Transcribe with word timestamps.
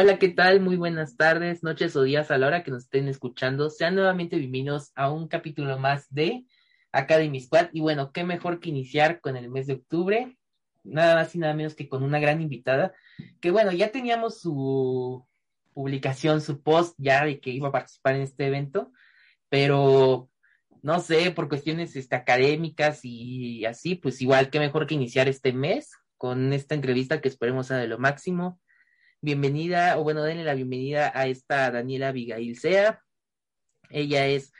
Hola, 0.00 0.16
¿qué 0.20 0.28
tal? 0.28 0.60
Muy 0.60 0.76
buenas 0.76 1.16
tardes, 1.16 1.64
noches 1.64 1.96
o 1.96 2.04
días 2.04 2.30
a 2.30 2.38
la 2.38 2.46
hora 2.46 2.62
que 2.62 2.70
nos 2.70 2.84
estén 2.84 3.08
escuchando. 3.08 3.68
Sean 3.68 3.96
nuevamente 3.96 4.36
bienvenidos 4.36 4.92
a 4.94 5.10
un 5.10 5.26
capítulo 5.26 5.76
más 5.76 6.06
de 6.14 6.44
Academy 6.92 7.40
Squad. 7.40 7.70
Y 7.72 7.80
bueno, 7.80 8.12
qué 8.12 8.22
mejor 8.22 8.60
que 8.60 8.68
iniciar 8.68 9.20
con 9.20 9.36
el 9.36 9.50
mes 9.50 9.66
de 9.66 9.72
octubre, 9.72 10.38
nada 10.84 11.16
más 11.16 11.34
y 11.34 11.40
nada 11.40 11.52
menos 11.52 11.74
que 11.74 11.88
con 11.88 12.04
una 12.04 12.20
gran 12.20 12.40
invitada, 12.40 12.94
que 13.40 13.50
bueno, 13.50 13.72
ya 13.72 13.90
teníamos 13.90 14.40
su 14.40 15.26
publicación, 15.74 16.42
su 16.42 16.62
post 16.62 16.94
ya 16.96 17.24
de 17.24 17.40
que 17.40 17.50
iba 17.50 17.66
a 17.66 17.72
participar 17.72 18.14
en 18.14 18.22
este 18.22 18.46
evento, 18.46 18.92
pero 19.48 20.30
no 20.80 21.00
sé, 21.00 21.32
por 21.32 21.48
cuestiones 21.48 21.96
este, 21.96 22.14
académicas 22.14 23.00
y 23.02 23.64
así, 23.64 23.96
pues 23.96 24.22
igual, 24.22 24.48
qué 24.48 24.60
mejor 24.60 24.86
que 24.86 24.94
iniciar 24.94 25.26
este 25.26 25.52
mes 25.52 25.90
con 26.16 26.52
esta 26.52 26.76
entrevista 26.76 27.20
que 27.20 27.26
esperemos 27.26 27.66
sea 27.66 27.78
de 27.78 27.88
lo 27.88 27.98
máximo 27.98 28.60
bienvenida, 29.20 29.98
o 29.98 30.04
bueno, 30.04 30.22
denle 30.22 30.44
la 30.44 30.54
bienvenida 30.54 31.12
a 31.14 31.26
esta 31.26 31.70
Daniela 31.70 32.08
Abigail 32.08 32.58
Sea. 32.58 33.02
Ella 33.90 34.26
es 34.26 34.52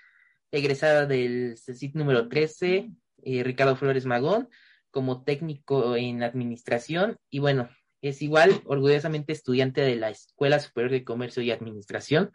egresada 0.51 1.07
del 1.07 1.57
CECIT 1.59 1.95
número 1.95 2.29
13, 2.29 2.91
eh, 3.23 3.45
Ricardo 3.45 3.77
Flores 3.77 4.07
Magón, 4.07 4.49
como 4.91 5.25
técnico 5.25 5.97
en 5.97 6.23
administración. 6.23 7.19
Y 7.31 7.39
bueno, 7.39 7.69
es 8.03 8.23
igual, 8.23 8.63
orgullosamente 8.65 9.33
estudiante 9.33 9.81
de 9.81 9.97
la 9.97 10.11
Escuela 10.11 10.59
Superior 10.61 10.93
de 10.93 11.05
Comercio 11.05 11.43
y 11.43 11.51
Administración, 11.51 12.33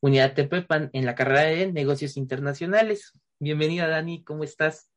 Unidad 0.00 0.34
Tepepan, 0.34 0.90
en 0.92 1.06
la 1.06 1.14
carrera 1.14 1.42
de 1.42 1.72
Negocios 1.72 2.16
Internacionales. 2.16 3.12
Bienvenida, 3.38 3.88
Dani, 3.88 4.22
¿cómo 4.24 4.44
estás? 4.44 4.90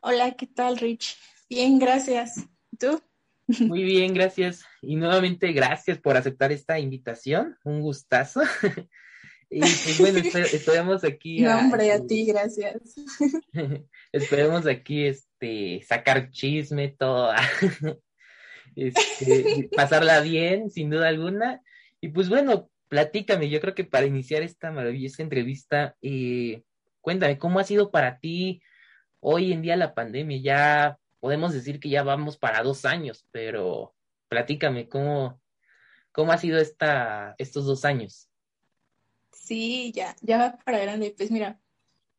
Hola, 0.00 0.32
¿qué 0.32 0.46
tal, 0.46 0.78
Rich? 0.78 1.16
Bien, 1.48 1.78
gracias. 1.78 2.46
¿Tú? 2.78 3.02
Muy 3.46 3.82
bien, 3.84 4.14
gracias. 4.14 4.64
Y 4.80 4.96
nuevamente 4.96 5.52
gracias 5.52 5.98
por 5.98 6.16
aceptar 6.16 6.52
esta 6.52 6.78
invitación. 6.78 7.56
Un 7.64 7.80
gustazo. 7.80 8.42
y 9.50 9.60
pues 9.60 9.98
bueno, 9.98 10.18
esperemos 10.18 11.04
aquí. 11.04 11.40
No, 11.40 11.58
hombre, 11.58 11.92
a 11.92 12.04
ti, 12.04 12.26
gracias. 12.26 12.94
esperemos 14.12 14.66
aquí 14.66 15.04
este 15.04 15.82
sacar 15.86 16.30
chisme, 16.30 16.88
todo. 16.88 17.32
este, 18.76 19.68
pasarla 19.74 20.20
bien, 20.20 20.70
sin 20.70 20.90
duda 20.90 21.08
alguna. 21.08 21.62
Y 22.00 22.08
pues 22.08 22.28
bueno, 22.28 22.70
platícame, 22.88 23.48
yo 23.48 23.60
creo 23.60 23.74
que 23.74 23.84
para 23.84 24.06
iniciar 24.06 24.42
esta 24.42 24.70
maravillosa 24.70 25.22
entrevista, 25.22 25.96
eh, 26.02 26.62
cuéntame, 27.00 27.38
¿cómo 27.38 27.58
ha 27.58 27.64
sido 27.64 27.90
para 27.90 28.18
ti 28.18 28.62
hoy 29.20 29.52
en 29.52 29.62
día 29.62 29.76
la 29.76 29.94
pandemia? 29.94 30.38
Ya 30.42 30.98
podemos 31.22 31.52
decir 31.52 31.78
que 31.78 31.88
ya 31.88 32.02
vamos 32.02 32.36
para 32.36 32.64
dos 32.64 32.84
años, 32.84 33.24
pero 33.30 33.94
platícame, 34.26 34.88
¿cómo, 34.88 35.40
cómo 36.10 36.32
ha 36.32 36.36
sido 36.36 36.58
esta, 36.58 37.36
estos 37.38 37.64
dos 37.64 37.84
años? 37.84 38.28
Sí, 39.30 39.92
ya, 39.94 40.16
ya 40.20 40.38
va 40.38 40.58
para 40.64 40.80
grande. 40.80 41.14
Pues 41.16 41.30
mira, 41.30 41.60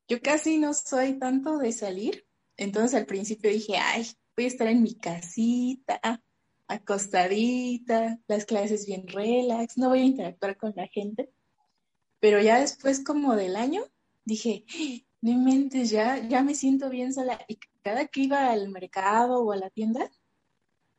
yo 0.07 0.21
casi 0.21 0.57
no 0.57 0.73
soy 0.73 1.19
tanto 1.19 1.57
de 1.57 1.73
salir, 1.73 2.25
entonces 2.55 2.97
al 2.97 3.05
principio 3.05 3.51
dije, 3.51 3.75
ay, 3.75 4.07
voy 4.37 4.45
a 4.45 4.47
estar 4.47 4.69
en 4.69 4.81
mi 4.81 4.95
casita, 4.95 6.23
acostadita, 6.67 8.21
las 8.27 8.45
clases 8.45 8.85
bien 8.85 9.05
relax, 9.05 9.77
no 9.77 9.89
voy 9.89 9.99
a 9.99 10.05
interactuar 10.05 10.55
con 10.55 10.71
la 10.77 10.87
gente. 10.87 11.29
Pero 12.21 12.41
ya 12.41 12.61
después 12.61 13.03
como 13.03 13.35
del 13.35 13.57
año, 13.57 13.83
dije, 14.23 14.63
no 15.23 15.31
inventes, 15.31 15.89
ya, 15.89 16.17
ya 16.27 16.43
me 16.43 16.53
siento 16.53 16.89
bien 16.89 17.13
sola. 17.13 17.39
Y 17.47 17.57
cada 17.81 18.07
que 18.07 18.23
iba 18.23 18.51
al 18.51 18.67
mercado 18.67 19.41
o 19.41 19.53
a 19.53 19.55
la 19.55 19.69
tienda, 19.69 20.11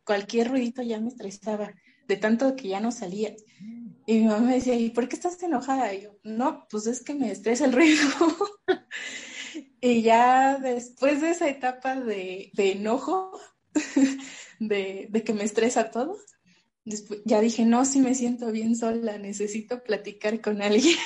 cualquier 0.03 0.49
ruidito 0.49 0.81
ya 0.83 0.99
me 0.99 1.09
estresaba, 1.09 1.75
de 2.09 2.17
tanto 2.17 2.57
que 2.57 2.69
ya 2.69 2.81
no 2.81 2.91
salía. 2.91 3.37
Y 4.07 4.21
mi 4.21 4.25
mamá 4.25 4.41
me 4.41 4.55
decía, 4.55 4.77
¿y 4.77 4.89
por 4.89 5.09
qué 5.09 5.17
estás 5.17 5.43
enojada? 5.43 5.93
Y 5.93 6.05
yo, 6.05 6.17
no, 6.23 6.67
pues 6.71 6.87
es 6.87 7.03
que 7.03 7.15
me 7.15 7.31
estresa 7.31 7.67
el 7.67 7.75
ruido. 7.75 8.03
y 9.83 10.01
ya 10.01 10.59
después 10.59 11.21
de 11.21 11.31
esa 11.31 11.51
etapa 11.51 12.01
de, 12.01 12.51
enojo, 12.57 13.39
de, 14.59 15.07
de, 15.11 15.23
que 15.23 15.35
me 15.35 15.45
estresa 15.45 15.91
todo, 15.91 16.17
ya 17.27 17.43
dije, 17.43 17.67
no, 17.67 17.85
si 17.85 18.01
me 18.01 18.15
siento 18.15 18.51
bien 18.53 18.75
sola, 18.75 19.19
necesito 19.19 19.83
platicar 19.83 20.41
con 20.41 20.63
alguien. 20.63 20.97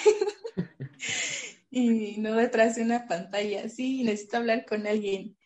y 1.71 2.17
no 2.19 2.35
detrás 2.35 2.77
de 2.77 2.83
una 2.83 3.07
pantalla, 3.07 3.69
sí, 3.69 4.03
necesito 4.03 4.39
hablar 4.39 4.65
con 4.65 4.87
alguien 4.87 5.37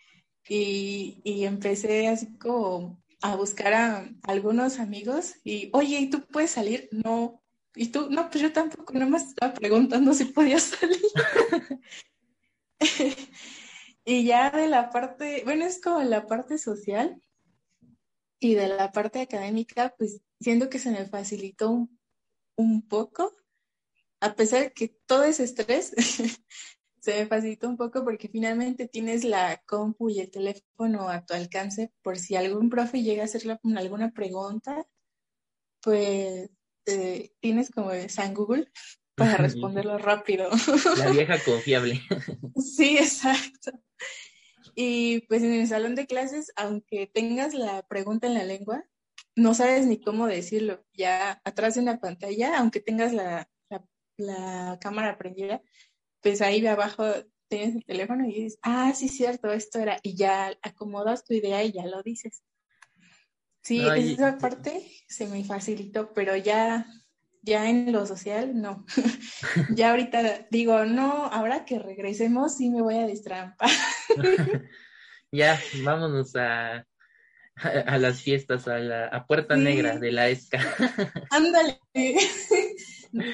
y, 0.49 1.44
empecé 1.44 2.09
así 2.09 2.37
como 2.38 3.03
a 3.22 3.37
buscar 3.37 3.72
a 3.75 4.10
algunos 4.25 4.81
amigos 4.81 5.34
y, 5.44 5.71
oye, 5.72 5.99
¿y 6.00 6.11
tú 6.11 6.27
puedes 6.27 6.50
salir? 6.50 6.88
No. 6.93 7.43
¿Y 7.75 7.88
tú? 7.88 8.11
No, 8.11 8.28
pues 8.28 8.43
yo 8.43 8.53
tampoco, 8.53 8.93
nomás 8.93 9.28
estaba 9.28 9.55
preguntando 9.55 10.12
si 10.12 10.27
podía 10.27 10.59
salir. 10.61 11.00
y 14.05 14.25
ya 14.25 14.50
de 14.50 14.69
la 14.69 14.91
parte, 14.91 15.43
bueno, 15.44 15.65
es 15.65 15.81
como 15.81 16.03
la 16.03 16.27
parte 16.27 16.59
social 16.59 17.22
y 18.41 18.55
de 18.55 18.69
la 18.69 18.93
parte 18.93 19.21
académica, 19.21 19.94
pues 19.97 20.21
siento 20.41 20.69
que 20.69 20.81
se 20.81 20.91
me 20.91 21.06
facilitó 21.06 21.71
un, 21.71 21.99
un 22.56 22.82
poco, 22.82 23.34
a 24.22 24.37
pesar 24.37 24.62
de 24.62 24.72
que 24.72 24.88
todo 25.06 25.25
ese 25.25 25.43
estrés 25.43 25.93
se 27.00 27.15
me 27.15 27.27
facilitó 27.27 27.69
un 27.69 27.77
poco 27.77 28.05
porque 28.05 28.28
finalmente 28.28 28.87
tienes 28.87 29.25
la 29.25 29.60
compu 29.66 30.10
y 30.10 30.21
el 30.21 30.31
teléfono 30.31 31.09
a 31.09 31.27
tu 31.27 31.34
alcance 31.34 31.93
por 32.03 32.16
si 32.16 32.37
algún 32.37 32.71
profe 32.71 33.03
llega 33.03 33.22
a 33.22 33.25
hacerle 33.25 33.59
alguna 33.77 34.12
pregunta, 34.12 34.87
pues 35.81 36.50
eh, 36.87 37.32
tienes 37.41 37.71
como 37.71 37.91
San 38.09 38.32
Google 38.32 38.71
para 39.16 39.38
responderlo 39.38 39.99
rápido. 39.99 40.49
La 40.99 41.11
vieja 41.11 41.43
confiable. 41.44 42.00
Sí, 42.56 42.99
exacto. 42.99 43.72
Y 44.77 45.22
pues 45.27 45.43
en 45.43 45.53
el 45.53 45.66
salón 45.66 45.97
de 45.97 46.06
clases, 46.06 46.53
aunque 46.56 47.11
tengas 47.12 47.53
la 47.53 47.82
pregunta 47.88 48.27
en 48.27 48.34
la 48.34 48.44
lengua, 48.44 48.84
no 49.37 49.53
sabes 49.53 49.84
ni 49.84 50.00
cómo 50.00 50.27
decirlo. 50.27 50.82
Ya 50.94 51.43
atrás 51.44 51.75
de 51.75 51.82
una 51.82 52.00
pantalla, 52.00 52.59
aunque 52.59 52.81
tengas 52.81 53.12
la, 53.12 53.52
la, 54.27 54.78
cámara 54.81 55.19
prendida, 55.19 55.60
pues 56.21 56.41
ahí 56.41 56.66
abajo 56.66 57.05
tienes 57.49 57.77
el 57.77 57.84
teléfono 57.84 58.25
y 58.25 58.33
dices, 58.33 58.59
ah, 58.62 58.93
sí, 58.94 59.09
cierto, 59.09 59.53
esto 59.53 59.78
era, 59.78 59.99
y 60.03 60.16
ya 60.16 60.56
acomodas 60.62 61.25
tu 61.25 61.34
idea 61.34 61.62
y 61.62 61.72
ya 61.72 61.87
lo 61.87 62.03
dices. 62.03 62.43
Sí, 63.62 63.87
esa 63.97 64.38
parte 64.38 64.91
se 65.06 65.27
me 65.27 65.44
facilitó, 65.44 66.12
pero 66.15 66.34
ya, 66.37 66.87
ya 67.43 67.69
en 67.69 67.93
lo 67.93 68.06
social, 68.06 68.61
no. 68.61 68.84
ya 69.77 69.91
ahorita 69.91 70.49
digo, 70.50 70.84
no, 70.84 71.27
ahora 71.27 71.65
que 71.65 71.78
regresemos 71.78 72.56
sí 72.56 72.71
me 72.71 72.82
voy 72.82 72.97
a 72.97 73.06
destrampar. 73.06 73.71
ya, 75.32 75.61
vámonos 75.84 76.34
a, 76.37 76.87
a, 77.56 77.99
las 77.99 78.22
fiestas, 78.22 78.66
a 78.66 78.78
la 78.78 79.06
a 79.06 79.27
Puerta 79.27 79.56
Negra 79.56 79.99
de 79.99 80.11
la 80.11 80.28
ESCA. 80.28 80.61
Ándale. 81.31 81.78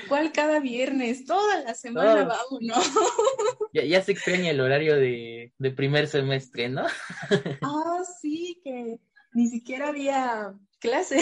¿Cuál 0.08 0.32
cada 0.32 0.60
viernes? 0.60 1.24
Toda 1.24 1.62
la 1.62 1.74
semana 1.74 2.24
vamos, 2.24 2.60
¿no? 2.60 2.74
Ya, 3.72 4.02
se 4.02 4.12
extraña 4.12 4.50
el 4.50 4.60
horario 4.60 4.96
de, 4.96 5.52
primer 5.76 6.08
semestre, 6.08 6.68
¿no? 6.68 6.86
Ah, 7.62 8.02
sí, 8.20 8.60
que 8.64 8.98
ni 9.34 9.48
siquiera 9.48 9.88
había 9.88 10.54
clase. 10.80 11.20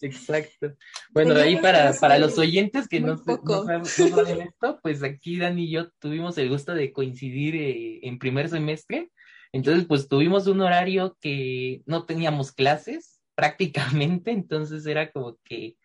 Exacto. 0.00 0.74
Bueno, 1.10 1.34
ahí 1.34 1.56
para, 1.56 1.92
para 1.94 2.18
los 2.18 2.38
oyentes 2.38 2.88
que 2.88 3.00
no, 3.00 3.16
no, 3.16 3.64
saben, 3.64 3.82
esto, 4.48 4.78
pues 4.82 5.02
aquí 5.02 5.38
Dani 5.38 5.64
y 5.64 5.70
yo 5.70 5.90
tuvimos 5.98 6.38
el 6.38 6.48
gusto 6.48 6.74
de 6.74 6.92
coincidir 6.92 7.56
eh, 7.56 8.00
en 8.02 8.18
primer 8.18 8.48
semestre. 8.48 9.10
Entonces, 9.52 9.86
pues 9.86 10.08
tuvimos 10.08 10.46
un 10.46 10.60
horario 10.60 11.16
que 11.20 11.82
no 11.86 12.04
teníamos 12.04 12.52
clases 12.52 13.20
prácticamente, 13.34 14.30
entonces 14.30 14.84
era 14.86 15.10
como 15.10 15.38
que 15.44 15.76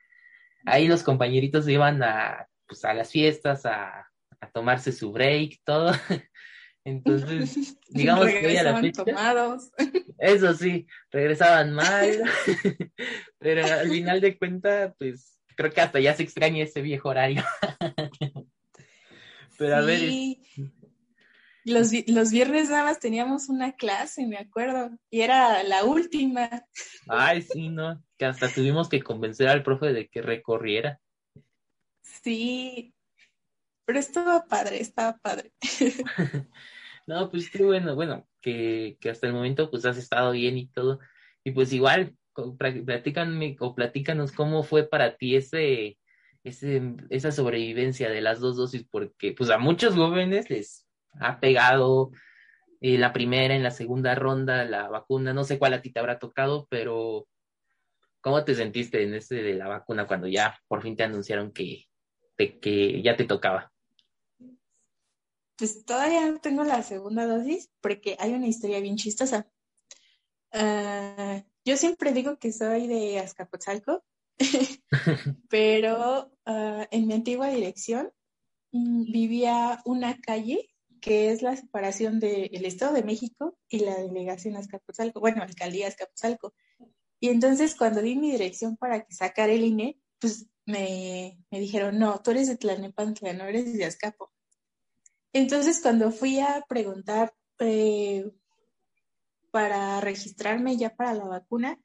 ahí 0.65 0.87
los 0.87 1.03
compañeritos 1.03 1.67
iban 1.67 2.01
a, 2.03 2.47
pues, 2.67 2.83
a 2.85 2.93
las 2.93 3.11
fiestas, 3.11 3.65
a, 3.65 4.07
a 4.39 4.51
tomarse 4.51 4.91
su 4.91 5.11
break, 5.11 5.61
todo. 5.63 5.91
Entonces, 6.85 7.77
digamos 7.89 8.27
que 8.27 8.47
hoy 8.47 8.57
a 8.57 8.63
la 8.63 8.79
fecha, 8.79 9.05
tomados. 9.05 9.71
Eso 10.17 10.53
sí, 10.53 10.87
regresaban 11.11 11.73
mal, 11.73 12.23
pero 13.39 13.65
al 13.65 13.89
final 13.89 14.21
de 14.21 14.37
cuentas, 14.37 14.93
pues 14.97 15.37
creo 15.55 15.71
que 15.71 15.81
hasta 15.81 15.99
ya 15.99 16.13
se 16.13 16.23
extraña 16.23 16.63
ese 16.63 16.81
viejo 16.81 17.09
horario. 17.09 17.43
pero 19.57 19.75
a 19.75 19.81
ver. 19.81 20.37
Los, 21.65 21.91
los 22.07 22.31
viernes 22.31 22.69
nada 22.69 22.83
más 22.83 22.99
teníamos 22.99 23.47
una 23.49 23.73
clase, 23.73 24.27
me 24.27 24.37
acuerdo, 24.37 24.91
y 25.09 25.21
era 25.21 25.63
la 25.63 25.85
última. 25.85 26.49
Ay, 27.07 27.41
sí, 27.41 27.69
no, 27.69 28.03
que 28.17 28.25
hasta 28.25 28.49
tuvimos 28.49 28.89
que 28.89 29.01
convencer 29.01 29.47
al 29.47 29.63
profe 29.63 29.93
de 29.93 30.09
que 30.09 30.21
recorriera. 30.21 30.99
Sí, 32.01 32.93
pero 33.85 33.99
estaba 33.99 34.45
padre, 34.45 34.81
estaba 34.81 35.17
padre. 35.17 35.53
no, 37.07 37.29
pues 37.31 37.49
qué 37.49 37.63
bueno, 37.63 37.95
bueno, 37.95 38.27
que, 38.41 38.97
que 38.99 39.09
hasta 39.09 39.27
el 39.27 39.33
momento 39.33 39.69
pues 39.69 39.85
has 39.85 39.97
estado 39.97 40.31
bien 40.31 40.57
y 40.57 40.67
todo. 40.67 40.99
Y 41.43 41.51
pues 41.51 41.73
igual, 41.73 42.15
platícanme 42.57 43.55
o 43.59 43.75
platícanos 43.75 44.31
cómo 44.31 44.63
fue 44.63 44.87
para 44.87 45.17
ti 45.17 45.35
ese, 45.35 45.97
ese, 46.43 46.81
esa 47.09 47.31
sobrevivencia 47.31 48.09
de 48.09 48.21
las 48.21 48.39
dos 48.39 48.57
dosis, 48.57 48.85
porque 48.89 49.33
pues 49.33 49.49
a 49.49 49.57
muchos 49.57 49.95
jóvenes 49.95 50.49
les 50.49 50.85
ha 51.19 51.39
pegado 51.39 52.11
en 52.81 52.99
la 52.99 53.13
primera, 53.13 53.55
en 53.55 53.63
la 53.63 53.71
segunda 53.71 54.13
ronda 54.13 54.65
la 54.65 54.89
vacuna, 54.89 55.33
no 55.33 55.43
sé 55.43 55.57
cuál 55.57 55.73
a 55.73 55.81
ti 55.81 55.91
te 55.91 55.99
habrá 55.99 56.19
tocado, 56.19 56.67
pero 56.69 57.27
¿cómo 58.19 58.43
te 58.43 58.55
sentiste 58.55 59.03
en 59.03 59.13
ese 59.13 59.35
de 59.35 59.53
la 59.53 59.67
vacuna 59.67 60.05
cuando 60.05 60.27
ya 60.27 60.59
por 60.67 60.81
fin 60.81 60.95
te 60.95 61.03
anunciaron 61.03 61.53
que, 61.53 61.85
que 62.37 63.01
ya 63.01 63.15
te 63.15 63.23
tocaba? 63.23 63.71
Pues 65.55 65.85
todavía 65.85 66.29
no 66.29 66.39
tengo 66.39 66.63
la 66.63 66.83
segunda 66.83 67.25
dosis 67.25 67.71
porque 67.79 68.17
hay 68.19 68.33
una 68.33 68.47
historia 68.47 68.81
bien 68.81 68.97
chistosa. 68.97 69.47
Ah, 70.51 71.41
yo 71.63 71.77
siempre 71.77 72.11
digo 72.11 72.37
que 72.37 72.51
soy 72.51 72.87
de 72.87 73.19
Azcapotzalco, 73.19 74.03
pero 75.49 76.31
ah, 76.45 76.87
en 76.91 77.07
mi 77.07 77.13
antigua 77.13 77.47
dirección 77.47 78.11
mm, 78.71 79.11
vivía 79.11 79.81
una 79.85 80.19
calle 80.19 80.72
que 81.03 81.31
es 81.31 81.41
la 81.41 81.53
separación 81.57 82.21
del 82.21 82.63
Estado 82.63 82.93
de 82.93 83.03
México 83.03 83.57
y 83.67 83.79
la 83.79 83.93
delegación 83.97 84.55
Azcapotzalco, 84.55 85.19
bueno, 85.19 85.43
alcaldía 85.43 85.89
Azcapotzalco. 85.89 86.53
Y 87.19 87.27
entonces 87.27 87.75
cuando 87.75 88.01
di 88.01 88.15
mi 88.15 88.31
dirección 88.31 88.77
para 88.77 89.03
que 89.03 89.13
sacara 89.13 89.51
el 89.51 89.65
INE, 89.65 89.99
pues 90.17 90.47
me, 90.65 91.37
dijeron, 91.51 91.99
no, 91.99 92.21
tú 92.21 92.31
eres 92.31 92.47
de 92.47 92.55
Tlanepantla, 92.55 93.33
no 93.33 93.43
eres 93.43 93.77
de 93.77 93.83
Azcapo. 93.83 94.31
Entonces 95.33 95.81
cuando 95.81 96.09
fui 96.09 96.39
a 96.39 96.63
preguntar 96.69 97.33
eh, 97.59 98.31
para 99.51 99.99
registrarme 99.99 100.77
ya 100.77 100.95
para 100.95 101.13
la 101.13 101.25
vacuna, 101.25 101.77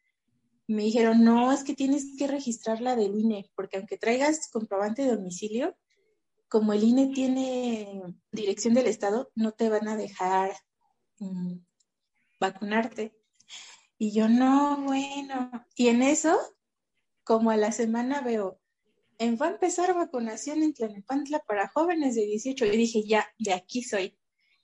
me 0.69 0.85
dijeron, 0.85 1.25
no, 1.25 1.51
es 1.51 1.65
que 1.65 1.75
tienes 1.75 2.15
que 2.17 2.29
registrarla 2.29 2.95
del 2.95 3.19
INE, 3.19 3.51
porque 3.57 3.79
aunque 3.79 3.99
traigas 3.99 4.49
comprobante 4.49 5.03
de 5.03 5.17
domicilio, 5.17 5.77
como 6.49 6.73
el 6.73 6.83
INE 6.83 7.09
tiene 7.15 8.03
dirección 8.33 8.75
del 8.75 8.87
Estado, 8.87 9.31
no 9.35 9.53
te 9.53 9.69
van 9.69 9.87
a 9.89 9.97
dejar 9.97 10.53
mm, 11.19 11.59
vacunarte. 12.41 13.15
Y 13.99 14.13
yo, 14.13 14.29
no, 14.29 14.83
bueno. 14.83 15.51
Y 15.75 15.89
en 15.89 16.03
eso, 16.03 16.39
como 17.25 17.51
a 17.51 17.57
la 17.57 17.73
semana 17.73 18.23
veo, 18.23 18.61
en, 19.19 19.37
va 19.37 19.47
a 19.47 19.51
empezar 19.51 19.95
vacunación 19.95 20.63
en 20.63 20.73
Tlanepantla 20.73 21.41
para 21.41 21.69
jóvenes 21.69 22.15
de 22.15 22.25
18. 22.25 22.65
Y 22.67 22.77
dije, 22.77 23.03
ya, 23.07 23.27
de 23.39 23.53
aquí 23.53 23.83
soy. 23.83 24.19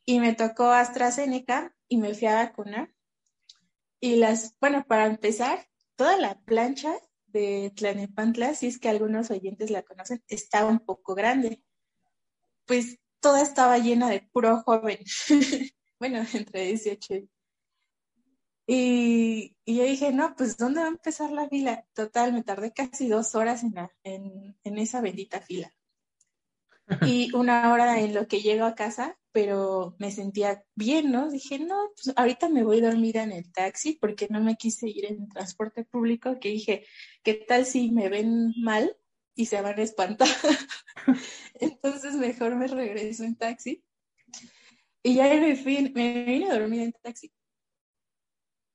Y 0.06 0.20
me 0.20 0.34
tocó 0.34 0.64
AstraZeneca 0.64 1.74
y 1.88 1.98
me 1.98 2.14
fui 2.14 2.28
a 2.28 2.36
vacunar. 2.36 2.94
Y 4.00 4.16
las, 4.16 4.56
bueno, 4.60 4.84
para 4.86 5.06
empezar, 5.06 5.66
toda 5.96 6.16
la 6.16 6.40
plancha 6.42 6.94
de 7.26 7.72
Tlanepantla, 7.74 8.54
si 8.54 8.68
es 8.68 8.78
que 8.78 8.88
algunos 8.88 9.30
oyentes 9.30 9.70
la 9.70 9.82
conocen, 9.82 10.22
está 10.28 10.66
un 10.66 10.78
poco 10.78 11.14
grande 11.14 11.62
pues 12.66 12.98
toda 13.20 13.42
estaba 13.42 13.78
llena 13.78 14.10
de 14.10 14.20
puro 14.32 14.62
joven, 14.62 14.98
bueno, 15.98 16.24
entre 16.32 16.66
18 16.66 17.28
y, 18.66 19.56
y 19.64 19.76
yo 19.76 19.84
dije, 19.84 20.12
no, 20.12 20.34
pues 20.36 20.56
¿dónde 20.56 20.80
va 20.80 20.86
a 20.86 20.90
empezar 20.90 21.30
la 21.30 21.48
fila? 21.48 21.86
Total, 21.92 22.32
me 22.32 22.42
tardé 22.42 22.72
casi 22.72 23.08
dos 23.08 23.34
horas 23.34 23.62
en, 23.62 23.74
en, 24.04 24.56
en 24.64 24.78
esa 24.78 25.00
bendita 25.00 25.40
fila. 25.40 25.72
Y 27.02 27.34
una 27.34 27.72
hora 27.72 28.00
en 28.00 28.14
lo 28.14 28.26
que 28.26 28.40
llego 28.40 28.64
a 28.64 28.74
casa, 28.74 29.18
pero 29.32 29.96
me 29.98 30.10
sentía 30.10 30.64
bien, 30.74 31.12
¿no? 31.12 31.30
Dije, 31.30 31.58
no, 31.58 31.76
pues 31.94 32.14
ahorita 32.16 32.48
me 32.48 32.62
voy 32.62 32.80
dormida 32.80 33.22
en 33.22 33.32
el 33.32 33.50
taxi 33.52 33.98
porque 33.98 34.28
no 34.30 34.40
me 34.40 34.56
quise 34.56 34.88
ir 34.88 35.06
en 35.06 35.28
transporte 35.28 35.84
público, 35.84 36.38
que 36.38 36.50
dije, 36.50 36.86
¿qué 37.22 37.34
tal 37.34 37.64
si 37.66 37.90
me 37.90 38.08
ven 38.08 38.52
mal? 38.62 38.96
Y 39.34 39.46
se 39.46 39.60
van 39.60 39.78
a 39.78 39.82
espantar. 39.82 40.28
Entonces 41.54 42.14
mejor 42.14 42.56
me 42.56 42.66
regreso 42.66 43.24
en 43.24 43.36
taxi. 43.36 43.84
Y 45.02 45.14
ya 45.14 45.24
me 45.34 45.56
fui, 45.56 45.92
me 45.94 46.24
vine 46.24 46.50
a 46.50 46.58
dormir 46.58 46.82
en 46.82 46.92
taxi. 46.92 47.32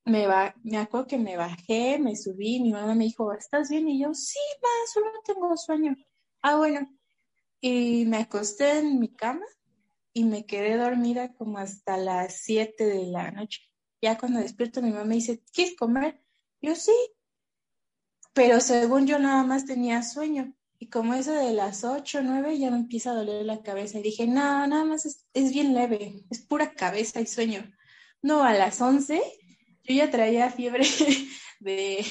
Me, 0.06 0.28
va, 0.28 0.56
me 0.64 0.78
acuerdo 0.78 1.08
que 1.08 1.18
me 1.18 1.38
bajé, 1.38 2.00
me 2.00 2.16
subí, 2.16 2.60
mi 2.60 2.72
mamá 2.72 2.96
me 2.96 3.06
dijo, 3.06 3.34
¿estás 3.34 3.70
bien? 3.70 3.88
Y 3.90 4.02
yo, 4.02 4.14
sí, 4.14 4.40
ma, 4.62 4.70
solo 4.92 5.08
tengo 5.26 5.56
sueño. 5.58 5.96
Ah, 6.42 6.58
bueno. 6.58 6.88
Y 7.62 8.06
me 8.06 8.18
acosté 8.18 8.80
en 8.80 9.00
mi 9.00 9.14
cama 9.14 9.46
y 10.14 10.24
me 10.24 10.46
quedé 10.46 10.78
dormida 10.78 11.34
como 11.34 11.58
hasta 11.58 11.98
las 11.98 12.42
7 12.42 12.86
de 12.86 13.08
la 13.08 13.32
noche. 13.32 13.62
Ya 14.02 14.18
cuando 14.18 14.40
despierto 14.40 14.82
mi 14.82 14.92
mamá 14.92 15.06
me 15.06 15.16
dice, 15.16 15.44
¿quieres 15.52 15.76
comer? 15.76 16.24
Yo 16.62 16.76
sí, 16.76 16.94
pero 18.34 18.60
según 18.62 19.08
yo 19.08 19.20
nada 19.20 19.44
más 19.44 19.66
tenía 19.66 20.04
sueño. 20.04 20.54
Y 20.82 20.88
como 20.88 21.14
eso 21.14 21.34
de 21.34 21.52
las 21.52 21.84
8 21.84 22.20
o 22.20 22.22
9 22.22 22.58
ya 22.58 22.72
me 22.72 22.78
empieza 22.78 23.12
a 23.12 23.16
doler 23.16 23.46
la 23.46 23.62
cabeza. 23.62 24.00
Y 24.00 24.04
dije, 24.04 24.28
no, 24.28 24.66
nada 24.66 24.86
más 24.86 25.06
es, 25.06 25.52
bien 25.52 25.74
leve, 25.74 26.24
es 26.30 26.40
pura 26.40 26.72
cabeza 26.72 27.20
y 27.20 27.26
sueño. 27.26 27.70
No, 28.22 28.44
a 28.44 28.54
las 28.54 28.80
11 28.80 29.22
yo 29.84 29.96
ya 29.96 30.10
traía 30.10 30.50
fiebre 30.52 30.86
de, 31.60 32.06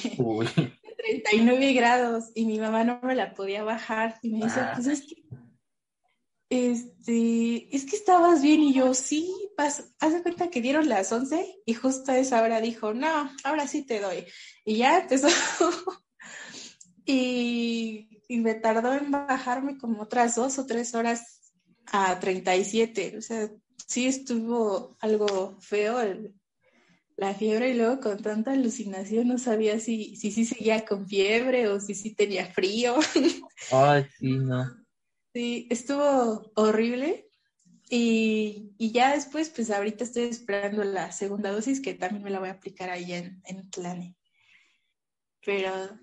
39 0.99 1.73
grados 1.73 2.25
y 2.35 2.45
mi 2.45 2.59
mamá 2.59 2.85
no 2.85 3.01
me 3.03 3.15
la 3.15 3.33
podía 3.35 3.65
bajar. 3.65 4.19
Y 4.21 4.31
me 4.31 4.45
dice, 4.45 4.61
pues 4.75 4.87
es 4.87 5.03
que, 5.03 5.25
este, 6.51 7.75
es 7.75 7.87
que 7.87 7.97
estabas 7.97 8.43
bien. 8.43 8.61
Y 8.61 8.75
yo, 8.75 8.93
sí, 8.93 9.33
haz 9.57 10.13
de 10.13 10.23
cuenta 10.23 10.51
que 10.51 10.61
dieron 10.61 10.91
las 10.91 11.11
11 11.11 11.63
y 11.65 11.73
justo 11.73 12.13
a 12.13 12.19
esa 12.19 12.43
hora 12.43 12.61
dijo, 12.61 12.93
no, 12.93 13.31
ahora 13.45 13.67
sí 13.67 13.83
te 13.83 14.01
doy. 14.01 14.27
Y 14.67 14.77
ya 14.77 14.99
empezó 14.99 15.29
y, 17.09 18.09
me 18.29 18.55
tardó 18.55 18.93
en 18.93 19.11
bajarme 19.11 19.79
como 19.79 20.03
otras 20.03 20.37
dos 20.37 20.59
o 20.59 20.67
tres 20.67 20.95
horas 20.95 21.53
a 21.87 22.21
37. 22.21 23.17
O 23.17 23.23
sea, 23.23 23.51
sí 23.87 24.07
estuvo 24.07 24.97
algo 25.01 25.57
feo 25.61 25.99
la 27.17 27.35
fiebre 27.35 27.71
y 27.71 27.75
luego 27.75 28.01
con 28.01 28.23
tanta 28.23 28.53
alucinación 28.53 29.27
no 29.27 29.39
sabía 29.39 29.81
si 29.81 30.15
sí 30.15 30.31
si, 30.31 30.45
seguía 30.45 30.85
con 30.85 31.09
fiebre 31.09 31.67
o 31.69 31.81
si 31.81 31.95
sí 31.95 32.15
tenía 32.15 32.47
frío. 32.47 32.97
Ay, 33.73 34.07
sí, 34.19 34.37
no. 34.37 34.67
Sí, 35.33 35.67
estuvo 35.71 36.53
horrible. 36.55 37.25
Y, 37.91 38.75
ya 38.79 39.15
después, 39.15 39.49
pues 39.49 39.71
ahorita 39.71 40.05
estoy 40.05 40.25
esperando 40.25 40.85
la 40.85 41.11
segunda 41.11 41.51
dosis 41.51 41.81
que 41.81 41.95
también 41.95 42.23
me 42.23 42.31
la 42.31 42.39
voy 42.39 42.51
a 42.51 42.53
aplicar 42.53 42.91
ahí 42.91 43.15
en, 43.15 43.41
en 43.47 43.71
Tlane. 43.71 44.15
Pero 45.45 45.99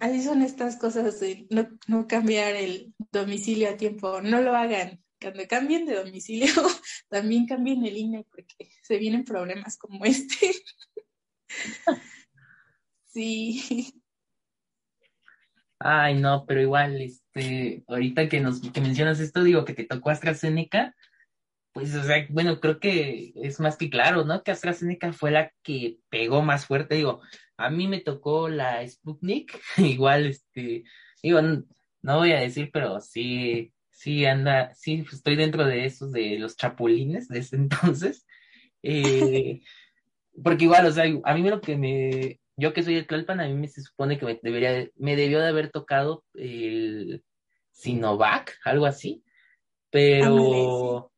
así 0.00 0.22
son 0.22 0.42
estas 0.42 0.76
cosas 0.76 1.20
de 1.20 1.46
no, 1.86 2.06
cambiar 2.06 2.54
el 2.54 2.94
domicilio 3.12 3.70
a 3.70 3.76
tiempo. 3.76 4.20
No 4.20 4.40
lo 4.40 4.54
hagan. 4.54 5.02
Cuando 5.20 5.42
cambien 5.48 5.86
de 5.86 5.96
domicilio, 5.96 6.46
también 7.08 7.46
cambien 7.46 7.84
el 7.84 7.96
INE 7.96 8.26
porque 8.30 8.70
se 8.82 8.98
vienen 8.98 9.24
problemas 9.24 9.76
como 9.78 10.04
este. 10.04 10.52
sí. 13.06 13.94
Ay, 15.78 16.14
no, 16.20 16.46
pero 16.46 16.60
igual, 16.60 17.00
este, 17.00 17.84
ahorita 17.86 18.28
que 18.28 18.40
nos 18.40 18.60
que 18.60 18.80
mencionas 18.80 19.20
esto, 19.20 19.42
digo 19.42 19.64
que 19.64 19.74
te 19.74 19.84
tocó 19.84 20.10
AstraZeneca, 20.10 20.94
pues, 21.74 21.94
o 21.94 22.04
sea, 22.04 22.24
bueno, 22.30 22.60
creo 22.60 22.78
que 22.78 23.32
es 23.34 23.58
más 23.60 23.76
que 23.76 23.90
claro, 23.90 24.24
¿no? 24.24 24.42
Que 24.42 24.52
AstraZeneca 24.52 25.12
fue 25.12 25.32
la 25.32 25.52
que 25.62 25.98
pegó 26.08 26.40
más 26.40 26.66
fuerte, 26.66 26.94
digo, 26.94 27.20
a 27.56 27.70
mí 27.70 27.88
me 27.88 28.00
tocó 28.00 28.48
la 28.48 28.86
Sputnik, 28.86 29.60
igual, 29.78 30.26
este, 30.26 30.84
digo, 31.22 31.40
no, 32.02 32.18
voy 32.18 32.32
a 32.32 32.40
decir, 32.40 32.70
pero 32.72 33.00
sí, 33.00 33.72
sí 33.90 34.26
anda, 34.26 34.74
sí, 34.74 35.02
pues, 35.02 35.14
estoy 35.14 35.36
dentro 35.36 35.64
de 35.64 35.86
esos 35.86 36.12
de 36.12 36.38
los 36.38 36.56
chapulines 36.56 37.28
de 37.28 37.38
ese 37.38 37.56
entonces. 37.56 38.26
Eh, 38.82 39.62
porque 40.42 40.64
igual, 40.64 40.86
o 40.86 40.92
sea, 40.92 41.04
a 41.24 41.34
mí 41.34 41.48
lo 41.48 41.60
que 41.60 41.76
me, 41.76 42.40
yo 42.56 42.72
que 42.72 42.82
soy 42.82 42.96
el 42.96 43.06
Tlalpan, 43.06 43.40
a 43.40 43.46
mí 43.46 43.54
me 43.54 43.68
se 43.68 43.82
supone 43.82 44.18
que 44.18 44.26
me 44.26 44.40
debería, 44.42 44.88
me 44.96 45.16
debió 45.16 45.40
de 45.40 45.48
haber 45.48 45.70
tocado 45.70 46.24
el 46.34 47.24
Sinovac, 47.72 48.58
algo 48.64 48.86
así, 48.86 49.24
pero, 49.90 51.12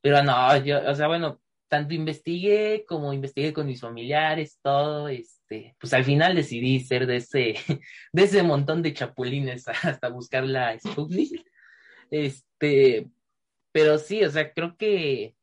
pero 0.00 0.22
no, 0.22 0.56
yo, 0.64 0.88
o 0.88 0.94
sea, 0.94 1.08
bueno, 1.08 1.40
tanto 1.68 1.94
investigué 1.94 2.84
como 2.86 3.12
investigué 3.12 3.52
con 3.52 3.66
mis 3.66 3.80
familiares, 3.80 4.58
todo, 4.62 5.08
este, 5.08 5.76
pues 5.80 5.92
al 5.92 6.04
final 6.04 6.34
decidí 6.34 6.80
ser 6.80 7.06
de 7.06 7.16
ese, 7.16 7.54
de 8.12 8.22
ese 8.22 8.42
montón 8.42 8.82
de 8.82 8.94
chapulines 8.94 9.66
hasta 9.82 10.08
buscar 10.08 10.44
la 10.44 10.78
Sputnik. 10.78 11.44
Este, 12.10 13.08
pero 13.72 13.98
sí, 13.98 14.24
o 14.24 14.30
sea, 14.30 14.52
creo 14.52 14.76
que 14.76 15.34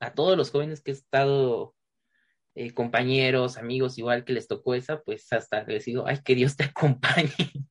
a 0.00 0.12
todos 0.14 0.36
los 0.36 0.50
jóvenes 0.50 0.82
que 0.82 0.90
he 0.90 0.94
estado, 0.94 1.74
eh, 2.54 2.72
compañeros, 2.72 3.56
amigos, 3.56 3.98
igual 3.98 4.24
que 4.24 4.32
les 4.32 4.48
tocó 4.48 4.74
esa, 4.74 5.02
pues 5.02 5.32
hasta 5.32 5.62
les 5.64 5.84
digo, 5.84 6.04
ay, 6.06 6.18
que 6.24 6.34
Dios 6.34 6.56
te 6.56 6.64
acompañe. 6.64 7.32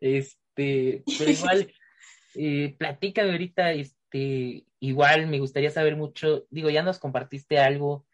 Este, 0.00 1.04
pero 1.18 1.30
igual, 1.30 1.72
eh, 2.34 2.74
platícame 2.76 3.30
ahorita, 3.30 3.72
este, 3.72 4.03
igual 4.80 5.26
me 5.26 5.40
gustaría 5.40 5.70
saber 5.70 5.96
mucho, 5.96 6.46
digo, 6.50 6.70
ya 6.70 6.82
nos 6.82 6.98
compartiste 6.98 7.58
algo, 7.58 8.06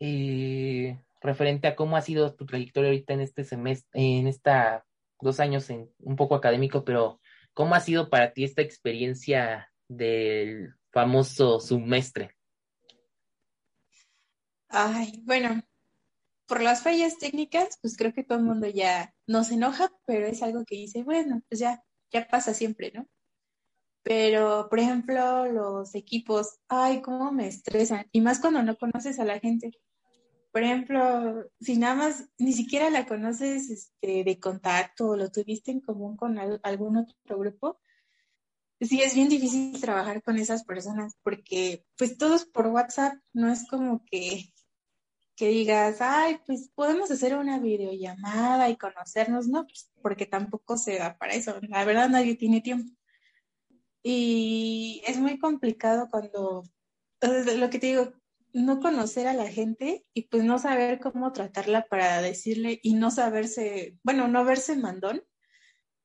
eh, 0.00 1.00
referente 1.20 1.68
a 1.68 1.76
cómo 1.76 1.96
ha 1.96 2.02
sido 2.02 2.34
tu 2.34 2.46
trayectoria 2.46 2.90
ahorita 2.90 3.14
en 3.14 3.20
este 3.20 3.44
semestre, 3.44 3.90
en 4.00 4.26
esta 4.26 4.84
dos 5.20 5.40
años 5.40 5.70
en 5.70 5.90
un 5.98 6.16
poco 6.16 6.34
académico, 6.34 6.84
pero 6.84 7.20
¿cómo 7.54 7.74
ha 7.74 7.80
sido 7.80 8.10
para 8.10 8.32
ti 8.32 8.44
esta 8.44 8.62
experiencia 8.62 9.72
del 9.88 10.74
famoso 10.90 11.60
semestre? 11.60 12.36
Ay, 14.68 15.22
bueno, 15.24 15.62
por 16.46 16.62
las 16.62 16.82
fallas 16.82 17.16
técnicas, 17.18 17.78
pues 17.80 17.96
creo 17.96 18.12
que 18.12 18.24
todo 18.24 18.38
el 18.38 18.44
mundo 18.44 18.66
ya 18.68 19.14
nos 19.26 19.50
enoja, 19.50 19.90
pero 20.06 20.26
es 20.26 20.42
algo 20.42 20.64
que 20.64 20.76
dice, 20.76 21.02
bueno, 21.02 21.42
pues 21.48 21.60
ya, 21.60 21.82
ya 22.10 22.26
pasa 22.28 22.54
siempre, 22.54 22.92
¿no? 22.94 23.08
Pero, 24.04 24.68
por 24.68 24.78
ejemplo, 24.78 25.46
los 25.46 25.94
equipos, 25.94 26.58
ay, 26.68 27.00
cómo 27.00 27.32
me 27.32 27.48
estresan, 27.48 28.06
y 28.12 28.20
más 28.20 28.38
cuando 28.38 28.62
no 28.62 28.76
conoces 28.76 29.18
a 29.18 29.24
la 29.24 29.40
gente. 29.40 29.72
Por 30.52 30.62
ejemplo, 30.62 31.50
si 31.58 31.78
nada 31.78 31.94
más 31.94 32.28
ni 32.38 32.52
siquiera 32.52 32.90
la 32.90 33.06
conoces 33.06 33.70
este, 33.70 34.22
de 34.22 34.38
contacto 34.38 35.08
o 35.08 35.16
lo 35.16 35.30
tuviste 35.30 35.72
en 35.72 35.80
común 35.80 36.16
con 36.16 36.38
algún 36.38 36.98
otro 36.98 37.38
grupo, 37.38 37.80
sí 38.78 39.00
es 39.00 39.14
bien 39.14 39.30
difícil 39.30 39.80
trabajar 39.80 40.22
con 40.22 40.36
esas 40.36 40.64
personas 40.64 41.16
porque 41.22 41.86
pues 41.96 42.18
todos 42.18 42.44
por 42.44 42.66
WhatsApp 42.68 43.14
no 43.32 43.50
es 43.50 43.66
como 43.68 44.04
que, 44.04 44.52
que 45.34 45.48
digas, 45.48 45.96
ay, 46.00 46.38
pues 46.46 46.70
podemos 46.74 47.10
hacer 47.10 47.36
una 47.36 47.58
videollamada 47.58 48.68
y 48.68 48.76
conocernos, 48.76 49.48
no, 49.48 49.64
pues, 49.64 49.90
porque 50.02 50.26
tampoco 50.26 50.76
se 50.76 50.98
da 50.98 51.16
para 51.16 51.34
eso. 51.34 51.58
La 51.62 51.84
verdad 51.84 52.10
nadie 52.10 52.36
tiene 52.36 52.60
tiempo. 52.60 52.92
Y 54.06 55.02
es 55.06 55.16
muy 55.18 55.38
complicado 55.38 56.08
cuando, 56.10 56.62
lo 57.22 57.70
que 57.70 57.78
te 57.78 57.86
digo, 57.86 58.12
no 58.52 58.78
conocer 58.78 59.26
a 59.26 59.32
la 59.32 59.50
gente 59.50 60.04
y 60.12 60.28
pues 60.28 60.44
no 60.44 60.58
saber 60.58 61.00
cómo 61.00 61.32
tratarla 61.32 61.86
para 61.86 62.20
decirle 62.20 62.78
y 62.82 62.94
no 62.94 63.10
saberse, 63.10 63.96
bueno, 64.04 64.28
no 64.28 64.44
verse 64.44 64.76
mandón, 64.76 65.24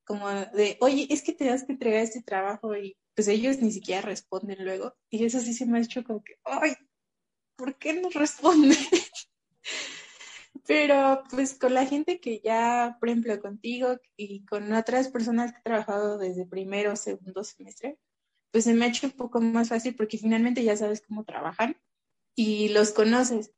como 0.06 0.30
de, 0.30 0.78
oye, 0.80 1.08
es 1.10 1.22
que 1.22 1.34
te 1.34 1.46
das 1.46 1.66
que 1.66 1.74
entregar 1.74 2.02
este 2.02 2.24
trabajo 2.24 2.76
y 2.76 2.98
pues 3.14 3.28
ellos 3.28 3.60
ni 3.60 3.72
siquiera 3.72 4.02
responden 4.02 4.64
luego. 4.64 4.96
Y 5.10 5.26
eso 5.26 5.42
sí 5.42 5.54
se 5.54 5.66
me 5.66 5.78
ha 5.78 5.82
hecho 5.82 6.04
como 6.06 6.24
que, 6.24 6.36
ay, 6.46 6.74
¿por 7.58 7.78
qué 7.78 7.94
no 7.94 8.10
responden? 8.10 8.72
Pero 10.70 11.24
pues 11.32 11.56
con 11.56 11.74
la 11.74 11.88
gente 11.88 12.20
que 12.20 12.42
ya, 12.42 12.96
por 13.00 13.10
ejemplo, 13.10 13.42
contigo 13.42 13.98
y 14.16 14.46
con 14.46 14.72
otras 14.72 15.08
personas 15.08 15.52
que 15.52 15.58
he 15.58 15.64
trabajado 15.64 16.20
desde 16.20 16.46
primero 16.46 16.94
o 16.94 16.96
segundo 16.96 17.44
semestre, 17.44 17.98
pues 18.52 18.66
se 18.66 18.76
me 18.76 18.86
ha 18.86 18.90
hecho 18.90 19.08
un 19.08 19.14
poco 19.14 19.42
más 19.42 19.70
fácil 19.70 19.96
porque 19.96 20.20
finalmente 20.20 20.64
ya 20.64 20.78
sabes 20.78 21.02
cómo 21.02 21.24
trabajan 21.24 21.76
y 22.36 22.70
los 22.70 22.92
conoces 22.92 23.52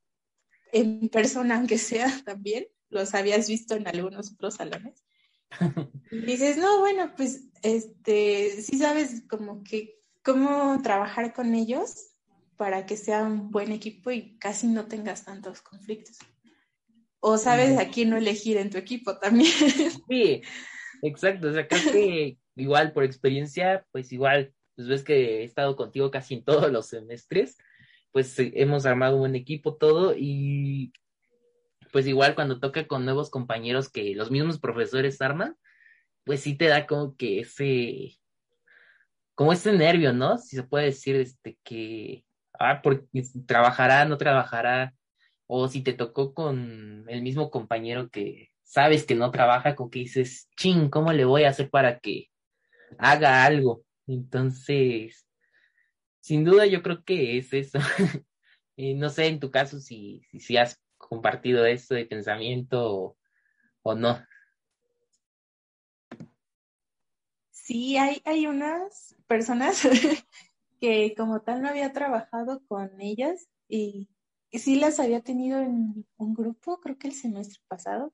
en 0.72 1.10
persona, 1.10 1.58
aunque 1.58 1.78
sea 1.78 2.08
también, 2.26 2.68
los 2.88 3.14
habías 3.14 3.50
visto 3.50 3.76
en 3.76 3.90
algunos 3.90 4.32
otros 4.32 4.56
salones. 4.56 5.04
Y 6.14 6.26
dices, 6.26 6.58
no, 6.58 6.80
bueno, 6.80 7.14
pues 7.18 7.50
este, 7.62 8.62
sí 8.62 8.78
sabes 8.78 9.24
como 9.30 9.64
que 9.64 10.02
cómo 10.24 10.82
trabajar 10.82 11.34
con 11.34 11.56
ellos 11.56 12.14
para 12.56 12.86
que 12.86 12.96
sea 12.96 13.24
un 13.24 13.52
buen 13.52 13.74
equipo 13.74 14.12
y 14.12 14.38
casi 14.38 14.68
no 14.68 14.86
tengas 14.86 15.26
tantos 15.26 15.62
conflictos. 15.62 16.18
O 17.22 17.38
sabes 17.38 17.78
a 17.78 17.88
quién 17.90 18.10
no 18.10 18.18
elegir 18.18 18.58
en 18.58 18.70
tu 18.70 18.78
equipo 18.78 19.18
también. 19.18 19.52
Sí, 20.10 20.42
exacto. 21.02 21.48
O 21.48 21.54
sea, 21.54 21.68
creo 21.68 21.92
que 21.92 22.38
igual 22.56 22.92
por 22.92 23.06
experiencia, 23.06 23.86
pues 23.92 24.12
igual, 24.12 24.54
pues 24.76 24.88
ves 24.90 25.04
que 25.04 25.42
he 25.42 25.44
estado 25.44 25.76
contigo 25.78 26.12
casi 26.12 26.34
en 26.34 26.44
todos 26.44 26.70
los 26.72 26.88
semestres 26.88 27.58
pues 28.12 28.36
hemos 28.38 28.86
armado 28.86 29.16
un 29.16 29.22
buen 29.22 29.36
equipo 29.36 29.76
todo 29.76 30.14
y 30.16 30.94
pues 31.92 32.08
igual 32.08 32.36
cuando 32.36 32.60
toca 32.60 32.88
con 32.88 33.06
nuevos 33.06 33.30
compañeros 33.30 33.90
que 33.90 34.16
los 34.16 34.32
mismos 34.32 34.60
profesores 34.60 35.22
arman, 35.22 35.58
pues 36.24 36.42
sí 36.42 36.56
te 36.56 36.68
da 36.68 36.88
como 36.88 37.16
que 37.18 37.42
ese, 37.42 38.18
como 39.36 39.52
ese 39.52 39.74
nervio, 39.74 40.14
¿no? 40.14 40.38
Si 40.38 40.56
se 40.56 40.64
puede 40.64 40.86
decir, 40.86 41.16
este, 41.18 41.58
que, 41.64 42.26
ah, 42.60 42.82
porque 42.82 43.08
trabajará, 43.46 44.06
no 44.06 44.18
trabajará, 44.18 44.94
o 45.54 45.68
si 45.68 45.82
te 45.82 45.92
tocó 45.92 46.34
con 46.34 47.04
el 47.10 47.22
mismo 47.22 47.52
compañero 47.52 48.10
que 48.10 48.52
sabes 48.64 49.04
que 49.04 49.16
no 49.16 49.32
trabaja, 49.32 49.76
con 49.76 49.90
que 49.90 50.00
dices, 50.00 50.50
ching, 50.56 50.90
¿cómo 50.90 51.12
le 51.12 51.26
voy 51.26 51.44
a 51.44 51.50
hacer 51.50 51.70
para 51.70 52.00
que 52.00 52.30
haga 52.98 53.44
algo? 53.44 53.84
Entonces, 54.08 55.28
sin 56.22 56.46
duda 56.46 56.68
yo 56.68 56.82
creo 56.82 57.04
que 57.04 57.38
es 57.38 57.52
eso. 57.52 57.80
y 58.78 58.94
no 58.94 59.10
sé 59.10 59.28
en 59.28 59.42
tu 59.42 59.52
caso 59.52 59.82
si, 59.82 60.22
si, 60.40 60.56
has 60.56 60.82
compartido 60.98 61.66
eso 61.66 61.96
de 61.96 62.06
pensamiento 62.06 63.18
o, 63.84 63.94
no. 63.94 64.26
Sí, 67.50 67.98
hay, 67.98 68.22
hay 68.24 68.48
unas 68.48 69.18
personas 69.28 69.86
que 70.80 71.14
como 71.18 71.42
tal 71.42 71.62
no 71.62 71.68
había 71.68 71.92
trabajado 71.92 72.62
con 72.70 73.02
ellas 73.02 73.50
y, 73.68 74.08
sí 74.60 74.76
las 74.76 75.00
había 75.00 75.22
tenido 75.22 75.60
en 75.60 76.06
un 76.18 76.34
grupo, 76.34 76.80
creo 76.80 76.98
que 76.98 77.08
el 77.08 77.14
semestre 77.14 77.62
pasado, 77.68 78.14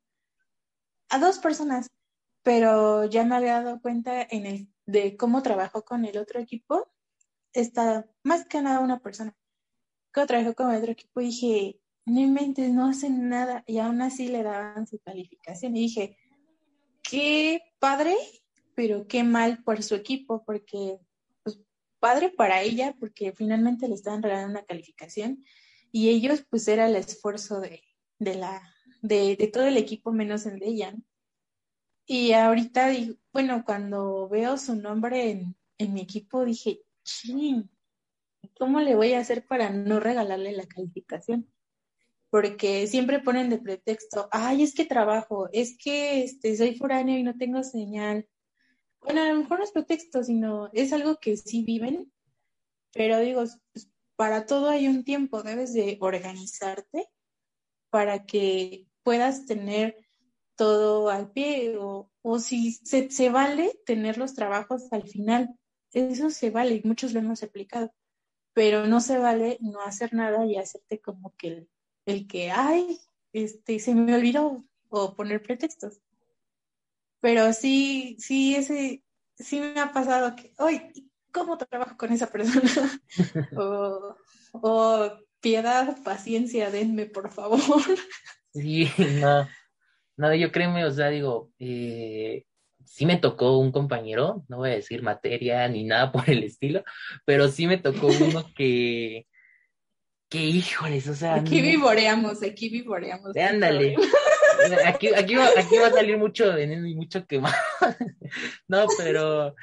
a 1.10 1.20
dos 1.20 1.40
personas, 1.40 1.88
pero 2.44 3.06
ya 3.06 3.26
me 3.26 3.36
había 3.36 3.62
dado 3.62 3.82
cuenta 3.82 4.22
en 4.22 4.46
el, 4.46 4.74
de 4.86 5.18
cómo 5.18 5.42
trabajó 5.42 5.84
con 5.84 6.06
el 6.06 6.18
otro 6.18 6.40
equipo 6.40 6.92
está 7.62 8.08
más 8.24 8.46
que 8.46 8.62
nada 8.62 8.80
una 8.80 9.00
persona. 9.00 9.36
que 10.14 10.26
trabajó 10.26 10.56
con 10.56 10.74
otro 10.74 10.92
equipo 10.92 11.20
dije, 11.20 11.80
no 12.06 12.20
inventes, 12.22 12.72
no 12.72 12.88
hacen 12.88 13.30
nada. 13.30 13.64
Y 13.68 13.80
aún 13.80 14.02
así 14.02 14.28
le 14.30 14.44
daban 14.44 14.88
su 14.88 15.00
calificación. 15.00 15.76
Y 15.76 15.82
dije, 15.82 16.18
qué 17.04 17.62
padre, 17.80 18.16
pero 18.76 19.08
qué 19.08 19.24
mal 19.24 19.64
por 19.64 19.84
su 19.84 19.96
equipo, 19.96 20.44
porque, 20.46 21.00
pues, 21.44 21.60
padre 22.00 22.30
para 22.30 22.62
ella, 22.62 22.96
porque 23.00 23.34
finalmente 23.34 23.88
le 23.88 23.96
estaban 23.96 24.24
regalando 24.24 24.60
una 24.60 24.66
calificación. 24.66 25.44
Y 25.92 26.10
ellos, 26.10 26.46
pues, 26.50 26.68
era 26.68 26.88
el 26.88 26.96
esfuerzo 26.96 27.60
de, 27.60 27.84
de 28.20 28.36
la, 28.36 28.62
de, 29.02 29.36
de, 29.36 29.48
todo 29.48 29.66
el 29.66 29.78
equipo 29.78 30.12
menos 30.12 30.46
el 30.46 30.60
de 30.60 30.68
ella. 30.68 30.96
Y 32.06 32.34
ahorita, 32.34 32.92
bueno, 33.34 33.64
cuando 33.66 34.30
veo 34.30 34.58
su 34.58 34.76
nombre 34.76 35.32
en, 35.32 35.56
en 35.78 35.94
mi 35.94 36.02
equipo, 36.02 36.46
dije, 36.46 36.82
¿cómo 38.58 38.80
le 38.80 38.96
voy 38.96 39.14
a 39.14 39.20
hacer 39.20 39.46
para 39.46 39.70
no 39.70 40.00
regalarle 40.00 40.52
la 40.52 40.66
calificación? 40.68 41.52
Porque 42.30 42.88
siempre 42.88 43.20
ponen 43.20 43.50
de 43.50 43.58
pretexto, 43.58 44.28
ay, 44.32 44.64
es 44.64 44.74
que 44.74 44.86
trabajo, 44.86 45.50
es 45.54 45.78
que 45.78 46.24
este, 46.24 46.56
soy 46.58 46.76
foráneo 46.76 47.18
y 47.18 47.24
no 47.24 47.38
tengo 47.38 47.64
señal. 47.64 48.28
Bueno, 49.02 49.24
a 49.24 49.30
lo 49.30 49.40
mejor 49.40 49.60
no 49.60 49.64
es 49.64 49.72
pretexto, 49.72 50.24
sino 50.24 50.70
es 50.74 50.92
algo 50.92 51.18
que 51.18 51.38
sí 51.38 51.64
viven, 51.64 52.12
pero 52.94 53.20
digo, 53.20 53.44
pues, 53.72 53.90
para 54.18 54.48
todo 54.48 54.70
hay 54.70 54.88
un 54.88 55.04
tiempo, 55.04 55.44
debes 55.44 55.74
de 55.74 55.98
organizarte 56.02 57.08
para 57.90 58.26
que 58.26 58.88
puedas 59.04 59.46
tener 59.46 59.96
todo 60.56 61.10
al 61.10 61.32
pie 61.32 61.78
o, 61.80 62.10
si 62.40 62.74
se, 62.74 63.30
vale 63.30 63.80
tener 63.86 64.18
los 64.18 64.34
trabajos 64.34 64.92
al 64.92 65.08
final, 65.08 65.56
eso 65.94 66.30
se 66.32 66.50
vale 66.50 66.76
y 66.76 66.82
muchos 66.84 67.14
lo 67.14 67.20
hemos 67.20 67.44
aplicado, 67.44 67.94
pero 68.54 68.88
no 68.88 69.00
se 69.02 69.20
vale 69.20 69.60
no 69.62 69.82
hacer 69.82 70.14
nada 70.14 70.46
y 70.46 70.58
hacerte 70.58 71.00
como 71.00 71.34
que 71.36 71.68
el, 72.06 72.28
que, 72.28 72.52
ay, 72.52 73.00
este, 73.34 73.80
se 73.80 73.94
me 73.94 74.16
olvidó 74.16 74.64
o 74.90 75.16
poner 75.16 75.44
pretextos. 75.44 76.02
Pero 77.20 77.54
sí, 77.54 78.18
sí, 78.20 78.56
ese, 78.56 79.04
sí 79.38 79.60
me 79.60 79.80
ha 79.80 79.92
pasado 79.94 80.36
que, 80.36 80.54
hoy, 80.58 81.07
¿cómo 81.38 81.58
trabajo 81.58 81.96
con 81.98 82.12
esa 82.12 82.28
persona? 82.32 82.70
o, 83.58 84.16
o, 84.54 85.12
piedad, 85.40 85.98
paciencia, 86.04 86.72
denme, 86.72 87.06
por 87.06 87.32
favor. 87.32 87.60
sí, 88.54 88.90
no, 89.22 89.48
no, 90.18 90.36
yo 90.36 90.52
créeme, 90.52 90.86
o 90.86 90.92
sea, 90.92 91.10
digo, 91.10 91.52
eh, 91.60 92.46
sí 92.86 93.06
me 93.06 93.18
tocó 93.18 93.60
un 93.60 93.72
compañero, 93.72 94.44
no 94.48 94.58
voy 94.58 94.72
a 94.72 94.76
decir 94.76 95.04
materia 95.04 95.68
ni 95.68 95.84
nada 95.84 96.12
por 96.12 96.30
el 96.30 96.44
estilo, 96.44 96.84
pero 97.26 97.48
sí 97.50 97.68
me 97.68 97.78
tocó 97.78 98.08
uno 98.08 98.44
que, 98.56 99.28
que 100.30 100.40
híjoles, 100.40 101.08
o 101.08 101.16
sea. 101.16 101.36
Aquí 101.36 101.62
vivoreamos, 101.62 102.42
aquí 102.44 102.70
vivoreamos. 102.70 103.36
Ándale. 103.38 103.96
Aquí, 104.86 105.14
aquí, 105.14 105.36
va, 105.36 105.50
aquí 105.56 105.78
va 105.78 105.88
a 105.88 105.92
salir 105.92 106.18
mucho 106.18 106.52
veneno 106.52 106.88
y 106.88 106.96
mucho 106.96 107.28
quemado. 107.28 107.56
no, 108.68 108.88
pero, 108.98 109.54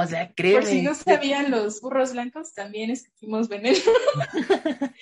o 0.00 0.06
sea, 0.06 0.32
créeme. 0.32 0.60
Por 0.60 0.68
si 0.68 0.82
no 0.82 0.94
sabían 0.94 1.50
los 1.50 1.80
burros 1.80 2.12
blancos, 2.12 2.52
también 2.54 2.90
escupimos 2.90 3.48
veneno. 3.48 3.78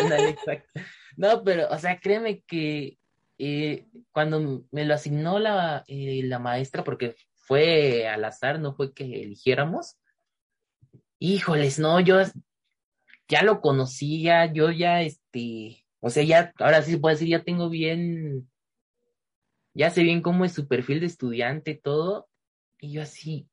Ándale, 0.00 0.30
exacto. 0.30 0.80
No, 1.16 1.42
pero, 1.42 1.68
o 1.68 1.78
sea, 1.78 1.98
créeme 1.98 2.42
que 2.42 2.98
eh, 3.38 3.86
cuando 4.12 4.64
me 4.70 4.84
lo 4.84 4.94
asignó 4.94 5.38
la, 5.38 5.84
eh, 5.86 6.22
la 6.24 6.38
maestra, 6.38 6.84
porque 6.84 7.14
fue 7.34 8.06
al 8.08 8.24
azar, 8.24 8.60
no 8.60 8.74
fue 8.74 8.92
que 8.92 9.22
eligiéramos, 9.22 9.96
híjoles, 11.18 11.78
no, 11.78 12.00
yo 12.00 12.16
ya 13.28 13.42
lo 13.42 13.60
conocía, 13.60 14.52
yo 14.52 14.70
ya, 14.70 15.02
este, 15.02 15.84
o 16.00 16.10
sea, 16.10 16.22
ya, 16.24 16.52
ahora 16.58 16.82
sí 16.82 16.92
se 16.92 16.98
puede 16.98 17.14
decir, 17.14 17.28
ya 17.28 17.42
tengo 17.42 17.68
bien, 17.68 18.50
ya 19.74 19.90
sé 19.90 20.02
bien 20.02 20.22
cómo 20.22 20.44
es 20.44 20.52
su 20.52 20.66
perfil 20.66 21.00
de 21.00 21.06
estudiante, 21.06 21.74
todo, 21.74 22.28
y 22.80 22.92
yo 22.92 23.02
así, 23.02 23.48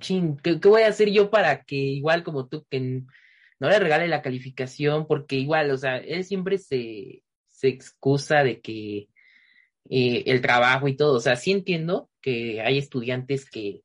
¿qué, 0.00 0.58
voy 0.68 0.82
a 0.82 0.88
hacer 0.88 1.10
yo 1.10 1.30
para 1.30 1.62
que 1.64 1.76
igual 1.76 2.22
como 2.22 2.48
tú, 2.48 2.64
que 2.70 2.80
no 2.80 3.68
le 3.68 3.78
regale 3.78 4.08
la 4.08 4.22
calificación? 4.22 5.06
Porque 5.06 5.36
igual, 5.36 5.70
o 5.70 5.76
sea, 5.76 5.96
él 5.98 6.24
siempre 6.24 6.58
se, 6.58 7.22
se 7.48 7.68
excusa 7.68 8.42
de 8.42 8.60
que 8.60 9.08
eh, 9.88 10.24
el 10.26 10.40
trabajo 10.40 10.88
y 10.88 10.96
todo, 10.96 11.16
o 11.16 11.20
sea, 11.20 11.36
sí 11.36 11.52
entiendo 11.52 12.10
que 12.20 12.60
hay 12.60 12.78
estudiantes 12.78 13.48
que, 13.48 13.82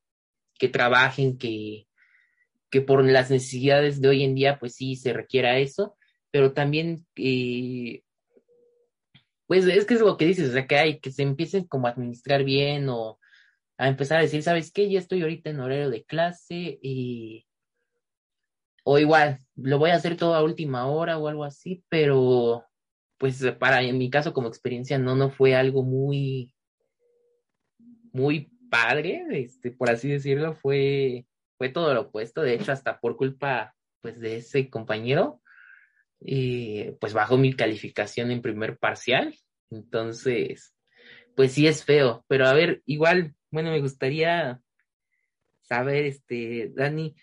que 0.58 0.68
trabajen, 0.68 1.38
que, 1.38 1.86
que 2.70 2.80
por 2.80 3.04
las 3.04 3.30
necesidades 3.30 4.00
de 4.00 4.08
hoy 4.08 4.24
en 4.24 4.34
día, 4.34 4.58
pues 4.58 4.74
sí 4.74 4.96
se 4.96 5.12
requiera 5.12 5.58
eso, 5.58 5.96
pero 6.30 6.52
también, 6.52 7.06
eh, 7.16 8.02
pues 9.46 9.66
es 9.66 9.84
que 9.84 9.94
es 9.94 10.00
lo 10.00 10.16
que 10.16 10.26
dices, 10.26 10.50
o 10.50 10.52
sea, 10.52 10.66
que 10.66 10.76
hay, 10.76 10.98
que 10.98 11.10
se 11.10 11.22
empiecen 11.22 11.64
como 11.64 11.86
a 11.86 11.90
administrar 11.90 12.44
bien 12.44 12.88
o 12.88 13.18
a 13.82 13.88
empezar 13.88 14.18
a 14.18 14.22
decir, 14.22 14.42
¿sabes 14.42 14.72
qué? 14.72 14.88
Ya 14.88 14.98
estoy 14.98 15.22
ahorita 15.22 15.50
en 15.50 15.60
horario 15.60 15.90
de 15.90 16.04
clase 16.04 16.78
y... 16.82 17.46
O 18.84 18.98
igual, 18.98 19.38
lo 19.54 19.78
voy 19.78 19.90
a 19.90 19.94
hacer 19.94 20.16
todo 20.16 20.34
a 20.34 20.42
última 20.42 20.86
hora 20.86 21.16
o 21.18 21.28
algo 21.28 21.44
así, 21.44 21.84
pero 21.88 22.64
pues 23.18 23.44
para 23.60 23.80
en 23.82 23.96
mi 23.98 24.10
caso 24.10 24.32
como 24.32 24.48
experiencia 24.48 24.98
no, 24.98 25.14
no 25.14 25.30
fue 25.30 25.54
algo 25.54 25.84
muy, 25.84 26.52
muy 28.12 28.50
padre, 28.68 29.24
este, 29.30 29.70
por 29.70 29.90
así 29.90 30.08
decirlo, 30.08 30.54
fue, 30.54 31.26
fue 31.58 31.68
todo 31.68 31.94
lo 31.94 32.02
opuesto, 32.02 32.42
de 32.42 32.54
hecho 32.54 32.72
hasta 32.72 32.98
por 32.98 33.16
culpa 33.16 33.76
pues 34.00 34.18
de 34.18 34.38
ese 34.38 34.68
compañero, 34.68 35.40
eh, 36.20 36.96
pues 37.00 37.12
bajó 37.14 37.36
mi 37.36 37.52
calificación 37.52 38.32
en 38.32 38.42
primer 38.42 38.78
parcial, 38.78 39.36
entonces, 39.70 40.74
pues 41.36 41.52
sí 41.52 41.68
es 41.68 41.84
feo, 41.84 42.24
pero 42.26 42.46
a 42.46 42.54
ver, 42.54 42.82
igual, 42.86 43.36
bueno, 43.52 43.70
me 43.70 43.80
gustaría 43.80 44.60
saber, 45.60 46.06
este, 46.06 46.72
Dani, 46.74 47.14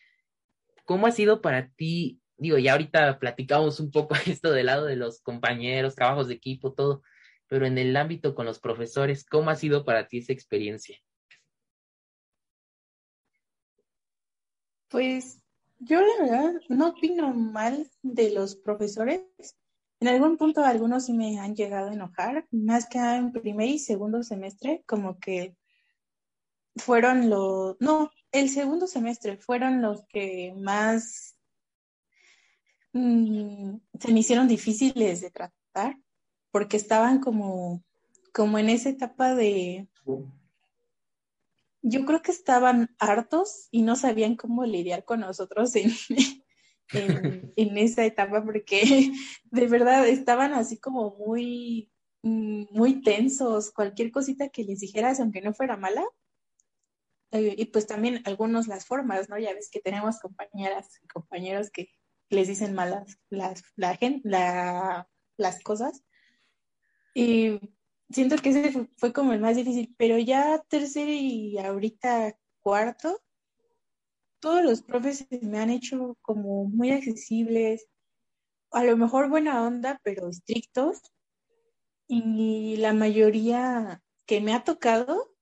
¿cómo 0.85 1.07
ha 1.07 1.11
sido 1.11 1.41
para 1.41 1.69
ti 1.71 2.21
digo, 2.39 2.57
ya 2.57 2.71
ahorita 2.71 3.19
platicamos 3.19 3.79
un 3.79 3.91
poco 3.91 4.15
esto 4.25 4.51
del 4.51 4.65
lado 4.67 4.85
de 4.85 4.95
los 4.95 5.21
compañeros, 5.21 5.95
trabajos 5.95 6.27
de 6.27 6.35
equipo, 6.35 6.73
todo, 6.73 7.03
pero 7.47 7.65
en 7.65 7.77
el 7.77 7.95
ámbito 7.95 8.33
con 8.33 8.45
los 8.45 8.59
profesores, 8.59 9.25
¿cómo 9.25 9.49
ha 9.49 9.55
sido 9.55 9.85
para 9.85 10.07
ti 10.07 10.19
esa 10.19 10.33
experiencia? 10.33 10.97
Pues 14.87 15.39
yo 15.79 16.01
la 16.01 16.23
verdad 16.23 16.53
no 16.69 16.89
opino 16.89 17.33
mal 17.33 17.89
de 18.01 18.31
los 18.31 18.55
profesores. 18.55 19.21
En 19.99 20.07
algún 20.07 20.37
punto 20.37 20.63
algunos 20.63 21.05
sí 21.05 21.13
me 21.13 21.39
han 21.39 21.55
llegado 21.55 21.89
a 21.89 21.93
enojar, 21.93 22.47
más 22.51 22.87
que 22.87 22.97
en 22.97 23.31
primer 23.31 23.67
y 23.67 23.79
segundo 23.79 24.23
semestre, 24.23 24.83
como 24.87 25.19
que 25.19 25.55
fueron 26.75 27.29
los, 27.29 27.77
no, 27.79 28.11
el 28.31 28.49
segundo 28.49 28.87
semestre 28.87 29.37
fueron 29.37 29.81
los 29.81 30.05
que 30.07 30.53
más 30.57 31.35
Mm, 32.93 33.77
se 33.99 34.11
me 34.11 34.19
hicieron 34.19 34.47
difíciles 34.47 35.21
de 35.21 35.29
tratar 35.29 35.97
porque 36.51 36.77
estaban 36.77 37.19
como, 37.19 37.83
como 38.33 38.57
en 38.57 38.69
esa 38.69 38.89
etapa 38.89 39.35
de... 39.35 39.87
Yo 41.81 42.05
creo 42.05 42.21
que 42.21 42.31
estaban 42.31 42.93
hartos 42.99 43.69
y 43.71 43.83
no 43.83 43.95
sabían 43.95 44.35
cómo 44.35 44.65
lidiar 44.65 45.05
con 45.05 45.21
nosotros 45.21 45.75
en, 45.75 45.91
en, 47.55 47.77
esa 47.77 48.03
etapa 48.03 48.43
porque 48.43 49.11
de 49.51 49.67
verdad 49.67 50.07
estaban 50.07 50.53
así 50.53 50.77
como 50.77 51.15
muy, 51.15 51.89
mm, 52.23 52.65
muy 52.71 53.01
tensos. 53.01 53.71
Cualquier 53.71 54.11
cosita 54.11 54.49
que 54.49 54.63
les 54.63 54.79
dijeras, 54.79 55.19
aunque 55.19 55.41
no 55.41 55.53
fuera 55.53 55.77
mala, 55.77 56.03
eh, 57.31 57.55
y 57.57 57.65
pues 57.65 57.85
también 57.87 58.21
algunos 58.25 58.67
las 58.67 58.85
formas, 58.85 59.29
¿no? 59.29 59.37
Ya 59.37 59.53
ves 59.53 59.69
que 59.71 59.79
tenemos 59.79 60.19
compañeras 60.19 60.99
y 61.03 61.07
compañeros 61.07 61.69
que 61.69 61.89
les 62.29 62.47
dicen 62.47 62.73
malas 62.73 63.19
las, 63.29 63.63
la 63.75 63.97
la, 64.23 65.07
las 65.37 65.63
cosas. 65.63 66.03
Y 67.13 67.59
siento 68.09 68.35
que 68.37 68.49
ese 68.49 68.89
fue, 68.97 69.13
como 69.13 69.33
el 69.33 69.41
más 69.41 69.55
difícil, 69.55 69.93
pero 69.97 70.17
ya 70.17 70.63
tercero 70.69 71.11
y 71.11 71.57
ahorita 71.57 72.37
cuarto, 72.61 73.21
todos 74.39 74.63
los 74.63 74.81
profes 74.81 75.27
me 75.41 75.59
han 75.59 75.69
hecho 75.69 76.17
como 76.21 76.65
muy 76.65 76.91
accesibles, 76.91 77.87
a 78.71 78.83
lo 78.83 78.97
mejor 78.97 79.29
buena 79.29 79.63
onda, 79.63 79.99
pero 80.03 80.29
estrictos. 80.29 80.99
Y 82.07 82.77
la 82.77 82.93
mayoría 82.93 84.01
que 84.25 84.41
me 84.41 84.53
ha 84.53 84.63
tocado 84.63 85.35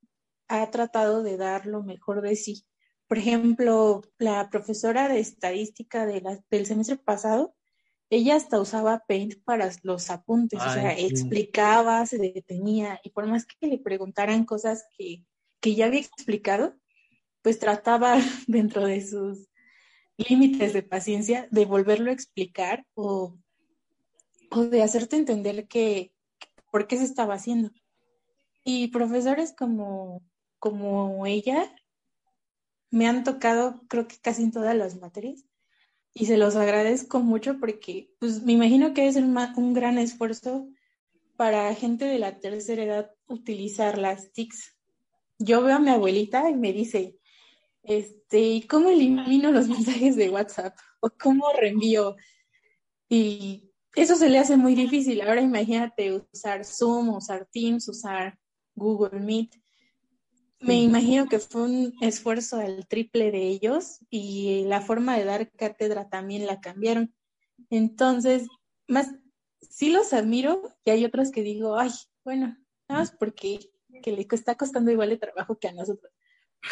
ha 0.47 0.69
tratado 0.71 1.23
de 1.23 1.37
dar 1.37 1.65
lo 1.65 1.83
mejor 1.83 2.21
de 2.21 2.35
sí. 2.35 2.65
Por 3.07 3.17
ejemplo, 3.17 4.01
la 4.17 4.49
profesora 4.49 5.07
de 5.07 5.19
estadística 5.19 6.05
de 6.05 6.41
del 6.49 6.65
semestre 6.65 6.97
pasado, 6.97 7.55
ella 8.09 8.35
hasta 8.35 8.59
usaba 8.59 9.03
Paint 9.07 9.35
para 9.43 9.69
los 9.83 10.09
apuntes, 10.09 10.61
o 10.61 10.73
sea, 10.73 10.97
explicaba, 10.97 12.05
se 12.05 12.17
detenía, 12.17 12.99
y 13.03 13.09
por 13.09 13.27
más 13.27 13.45
que 13.45 13.67
le 13.67 13.79
preguntaran 13.79 14.45
cosas 14.45 14.85
que, 14.97 15.25
que 15.59 15.75
ya 15.75 15.87
había 15.87 15.99
explicado, 15.99 16.75
pues 17.41 17.59
trataba 17.59 18.17
dentro 18.47 18.85
de 18.85 19.05
sus 19.05 19.47
límites 20.17 20.73
de 20.73 20.83
paciencia 20.83 21.47
de 21.51 21.65
volverlo 21.65 22.09
a 22.09 22.13
explicar 22.13 22.85
o, 22.93 23.37
o 24.51 24.63
de 24.63 24.83
hacerte 24.83 25.15
entender 25.15 25.67
que, 25.67 26.11
por 26.71 26.87
qué 26.87 26.97
se 26.97 27.03
estaba 27.03 27.35
haciendo. 27.35 27.71
Y 28.63 28.89
profesores 28.89 29.53
como, 29.57 30.23
como 30.59 31.25
ella 31.25 31.73
me 32.89 33.07
han 33.07 33.23
tocado 33.23 33.81
creo 33.87 34.07
que 34.07 34.17
casi 34.17 34.43
en 34.43 34.51
todas 34.51 34.75
las 34.75 34.95
materias 34.99 35.47
y 36.19 36.25
se 36.25 36.37
los 36.37 36.55
agradezco 36.55 37.19
mucho 37.19 37.59
porque 37.59 38.11
pues 38.19 38.41
me 38.41 38.53
imagino 38.53 38.95
que 38.95 39.07
es 39.07 39.17
un, 39.17 39.73
gran 39.75 39.99
esfuerzo 39.99 40.67
para 41.35 41.73
gente 41.75 42.05
de 42.05 42.17
la 42.17 42.39
tercera 42.39 42.83
edad 42.83 43.11
utilizar 43.27 43.99
las 43.99 44.31
TICs. 44.31 44.75
Yo 45.37 45.61
veo 45.61 45.75
a 45.75 45.79
mi 45.79 45.91
abuelita 45.91 46.49
y 46.49 46.55
me 46.55 46.73
dice, 46.73 47.19
este, 47.83 48.65
¿cómo 48.67 48.89
elimino 48.89 49.51
los 49.51 49.67
mensajes 49.67 50.15
de 50.15 50.31
WhatsApp? 50.31 50.75
¿O 51.01 51.11
cómo 51.11 51.51
reenvío? 51.53 52.15
Y 53.07 53.69
eso 53.95 54.15
se 54.15 54.29
le 54.29 54.39
hace 54.39 54.57
muy 54.57 54.73
difícil. 54.73 55.21
Ahora 55.21 55.41
imagínate 55.41 56.19
usar 56.33 56.65
Zoom, 56.65 57.09
usar 57.09 57.47
Teams, 57.51 57.87
usar 57.89 58.39
Google 58.73 59.19
Meet. 59.19 59.55
Me 60.59 60.81
imagino 60.81 61.27
que 61.27 61.39
fue 61.39 61.63
un 61.63 61.93
esfuerzo 62.01 62.57
al 62.57 62.87
triple 62.87 63.31
de 63.31 63.47
ellos 63.47 63.99
y 64.09 64.63
la 64.65 64.81
forma 64.81 65.15
de 65.17 65.25
dar 65.25 65.51
cátedra 65.51 66.09
también 66.09 66.47
la 66.47 66.59
cambiaron. 66.61 67.13
Entonces, 67.69 68.47
más, 68.87 69.13
sí 69.61 69.91
los 69.91 70.13
admiro 70.13 70.61
y 70.83 70.91
hay 70.91 71.05
otros 71.05 71.31
que 71.31 71.43
digo, 71.43 71.77
ay, 71.77 71.91
bueno, 72.23 72.57
nada 72.87 73.01
más 73.01 73.11
porque 73.11 73.59
que 74.01 74.11
le 74.11 74.27
está 74.31 74.55
costando 74.55 74.91
igual 74.91 75.09
de 75.09 75.17
trabajo 75.17 75.59
que 75.59 75.67
a 75.67 75.73
nosotros. 75.73 76.11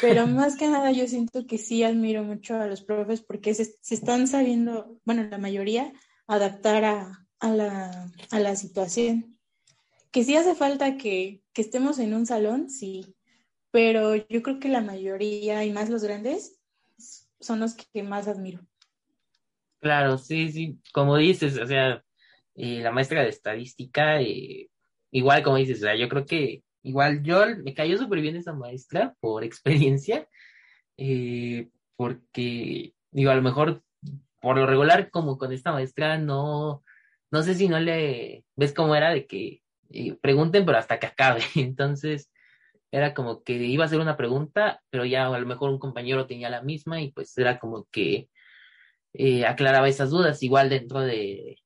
Pero 0.02 0.26
más 0.28 0.58
que 0.58 0.68
nada 0.68 0.92
yo 0.92 1.08
siento 1.08 1.46
que 1.46 1.58
sí 1.58 1.84
admiro 1.84 2.24
mucho 2.24 2.56
a 2.56 2.68
los 2.68 2.82
profes 2.82 3.22
porque 3.22 3.54
se, 3.54 3.76
están 3.90 4.28
sabiendo, 4.28 5.00
bueno, 5.06 5.24
la 5.24 5.38
mayoría, 5.38 5.94
adaptar 6.28 6.86
a, 6.86 7.28
a, 7.40 7.50
la, 7.50 8.12
a 8.32 8.40
la 8.40 8.56
situación. 8.56 9.38
Que 10.12 10.24
sí 10.24 10.36
hace 10.36 10.56
falta 10.56 10.98
que, 10.98 11.44
que 11.54 11.62
estemos 11.62 12.00
en 12.00 12.14
un 12.14 12.26
salón, 12.26 12.70
sí, 12.70 13.15
pero 13.76 14.16
yo 14.16 14.42
creo 14.42 14.58
que 14.62 14.70
la 14.70 14.80
mayoría 14.80 15.66
y 15.66 15.74
más 15.74 15.90
los 15.90 16.02
grandes 16.02 16.62
son 17.42 17.60
los 17.60 17.74
que 17.74 18.04
más 18.04 18.30
admiro. 18.30 18.66
Claro, 19.82 20.18
sí, 20.18 20.50
sí, 20.50 20.80
como 20.94 21.18
dices, 21.18 21.60
o 21.60 21.68
sea, 21.68 22.02
eh, 22.56 22.80
la 22.80 22.92
maestra 22.94 23.22
de 23.24 23.28
estadística, 23.28 24.22
eh, 24.22 24.70
igual 25.12 25.44
como 25.44 25.58
dices, 25.58 25.80
o 25.80 25.82
sea, 25.82 25.96
yo 25.98 26.08
creo 26.08 26.26
que 26.26 26.64
igual 26.84 27.22
yo 27.22 27.44
me 27.66 27.74
cayó 27.74 27.98
súper 27.98 28.22
bien 28.22 28.38
esa 28.38 28.54
maestra 28.54 29.14
por 29.20 29.44
experiencia, 29.44 30.26
eh, 30.96 31.68
porque 31.98 32.94
digo, 33.12 33.32
a 33.32 33.36
lo 33.36 33.42
mejor 33.42 33.84
por 34.42 34.56
lo 34.56 34.66
regular 34.66 35.10
como 35.10 35.38
con 35.38 35.52
esta 35.52 35.74
maestra 35.74 36.18
no, 36.18 36.82
no 37.30 37.44
sé 37.44 37.56
si 37.56 37.68
no 37.68 37.82
le 37.82 38.46
ves 38.56 38.72
cómo 38.72 38.96
era 38.96 39.10
de 39.10 39.28
que 39.28 39.64
pregunten 40.22 40.66
pero 40.66 40.78
hasta 40.78 40.98
que 40.98 41.08
acabe, 41.08 41.42
entonces 41.56 42.32
era 42.92 43.14
como 43.14 43.44
que 43.44 43.54
iba 43.54 43.84
a 43.84 43.88
hacer 43.88 44.00
una 44.00 44.18
pregunta, 44.18 44.82
pero 44.90 45.06
ya 45.06 45.28
a 45.28 45.40
lo 45.40 45.46
mejor 45.46 45.70
un 45.70 45.80
compañero 45.80 46.28
tenía 46.28 46.50
la 46.50 46.62
misma 46.62 47.02
y 47.02 47.12
pues 47.12 47.38
era 47.38 47.60
como 47.60 47.86
que 47.92 48.30
eh, 49.14 49.46
aclaraba 49.46 49.88
esas 49.90 50.10
dudas, 50.10 50.44
igual 50.44 50.70
dentro 50.70 51.02
de, 51.02 51.58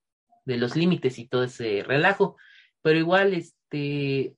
los 0.45 0.75
límites 0.75 1.19
y 1.19 1.27
todo 1.27 1.43
ese 1.43 1.83
relajo. 1.83 2.37
Pero 2.81 2.99
igual, 2.99 3.33
este, 3.33 4.35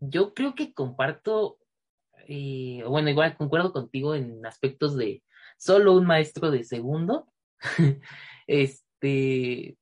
yo 0.00 0.34
creo 0.34 0.54
que 0.54 0.74
comparto, 0.74 1.58
eh, 2.26 2.82
bueno, 2.86 3.10
igual 3.10 3.36
concuerdo 3.36 3.72
contigo 3.72 4.14
en 4.14 4.44
aspectos 4.46 4.96
de 4.96 5.22
solo 5.58 5.94
un 5.94 6.06
maestro 6.06 6.50
de 6.50 6.64
segundo. 6.64 7.28
este, 8.46 9.76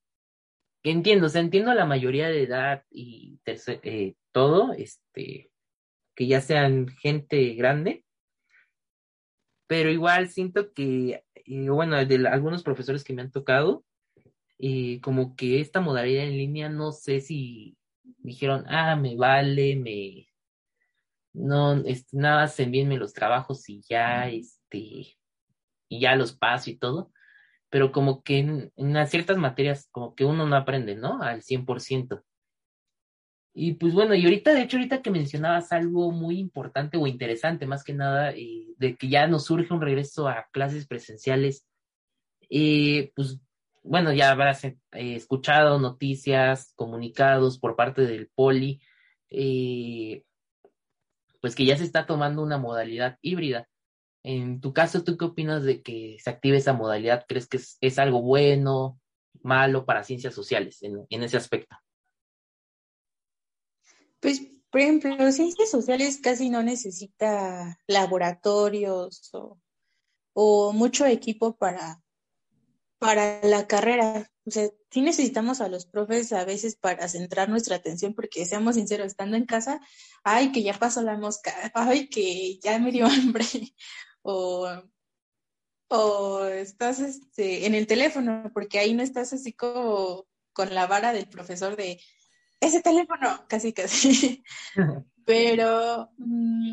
entiendo, 0.83 1.27
o 1.27 1.29
sea, 1.29 1.41
entiendo 1.43 1.75
la 1.75 1.87
mayoría 1.87 2.29
de 2.29 2.43
edad 2.45 2.85
y 2.91 3.41
eh, 3.47 4.15
todo, 4.33 4.73
este, 4.75 5.51
que 6.17 6.27
ya 6.27 6.41
sean 6.41 6.89
gente 6.89 7.55
grande, 7.55 8.05
pero 9.69 9.91
igual 9.91 10.29
siento 10.29 10.73
que, 10.73 11.25
bueno, 11.47 12.05
de 12.05 12.29
algunos 12.29 12.63
profesores 12.63 13.05
que 13.05 13.13
me 13.15 13.23
han 13.23 13.31
tocado, 13.31 13.85
como 15.03 15.37
que 15.37 15.61
esta 15.61 15.81
modalidad 15.81 16.25
en 16.25 16.39
línea, 16.39 16.69
no 16.69 16.93
sé 16.93 17.21
si 17.21 17.77
dijeron, 18.19 18.65
ah, 18.69 18.97
me 18.97 19.17
vale, 19.17 19.77
me, 19.77 20.29
no, 21.37 21.75
este, 21.85 22.17
nada, 22.17 22.51
envíenme 22.59 22.97
los 22.97 23.13
trabajos 23.13 23.69
y 23.69 23.83
ya, 23.89 24.29
este, 24.29 25.19
y 25.89 26.01
ya 26.01 26.17
los 26.17 26.33
paso 26.33 26.71
y 26.71 26.79
todo, 26.79 27.13
pero 27.69 27.93
como 27.93 28.23
que 28.23 28.39
en, 28.39 28.73
en 28.77 29.07
ciertas 29.07 29.37
materias 29.37 29.89
como 29.91 30.15
que 30.15 30.25
uno 30.25 30.47
no 30.47 30.57
aprende, 30.57 30.95
¿no? 30.97 31.23
Al 31.23 31.43
100%. 31.43 32.25
Y 33.59 33.73
pues 33.73 33.95
bueno, 33.95 34.15
y 34.15 34.23
ahorita, 34.23 34.53
de 34.53 34.61
hecho, 34.63 34.77
ahorita 34.77 35.01
que 35.01 35.11
mencionabas 35.11 35.73
algo 35.73 36.13
muy 36.13 36.39
importante 36.39 36.99
o 36.99 37.07
interesante, 37.07 37.65
más 37.65 37.85
que 37.85 37.95
nada, 37.95 38.33
eh, 38.33 38.67
de 38.77 38.97
que 38.97 39.09
ya 39.09 39.27
nos 39.29 39.47
surge 39.47 39.73
un 39.73 39.81
regreso 39.81 40.29
a 40.29 40.47
clases 40.53 40.87
presenciales, 40.87 41.67
eh, 42.51 43.13
pues 43.17 43.41
bueno, 43.83 44.13
ya 44.13 44.31
habrás 44.31 44.63
eh, 44.65 44.77
escuchado 44.93 45.79
noticias, 45.81 46.75
comunicados 46.77 47.59
por 47.59 47.77
parte 47.77 48.03
del 48.03 48.29
Poli, 48.29 48.83
pues 51.41 51.55
que 51.55 51.65
ya 51.65 51.79
se 51.79 51.85
está 51.85 52.05
tomando 52.05 52.43
una 52.43 52.59
modalidad 52.59 53.19
híbrida. 53.23 53.71
En 54.23 54.61
tu 54.61 54.75
caso, 54.75 55.03
¿tú 55.03 55.17
qué 55.17 55.25
opinas 55.25 55.65
de 55.65 55.81
que 55.83 56.19
se 56.21 56.29
active 56.29 56.59
esa 56.59 56.75
modalidad? 56.75 57.25
¿Crees 57.27 57.49
que 57.49 57.59
es, 57.81 57.99
algo 57.99 58.21
bueno, 58.21 59.01
malo 59.43 59.87
para 59.87 60.05
ciencias 60.05 60.35
sociales 60.35 60.83
en, 60.83 61.23
ese 61.23 61.39
aspecto? 61.39 61.75
Pues, 64.21 64.41
por 64.71 64.81
ejemplo, 64.81 65.33
ciencias 65.33 65.71
sociales 65.71 66.19
casi 66.23 66.51
no 66.51 66.63
necesita 66.63 67.79
laboratorios 67.87 69.31
o, 70.35 70.73
mucho 70.73 71.07
equipo 71.07 71.57
para, 71.57 72.03
para 72.99 73.43
la 73.43 73.67
carrera. 73.67 74.31
O 74.45 74.51
sea, 74.51 74.69
sí 74.91 75.01
necesitamos 75.01 75.61
a 75.61 75.69
los 75.69 75.87
profes 75.87 76.33
a 76.33 76.45
veces 76.45 76.77
para 76.77 77.09
centrar 77.09 77.49
nuestra 77.49 77.77
atención, 77.77 78.15
porque 78.15 78.45
seamos 78.45 78.75
sinceros, 78.77 79.09
estando 79.09 79.37
en 79.37 79.47
casa, 79.47 79.81
ay, 80.25 80.53
que 80.53 80.63
ya 80.63 80.75
pasó 80.79 81.03
la 81.03 81.17
mosca, 81.17 81.53
ay, 81.75 82.09
que 82.09 82.59
ya 82.59 82.79
me 82.79 82.93
dio 82.93 83.07
hambre, 83.07 83.47
o, 84.23 84.69
o 85.89 86.45
estás 86.45 87.01
este, 87.01 87.67
en 87.67 87.75
el 87.75 87.87
teléfono, 87.87 88.51
porque 88.53 88.79
ahí 88.79 88.95
no 88.95 89.03
estás 89.03 89.33
así 89.33 89.53
como 89.53 90.27
con 90.53 90.75
la 90.75 90.87
vara 90.87 91.13
del 91.13 91.29
profesor 91.29 91.77
de 91.77 92.01
ese 92.67 92.83
teléfono, 92.83 93.47
casi 93.49 93.73
casi. 93.73 94.45
Pero 95.25 96.11
mm, 96.19 96.73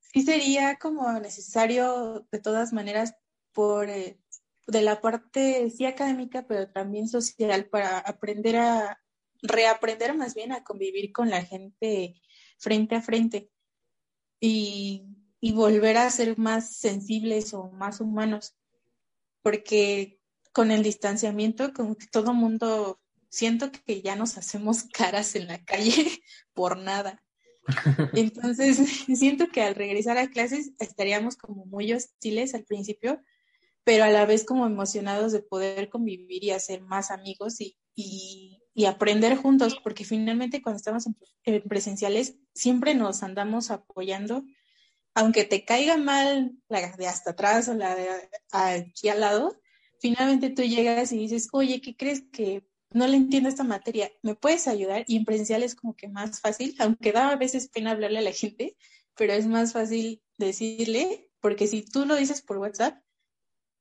sí 0.00 0.22
sería 0.22 0.76
como 0.76 1.10
necesario 1.20 2.26
de 2.30 2.38
todas 2.38 2.72
maneras 2.72 3.14
por 3.52 3.88
eh, 3.88 4.20
de 4.66 4.82
la 4.82 5.00
parte 5.00 5.70
sí 5.70 5.84
académica, 5.86 6.46
pero 6.46 6.70
también 6.70 7.08
social 7.08 7.66
para 7.66 7.98
aprender 7.98 8.56
a 8.56 9.00
reaprender 9.42 10.14
más 10.14 10.34
bien 10.34 10.52
a 10.52 10.62
convivir 10.62 11.12
con 11.12 11.30
la 11.30 11.42
gente 11.42 12.20
frente 12.58 12.94
a 12.94 13.02
frente. 13.02 13.50
Y 14.38 15.10
y 15.40 15.52
volver 15.52 15.96
a 15.96 16.10
ser 16.10 16.38
más 16.38 16.76
sensibles 16.76 17.54
o 17.54 17.70
más 17.70 18.00
humanos, 18.00 18.54
porque 19.42 20.20
con 20.52 20.70
el 20.70 20.82
distanciamiento, 20.82 21.72
como 21.72 21.96
que 21.96 22.06
todo 22.06 22.34
mundo, 22.34 23.00
siento 23.30 23.72
que 23.72 24.02
ya 24.02 24.16
nos 24.16 24.36
hacemos 24.36 24.82
caras 24.92 25.34
en 25.34 25.46
la 25.46 25.64
calle 25.64 25.94
por 26.52 26.76
nada. 26.76 27.22
Entonces, 28.14 28.76
siento 29.14 29.48
que 29.48 29.62
al 29.62 29.74
regresar 29.74 30.18
a 30.18 30.28
clases 30.28 30.72
estaríamos 30.78 31.36
como 31.36 31.64
muy 31.64 31.92
hostiles 31.92 32.54
al 32.54 32.64
principio, 32.64 33.22
pero 33.84 34.04
a 34.04 34.10
la 34.10 34.26
vez 34.26 34.44
como 34.44 34.66
emocionados 34.66 35.32
de 35.32 35.42
poder 35.42 35.88
convivir 35.88 36.44
y 36.44 36.50
hacer 36.50 36.82
más 36.82 37.10
amigos 37.10 37.60
y, 37.60 37.78
y, 37.94 38.84
aprender 38.86 39.36
juntos, 39.36 39.78
porque 39.82 40.04
finalmente 40.04 40.62
cuando 40.62 40.78
estamos 40.78 41.06
en 41.44 41.62
presenciales 41.68 42.36
siempre 42.54 42.94
nos 42.94 43.22
andamos 43.22 43.70
apoyando 43.70 44.42
aunque 45.14 45.44
te 45.44 45.64
caiga 45.64 45.96
mal 45.96 46.52
la 46.68 46.92
de 46.96 47.06
hasta 47.06 47.32
atrás 47.32 47.68
o 47.68 47.74
la 47.74 47.94
de 47.94 48.08
aquí 48.52 49.08
al 49.08 49.20
lado, 49.20 49.60
finalmente 50.00 50.50
tú 50.50 50.62
llegas 50.62 51.12
y 51.12 51.18
dices, 51.18 51.48
oye, 51.52 51.80
¿qué 51.80 51.96
crees 51.96 52.22
que 52.32 52.64
no 52.92 53.06
le 53.06 53.16
entiendo 53.16 53.48
esta 53.48 53.64
materia? 53.64 54.10
¿Me 54.22 54.34
puedes 54.34 54.68
ayudar? 54.68 55.04
Y 55.06 55.16
en 55.16 55.24
presencial 55.24 55.62
es 55.62 55.74
como 55.74 55.94
que 55.94 56.08
más 56.08 56.40
fácil, 56.40 56.74
aunque 56.78 57.12
da 57.12 57.30
a 57.30 57.36
veces 57.36 57.68
pena 57.68 57.92
hablarle 57.92 58.18
a 58.18 58.22
la 58.22 58.32
gente, 58.32 58.76
pero 59.16 59.32
es 59.32 59.46
más 59.46 59.72
fácil 59.72 60.22
decirle, 60.38 61.28
porque 61.40 61.66
si 61.66 61.82
tú 61.82 62.04
lo 62.06 62.16
dices 62.16 62.42
por 62.42 62.58
WhatsApp, 62.58 63.02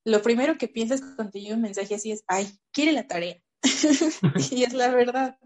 lo 0.06 0.22
primero 0.22 0.58
que 0.58 0.68
piensas 0.68 1.02
cuando 1.02 1.40
llega 1.40 1.56
un 1.56 1.62
mensaje 1.62 1.96
así 1.96 2.12
es, 2.12 2.24
ay, 2.28 2.48
quiere 2.72 2.92
la 2.94 3.08
tarea. 3.08 3.42
y 4.52 4.64
es 4.64 4.74
la 4.74 4.90
verdad. 4.90 5.38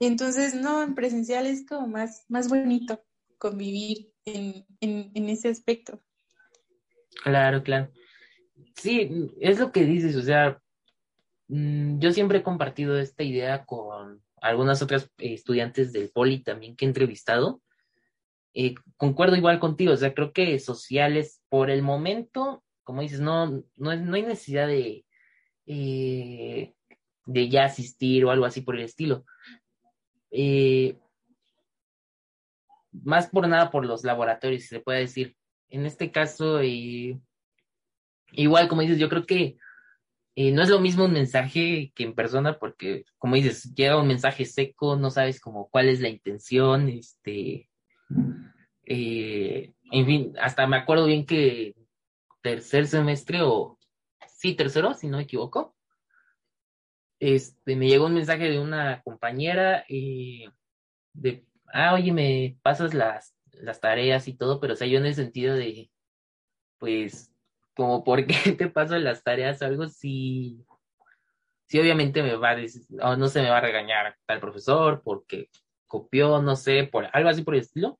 Entonces, 0.00 0.54
no, 0.54 0.82
en 0.82 0.94
presencial 0.94 1.46
es 1.46 1.66
como 1.66 1.86
más, 1.86 2.24
más 2.28 2.48
bonito 2.48 3.04
convivir 3.38 4.12
en, 4.24 4.64
en, 4.80 5.28
ese 5.28 5.48
aspecto. 5.48 6.00
Claro, 7.24 7.62
claro. 7.62 7.92
Sí, 8.76 9.30
es 9.40 9.58
lo 9.58 9.72
que 9.72 9.84
dices, 9.84 10.16
o 10.16 10.22
sea, 10.22 10.61
yo 11.54 12.12
siempre 12.12 12.38
he 12.38 12.42
compartido 12.42 12.98
esta 12.98 13.24
idea 13.24 13.66
con 13.66 14.22
algunas 14.40 14.80
otras 14.80 15.10
estudiantes 15.18 15.92
del 15.92 16.10
poli 16.10 16.42
también 16.42 16.76
que 16.76 16.86
he 16.86 16.88
entrevistado. 16.88 17.60
Eh, 18.54 18.74
concuerdo 18.96 19.36
igual 19.36 19.60
contigo, 19.60 19.92
o 19.92 19.96
sea, 19.96 20.14
creo 20.14 20.32
que 20.32 20.58
sociales 20.58 21.42
por 21.50 21.70
el 21.70 21.82
momento, 21.82 22.64
como 22.84 23.02
dices, 23.02 23.20
no, 23.20 23.64
no, 23.76 23.96
no 23.96 24.14
hay 24.14 24.22
necesidad 24.22 24.66
de, 24.66 25.04
eh, 25.66 26.72
de 27.26 27.48
ya 27.50 27.66
asistir 27.66 28.24
o 28.24 28.30
algo 28.30 28.46
así 28.46 28.62
por 28.62 28.76
el 28.76 28.84
estilo. 28.84 29.26
Eh, 30.30 30.96
más 32.92 33.28
por 33.28 33.46
nada 33.46 33.70
por 33.70 33.84
los 33.84 34.04
laboratorios, 34.04 34.62
si 34.62 34.68
se 34.68 34.80
puede 34.80 35.00
decir. 35.00 35.36
En 35.68 35.84
este 35.84 36.10
caso, 36.10 36.62
igual 36.62 37.20
como 38.68 38.80
dices, 38.80 38.98
yo 38.98 39.10
creo 39.10 39.26
que 39.26 39.58
no 40.36 40.62
es 40.62 40.68
lo 40.68 40.80
mismo 40.80 41.04
un 41.04 41.12
mensaje 41.12 41.92
que 41.94 42.04
en 42.04 42.14
persona, 42.14 42.58
porque 42.58 43.04
como 43.18 43.36
dices, 43.36 43.74
llega 43.74 44.00
un 44.00 44.08
mensaje 44.08 44.44
seco, 44.44 44.96
no 44.96 45.10
sabes 45.10 45.40
como 45.40 45.68
cuál 45.68 45.88
es 45.88 46.00
la 46.00 46.08
intención, 46.08 46.88
este, 46.88 47.68
eh, 48.84 49.72
en 49.90 50.06
fin, 50.06 50.34
hasta 50.40 50.66
me 50.66 50.76
acuerdo 50.76 51.06
bien 51.06 51.26
que 51.26 51.74
tercer 52.42 52.86
semestre 52.86 53.42
o 53.42 53.78
sí, 54.26 54.54
tercero, 54.54 54.94
si 54.94 55.08
no 55.08 55.18
me 55.18 55.24
equivoco, 55.24 55.76
este, 57.20 57.76
me 57.76 57.88
llegó 57.88 58.06
un 58.06 58.14
mensaje 58.14 58.48
de 58.48 58.58
una 58.58 59.02
compañera 59.02 59.84
eh, 59.88 60.48
de 61.12 61.46
ah, 61.72 61.94
oye, 61.94 62.12
me 62.12 62.58
pasas 62.62 62.94
las, 62.94 63.34
las 63.52 63.80
tareas 63.80 64.28
y 64.28 64.34
todo, 64.34 64.60
pero 64.60 64.74
o 64.74 64.76
sea, 64.76 64.86
yo 64.86 64.98
en 64.98 65.06
el 65.06 65.14
sentido 65.14 65.54
de, 65.54 65.90
pues, 66.78 67.31
como, 67.74 68.04
¿por 68.04 68.26
qué 68.26 68.52
te 68.58 68.68
paso 68.68 68.98
las 68.98 69.22
tareas? 69.22 69.62
Algo 69.62 69.88
sí, 69.88 70.64
sí, 71.66 71.78
obviamente 71.78 72.22
me 72.22 72.36
va 72.36 72.50
a 72.50 72.56
decir, 72.56 72.82
o 73.00 73.16
no 73.16 73.28
se 73.28 73.42
me 73.42 73.50
va 73.50 73.58
a 73.58 73.62
regañar 73.62 74.16
tal 74.26 74.40
profesor 74.40 75.02
porque 75.04 75.48
copió, 75.86 76.40
no 76.40 76.56
sé, 76.56 76.84
por 76.84 77.08
algo 77.12 77.28
así 77.28 77.42
por 77.42 77.54
el 77.54 77.60
estilo. 77.60 77.98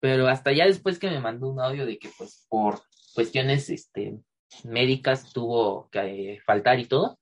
Pero 0.00 0.28
hasta 0.28 0.52
ya 0.52 0.66
después 0.66 0.98
que 0.98 1.10
me 1.10 1.20
mandó 1.20 1.48
un 1.48 1.60
audio 1.60 1.86
de 1.86 1.98
que, 1.98 2.10
pues, 2.16 2.46
por 2.48 2.82
cuestiones, 3.14 3.70
este, 3.70 4.18
médicas 4.64 5.32
tuvo 5.32 5.88
que 5.90 6.38
faltar 6.44 6.78
y 6.78 6.86
todo. 6.86 7.18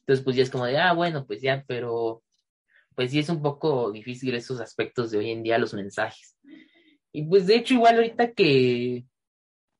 Entonces, 0.00 0.24
pues 0.24 0.36
ya 0.36 0.42
es 0.42 0.50
como 0.50 0.66
de, 0.66 0.78
ah, 0.78 0.92
bueno, 0.92 1.26
pues 1.26 1.42
ya, 1.42 1.64
pero 1.66 2.22
pues 2.94 3.10
sí 3.10 3.18
es 3.18 3.28
un 3.28 3.42
poco 3.42 3.90
difícil 3.90 4.34
esos 4.34 4.60
aspectos 4.60 5.10
de 5.10 5.18
hoy 5.18 5.30
en 5.30 5.42
día, 5.42 5.58
los 5.58 5.74
mensajes. 5.74 6.36
Y 7.12 7.24
pues 7.24 7.46
de 7.46 7.56
hecho, 7.56 7.74
igual 7.74 7.96
ahorita 7.96 8.32
que, 8.32 9.04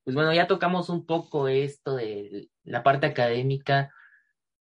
pues 0.04 0.14
bueno, 0.14 0.32
ya 0.34 0.46
tocamos 0.46 0.88
un 0.88 1.06
poco 1.06 1.48
esto 1.48 1.96
de 1.96 2.48
la 2.64 2.82
parte 2.82 3.06
académica. 3.06 3.92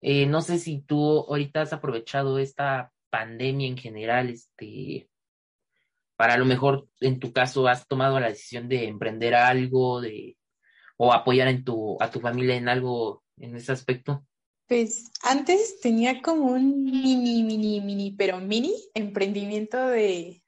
Eh, 0.01 0.25
no 0.25 0.41
sé 0.41 0.59
si 0.59 0.81
tú 0.81 1.25
ahorita 1.27 1.61
has 1.61 1.73
aprovechado 1.73 2.39
esta 2.39 2.91
pandemia 3.09 3.67
en 3.67 3.77
general, 3.77 4.29
este, 4.29 5.09
para 6.15 6.33
a 6.33 6.37
lo 6.37 6.45
mejor 6.45 6.87
en 6.99 7.19
tu 7.19 7.31
caso 7.31 7.67
has 7.67 7.87
tomado 7.87 8.19
la 8.19 8.27
decisión 8.27 8.67
de 8.67 8.87
emprender 8.87 9.35
algo, 9.35 10.01
de, 10.01 10.37
o 10.97 11.13
apoyar 11.13 11.47
en 11.47 11.63
tu, 11.63 11.97
a 12.01 12.11
tu 12.11 12.19
familia 12.19 12.55
en 12.55 12.67
algo 12.67 13.23
en 13.37 13.55
ese 13.55 13.71
aspecto. 13.71 14.25
Pues 14.67 15.09
antes 15.23 15.79
tenía 15.79 16.21
como 16.21 16.51
un 16.51 16.83
mini, 16.83 17.41
mini, 17.41 17.81
mini, 17.81 18.11
pero 18.11 18.39
mini 18.39 18.75
emprendimiento 18.93 19.87
de, 19.87 20.43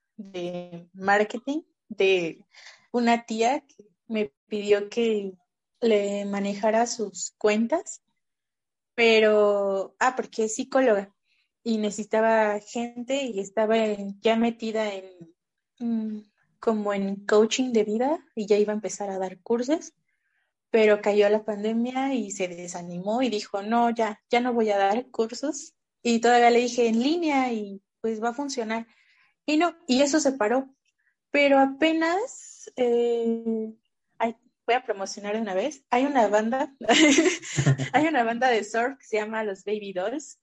marketing 0.93 1.61
de 1.87 2.45
una 2.91 3.25
tía 3.25 3.61
que 3.61 3.83
me 4.11 4.31
pidió 4.47 4.89
que 4.89 5.33
le 5.81 6.25
manejara 6.25 6.85
sus 6.85 7.33
cuentas 7.37 8.01
pero, 8.95 9.95
ah, 9.99 10.15
porque 10.15 10.45
es 10.45 10.55
psicóloga 10.55 11.13
y 11.63 11.77
necesitaba 11.77 12.59
gente 12.59 13.23
y 13.23 13.39
estaba 13.39 13.75
ya 14.19 14.35
metida 14.35 14.93
en 14.93 15.33
mm, 15.79 16.23
como 16.59 16.93
en 16.93 17.25
coaching 17.25 17.71
de 17.73 17.83
vida 17.83 18.23
y 18.35 18.45
ya 18.45 18.57
iba 18.57 18.73
a 18.73 18.75
empezar 18.75 19.09
a 19.09 19.17
dar 19.17 19.39
cursos, 19.41 19.93
pero 20.69 21.01
cayó 21.01 21.27
la 21.29 21.43
pandemia 21.43 22.13
y 22.13 22.31
se 22.31 22.47
desanimó 22.47 23.21
y 23.23 23.29
dijo, 23.29 23.63
no, 23.63 23.89
ya, 23.89 24.21
ya 24.29 24.39
no 24.39 24.53
voy 24.53 24.69
a 24.69 24.77
dar 24.77 25.09
cursos. 25.09 25.73
Y 26.03 26.19
todavía 26.19 26.51
le 26.51 26.59
dije 26.59 26.87
en 26.87 27.01
línea 27.01 27.51
y 27.51 27.81
pues 28.01 28.23
va 28.23 28.29
a 28.29 28.33
funcionar. 28.33 28.87
Y 29.45 29.57
no, 29.57 29.75
y 29.87 30.01
eso 30.01 30.19
se 30.19 30.33
paró. 30.33 30.69
Pero 31.31 31.59
apenas, 31.59 32.71
eh, 32.75 33.73
voy 34.65 34.75
a 34.75 34.83
promocionar 34.83 35.35
de 35.35 35.41
una 35.41 35.53
vez, 35.53 35.83
hay 35.89 36.05
una 36.05 36.27
banda, 36.27 36.73
hay 37.93 38.07
una 38.07 38.23
banda 38.23 38.49
de 38.49 38.63
surf 38.63 38.97
que 38.97 39.05
se 39.05 39.17
llama 39.17 39.43
Los 39.43 39.63
Baby 39.63 39.93
Dolls. 39.93 40.39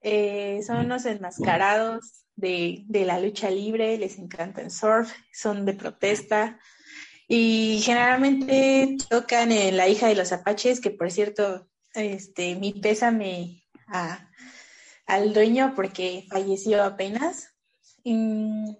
Eh, 0.00 0.60
son 0.66 0.86
unos 0.86 1.06
enmascarados 1.06 2.24
de, 2.34 2.82
de, 2.86 3.04
la 3.04 3.20
lucha 3.20 3.50
libre, 3.50 3.96
les 3.98 4.18
encanta 4.18 4.60
el 4.60 4.70
surf, 4.70 5.12
son 5.32 5.64
de 5.64 5.74
protesta 5.74 6.58
y 7.28 7.80
generalmente 7.82 8.96
tocan 9.08 9.52
en 9.52 9.76
La 9.76 9.88
hija 9.88 10.08
de 10.08 10.14
los 10.14 10.32
apaches, 10.32 10.80
que 10.80 10.90
por 10.90 11.10
cierto, 11.10 11.68
este, 11.94 12.56
mi 12.56 12.72
pésame 12.72 13.64
a, 13.86 14.28
al 15.06 15.32
dueño 15.32 15.72
porque 15.74 16.26
falleció 16.30 16.82
apenas. 16.82 17.48
Y, 18.04 18.76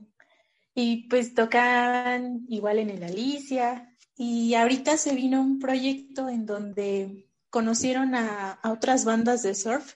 y 0.75 1.09
pues 1.09 1.35
tocan 1.35 2.45
igual 2.49 2.79
en 2.79 2.91
el 2.91 3.05
Alicia. 3.05 3.92
Y 4.17 4.55
ahorita 4.55 4.97
se 4.97 5.15
vino 5.15 5.41
un 5.41 5.59
proyecto 5.59 6.29
en 6.29 6.47
donde 6.47 7.29
conocieron 7.51 8.15
a, 8.15 8.61
otras 8.65 9.05
bandas 9.05 9.43
de 9.43 9.55
surf 9.55 9.95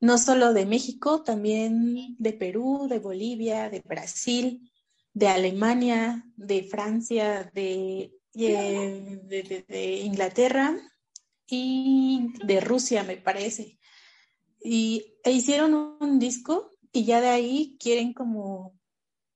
no 0.00 0.18
solo 0.18 0.52
de 0.52 0.64
México, 0.64 1.22
también 1.22 2.16
de 2.18 2.32
Perú, 2.32 2.86
de 2.88 2.98
Bolivia, 2.98 3.68
de 3.68 3.80
Brasil, 3.80 4.70
de 5.12 5.28
Alemania, 5.28 6.24
de 6.36 6.62
Francia, 6.62 7.50
de, 7.54 8.12
de, 8.32 10.00
Inglaterra 10.04 10.76
y 11.46 12.28
de 12.44 12.60
Rusia, 12.60 13.02
me 13.02 13.16
parece. 13.16 13.78
Y 14.62 15.16
e 15.22 15.32
hicieron 15.32 15.96
un 16.00 16.18
disco 16.18 16.70
y 16.92 17.04
ya 17.04 17.20
de 17.20 17.28
ahí 17.28 17.76
quieren 17.78 18.12
como, 18.12 18.78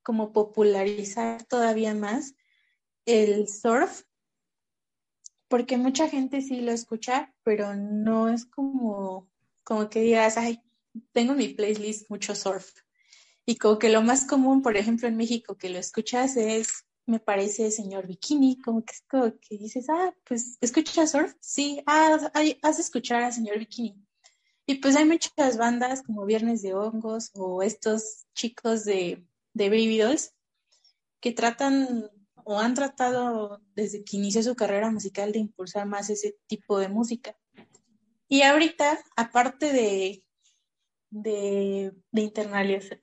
como 0.01 0.31
popularizar 0.31 1.43
todavía 1.45 1.93
más 1.93 2.35
el 3.05 3.47
surf, 3.47 4.03
porque 5.49 5.77
mucha 5.77 6.07
gente 6.07 6.41
sí 6.41 6.61
lo 6.61 6.71
escucha, 6.71 7.33
pero 7.43 7.75
no 7.75 8.29
es 8.29 8.45
como 8.45 9.29
como 9.69 9.87
que 9.87 10.01
digas, 10.01 10.35
ay, 10.37 10.63
tengo 11.11 11.35
mi 11.35 11.49
playlist 11.49 12.09
mucho 12.09 12.33
surf. 12.33 12.73
Y 13.45 13.57
como 13.57 13.77
que 13.77 13.89
lo 13.89 14.01
más 14.01 14.25
común, 14.25 14.63
por 14.63 14.77
ejemplo, 14.77 15.07
en 15.07 15.15
México 15.15 15.57
que 15.57 15.69
lo 15.69 15.77
escuchas 15.77 16.37
es, 16.37 16.85
me 17.05 17.19
parece, 17.19 17.69
señor 17.69 18.07
bikini, 18.07 18.59
como 18.59 18.83
que 18.83 18.93
es 18.93 19.03
como 19.07 19.31
que 19.39 19.57
dices, 19.59 19.85
ah, 19.89 20.11
pues, 20.23 20.57
¿escuchas 20.61 21.11
surf? 21.11 21.35
Sí, 21.39 21.83
ah, 21.85 22.31
has 22.63 22.79
escuchar 22.79 23.21
a 23.21 23.31
señor 23.31 23.59
bikini. 23.59 23.95
Y 24.65 24.75
pues 24.75 24.95
hay 24.95 25.05
muchas 25.05 25.57
bandas 25.57 26.01
como 26.01 26.25
Viernes 26.25 26.63
de 26.63 26.73
Hongos 26.73 27.29
o 27.35 27.61
estos 27.61 28.25
chicos 28.33 28.85
de, 28.85 29.23
de 29.53 29.69
Baby 29.69 29.99
Dolls 29.99 30.33
que 31.19 31.31
tratan 31.31 32.09
o 32.49 32.57
han 32.57 32.73
tratado 32.73 33.61
desde 33.75 34.03
que 34.03 34.17
inició 34.17 34.41
su 34.41 34.55
carrera 34.55 34.89
musical 34.89 35.31
de 35.31 35.37
impulsar 35.37 35.85
más 35.85 36.09
ese 36.09 36.35
tipo 36.47 36.79
de 36.79 36.89
música. 36.89 37.37
Y 38.27 38.41
ahorita, 38.41 38.97
aparte 39.15 39.71
de, 39.71 40.23
de, 41.11 41.93
internacionalizar, 42.11 42.99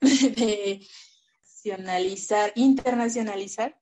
internacionalizar, 2.55 3.79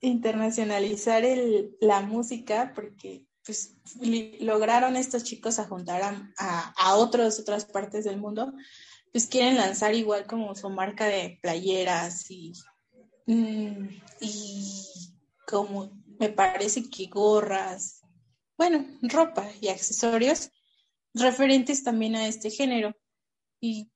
internacionalizar 0.00 1.22
la 1.80 2.00
música, 2.00 2.72
porque 2.74 3.28
pues 3.44 3.76
lograron 4.40 4.96
estos 4.96 5.22
chicos 5.22 5.60
a 5.60 5.68
juntar 5.68 6.02
a, 6.02 6.74
a, 6.76 6.96
otros, 6.96 7.38
otras 7.38 7.64
partes 7.64 8.06
del 8.06 8.16
mundo, 8.16 8.52
pues 9.12 9.28
quieren 9.28 9.56
lanzar 9.56 9.94
igual 9.94 10.26
como 10.26 10.52
su 10.56 10.68
marca 10.68 11.06
de 11.06 11.38
playeras 11.40 12.28
y, 12.28 12.54
y 14.20 14.84
como 15.46 15.90
me 16.18 16.28
parece 16.28 16.88
que 16.88 17.06
gorras 17.06 18.02
bueno, 18.62 18.86
ropa 19.02 19.50
y 19.60 19.68
accesorios 19.68 20.50
referentes 21.14 21.82
también 21.82 22.14
a 22.14 22.28
este 22.28 22.48
género. 22.48 22.96
Y 23.60 23.90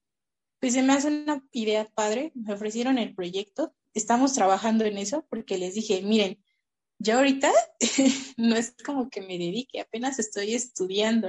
pues 0.59 0.73
se 0.73 0.83
me 0.83 0.93
hace 0.93 1.07
una 1.07 1.41
idea 1.53 1.89
padre, 1.95 2.33
me 2.35 2.55
ofrecieron 2.55 2.99
el 2.99 3.15
proyecto, 3.15 3.75
estamos 3.95 4.33
trabajando 4.33 4.85
en 4.85 4.99
eso 4.99 5.25
porque 5.31 5.57
les 5.59 5.75
dije, 5.75 6.03
miren, 6.03 6.43
yo 6.99 7.17
ahorita 7.17 7.53
no 8.37 8.57
es 8.57 8.75
como 8.85 9.09
que 9.09 9.21
me 9.21 9.39
dedique, 9.39 9.81
apenas 9.81 10.19
estoy 10.19 10.55
estudiando, 10.55 11.29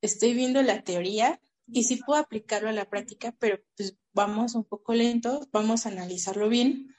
estoy 0.00 0.32
viendo 0.32 0.62
la 0.62 0.82
teoría 0.82 1.40
y 1.66 1.84
sí 1.84 1.96
puedo 1.96 2.18
aplicarlo 2.18 2.70
a 2.70 2.72
la 2.72 2.88
práctica, 2.88 3.36
pero 3.38 3.60
pues 3.76 3.94
vamos 4.14 4.54
un 4.54 4.64
poco 4.64 4.94
lento, 4.94 5.46
vamos 5.52 5.84
a 5.84 5.90
analizarlo 5.90 6.48
bien 6.48 6.94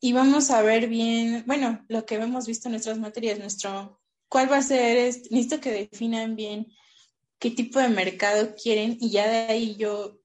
y 0.00 0.12
vamos 0.12 0.50
a 0.50 0.62
ver 0.62 0.88
bien, 0.88 1.44
bueno, 1.46 1.84
lo 1.88 2.06
que 2.06 2.16
hemos 2.16 2.46
visto 2.46 2.68
en 2.68 2.72
nuestras 2.72 2.98
materias, 2.98 3.38
nuestro 3.38 4.00
cuál 4.28 4.50
va 4.50 4.58
a 4.58 4.62
ser, 4.62 4.96
necesito 5.30 5.60
que 5.60 5.70
definan 5.70 6.36
bien 6.36 6.66
qué 7.38 7.50
tipo 7.50 7.78
de 7.78 7.88
mercado 7.88 8.54
quieren 8.54 8.96
y 9.00 9.10
ya 9.10 9.28
de 9.28 9.36
ahí 9.52 9.76
yo, 9.76 10.20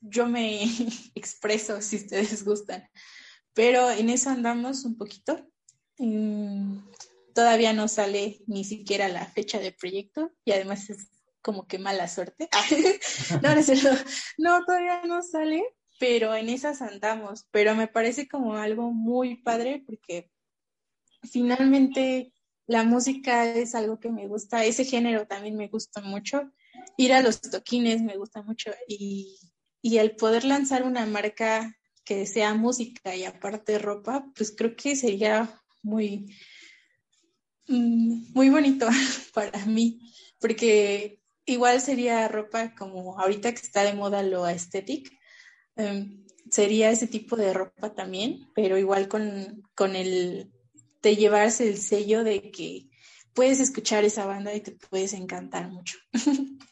yo 0.00 0.26
me 0.26 0.64
expreso 1.14 1.80
si 1.80 1.96
ustedes 1.96 2.44
gustan. 2.44 2.88
Pero 3.54 3.90
en 3.90 4.10
eso 4.10 4.30
andamos 4.30 4.84
un 4.84 4.96
poquito. 4.96 5.48
Mm, 5.98 6.78
todavía 7.34 7.72
no 7.72 7.88
sale 7.88 8.42
ni 8.46 8.64
siquiera 8.64 9.08
la 9.08 9.24
fecha 9.26 9.58
de 9.58 9.72
proyecto 9.72 10.30
y 10.44 10.52
además 10.52 10.90
es 10.90 11.08
como 11.40 11.66
que 11.66 11.78
mala 11.78 12.08
suerte. 12.08 12.48
no, 13.42 13.54
no, 14.38 14.64
todavía 14.64 15.02
no 15.04 15.22
sale, 15.22 15.62
pero 15.98 16.34
en 16.34 16.48
esas 16.48 16.82
andamos. 16.82 17.46
Pero 17.50 17.74
me 17.74 17.88
parece 17.88 18.28
como 18.28 18.54
algo 18.54 18.90
muy 18.92 19.36
padre 19.36 19.82
porque 19.86 20.30
finalmente 21.22 22.32
la 22.66 22.82
música 22.82 23.46
es 23.46 23.74
algo 23.74 24.00
que 24.00 24.10
me 24.10 24.26
gusta, 24.26 24.64
ese 24.64 24.84
género 24.84 25.26
también 25.26 25.56
me 25.56 25.68
gusta 25.68 26.00
mucho. 26.00 26.52
Ir 26.96 27.12
a 27.12 27.22
los 27.22 27.40
toquines 27.40 28.02
me 28.02 28.16
gusta 28.16 28.42
mucho 28.42 28.70
y, 28.88 29.38
y 29.80 29.98
el 29.98 30.16
poder 30.16 30.44
lanzar 30.44 30.82
una 30.82 31.06
marca 31.06 31.76
que 32.04 32.26
sea 32.26 32.54
música 32.54 33.14
y 33.14 33.24
aparte 33.24 33.78
ropa, 33.78 34.26
pues 34.34 34.54
creo 34.56 34.76
que 34.76 34.94
sería 34.94 35.60
muy, 35.82 36.34
mm, 37.68 38.32
muy 38.32 38.48
bonito 38.48 38.86
para 39.34 39.66
mí, 39.66 40.12
porque 40.40 41.20
igual 41.44 41.80
sería 41.80 42.28
ropa 42.28 42.74
como 42.74 43.18
ahorita 43.18 43.52
que 43.52 43.60
está 43.60 43.82
de 43.82 43.94
moda 43.94 44.22
lo 44.22 44.44
aesthetic, 44.44 45.15
em, 45.76 46.24
sería 46.50 46.90
ese 46.90 47.06
tipo 47.06 47.36
de 47.36 47.52
ropa 47.52 47.94
también, 47.94 48.48
pero 48.54 48.78
igual 48.78 49.08
con, 49.08 49.62
con 49.74 49.96
el 49.96 50.50
de 51.02 51.16
llevarse 51.16 51.68
el 51.68 51.76
sello 51.78 52.24
de 52.24 52.50
que 52.50 52.88
puedes 53.34 53.60
escuchar 53.60 54.04
esa 54.04 54.26
banda 54.26 54.54
y 54.54 54.60
te 54.60 54.72
puedes 54.72 55.12
encantar 55.12 55.68
mucho. 55.68 55.98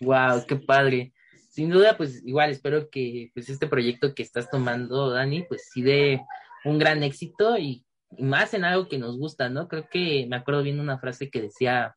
Wow, 0.00 0.46
qué 0.46 0.54
padre. 0.54 1.12
Sin 1.50 1.70
duda, 1.70 1.96
pues 1.96 2.22
igual 2.24 2.50
espero 2.50 2.88
que 2.88 3.32
pues 3.34 3.48
este 3.48 3.66
proyecto 3.66 4.14
que 4.14 4.22
estás 4.22 4.48
tomando, 4.48 5.10
Dani, 5.10 5.42
pues 5.42 5.70
sí 5.72 5.82
dé 5.82 6.20
un 6.64 6.78
gran 6.78 7.02
éxito 7.02 7.58
y, 7.58 7.84
más 8.18 8.54
en 8.54 8.64
algo 8.64 8.88
que 8.88 8.98
nos 8.98 9.18
gusta, 9.18 9.48
¿no? 9.48 9.68
Creo 9.68 9.88
que 9.90 10.26
me 10.28 10.36
acuerdo 10.36 10.62
bien 10.62 10.80
una 10.80 10.98
frase 10.98 11.30
que 11.30 11.42
decía 11.42 11.96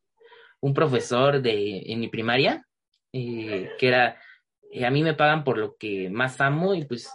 un 0.60 0.74
profesor 0.74 1.40
de 1.40 1.82
en 1.86 2.00
mi 2.00 2.08
primaria, 2.08 2.66
eh, 3.12 3.70
que 3.78 3.88
era, 3.88 4.20
eh, 4.72 4.86
a 4.86 4.90
mí 4.90 5.02
me 5.02 5.14
pagan 5.14 5.44
por 5.44 5.58
lo 5.58 5.76
que 5.76 6.10
más 6.10 6.40
amo 6.40 6.74
y 6.74 6.84
pues 6.84 7.10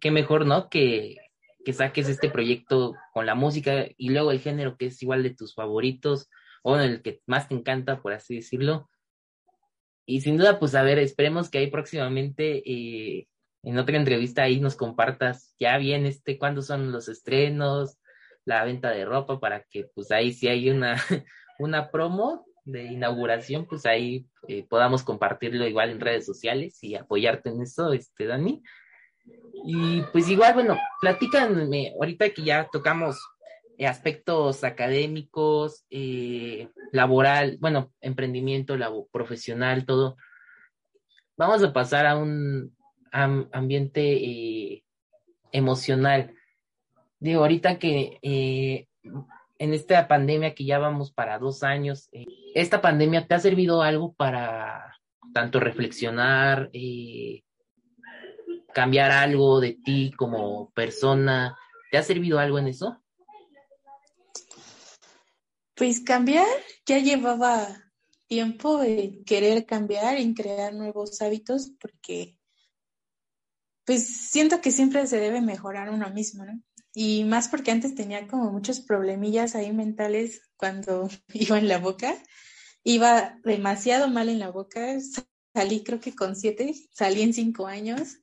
qué 0.00 0.10
mejor, 0.10 0.44
¿no? 0.44 0.68
Que, 0.68 1.16
que 1.64 1.72
saques 1.72 2.08
este 2.08 2.30
proyecto 2.30 2.94
con 3.12 3.26
la 3.26 3.34
música 3.34 3.86
y 3.96 4.10
luego 4.10 4.30
el 4.30 4.40
género 4.40 4.76
que 4.76 4.86
es 4.86 5.02
igual 5.02 5.22
de 5.22 5.34
tus 5.34 5.54
favoritos 5.54 6.28
o 6.62 6.76
el 6.78 7.02
que 7.02 7.20
más 7.26 7.48
te 7.48 7.54
encanta, 7.54 8.02
por 8.02 8.12
así 8.12 8.36
decirlo. 8.36 8.88
Y 10.04 10.20
sin 10.20 10.36
duda, 10.36 10.58
pues 10.58 10.74
a 10.74 10.82
ver, 10.82 10.98
esperemos 10.98 11.50
que 11.50 11.58
ahí 11.58 11.66
próximamente 11.68 12.62
eh, 12.64 13.28
en 13.64 13.78
otra 13.78 13.96
entrevista 13.96 14.44
ahí 14.44 14.60
nos 14.60 14.76
compartas 14.76 15.54
ya 15.58 15.76
bien 15.78 16.06
este 16.06 16.38
cuándo 16.38 16.62
son 16.62 16.92
los 16.92 17.08
estrenos, 17.08 17.98
la 18.44 18.64
venta 18.64 18.90
de 18.90 19.04
ropa 19.04 19.40
para 19.40 19.64
que 19.64 19.90
pues 19.92 20.12
ahí 20.12 20.32
si 20.32 20.46
hay 20.46 20.70
una, 20.70 20.96
una 21.58 21.90
promo 21.90 22.45
de 22.66 22.84
inauguración, 22.84 23.64
pues 23.64 23.86
ahí 23.86 24.26
eh, 24.48 24.66
podamos 24.68 25.02
compartirlo 25.02 25.66
igual 25.66 25.90
en 25.90 26.00
redes 26.00 26.26
sociales 26.26 26.78
y 26.82 26.96
apoyarte 26.96 27.48
en 27.48 27.62
eso, 27.62 27.92
este 27.92 28.26
Dani. 28.26 28.62
Y 29.64 30.02
pues 30.12 30.28
igual, 30.28 30.54
bueno, 30.54 30.76
platícanme, 31.00 31.94
ahorita 31.98 32.30
que 32.30 32.42
ya 32.42 32.68
tocamos 32.70 33.18
aspectos 33.84 34.64
académicos, 34.64 35.84
eh, 35.90 36.68
laboral, 36.92 37.58
bueno, 37.60 37.92
emprendimiento, 38.00 38.76
profesional, 39.10 39.84
todo. 39.84 40.16
Vamos 41.36 41.62
a 41.62 41.72
pasar 41.72 42.06
a 42.06 42.16
un 42.16 42.74
ambiente 43.10 44.02
eh, 44.02 44.84
emocional. 45.52 46.34
Digo, 47.18 47.40
ahorita 47.42 47.78
que 47.78 48.18
eh, 48.22 48.88
en 49.58 49.72
esta 49.72 50.08
pandemia 50.08 50.54
que 50.54 50.64
ya 50.64 50.78
vamos 50.78 51.12
para 51.12 51.38
dos 51.38 51.62
años, 51.62 52.08
¿esta 52.54 52.80
pandemia 52.80 53.26
te 53.26 53.34
ha 53.34 53.38
servido 53.38 53.82
algo 53.82 54.12
para 54.14 54.96
tanto 55.32 55.60
reflexionar, 55.60 56.70
cambiar 58.72 59.10
algo 59.10 59.60
de 59.60 59.72
ti 59.72 60.12
como 60.16 60.70
persona? 60.70 61.58
¿Te 61.90 61.98
ha 61.98 62.02
servido 62.02 62.38
algo 62.38 62.58
en 62.58 62.68
eso? 62.68 63.02
Pues 65.74 66.00
cambiar, 66.00 66.46
ya 66.86 66.98
llevaba 66.98 67.66
tiempo 68.26 68.82
en 68.82 69.24
querer 69.24 69.66
cambiar, 69.66 70.16
en 70.16 70.34
crear 70.34 70.74
nuevos 70.74 71.20
hábitos, 71.22 71.70
porque 71.80 72.38
pues 73.84 74.30
siento 74.30 74.60
que 74.60 74.72
siempre 74.72 75.06
se 75.06 75.20
debe 75.20 75.40
mejorar 75.40 75.90
uno 75.90 76.10
mismo, 76.10 76.44
¿no? 76.44 76.60
Y 76.98 77.24
más 77.24 77.48
porque 77.48 77.72
antes 77.72 77.94
tenía 77.94 78.26
como 78.26 78.50
muchos 78.50 78.80
problemillas 78.80 79.54
ahí 79.54 79.70
mentales 79.70 80.40
cuando 80.56 81.10
iba 81.34 81.58
en 81.58 81.68
la 81.68 81.76
boca. 81.76 82.16
Iba 82.84 83.38
demasiado 83.44 84.08
mal 84.08 84.30
en 84.30 84.38
la 84.38 84.50
boca, 84.50 84.96
salí 85.54 85.84
creo 85.84 86.00
que 86.00 86.14
con 86.14 86.34
siete, 86.36 86.72
salí 86.94 87.20
en 87.20 87.34
cinco 87.34 87.66
años 87.66 88.16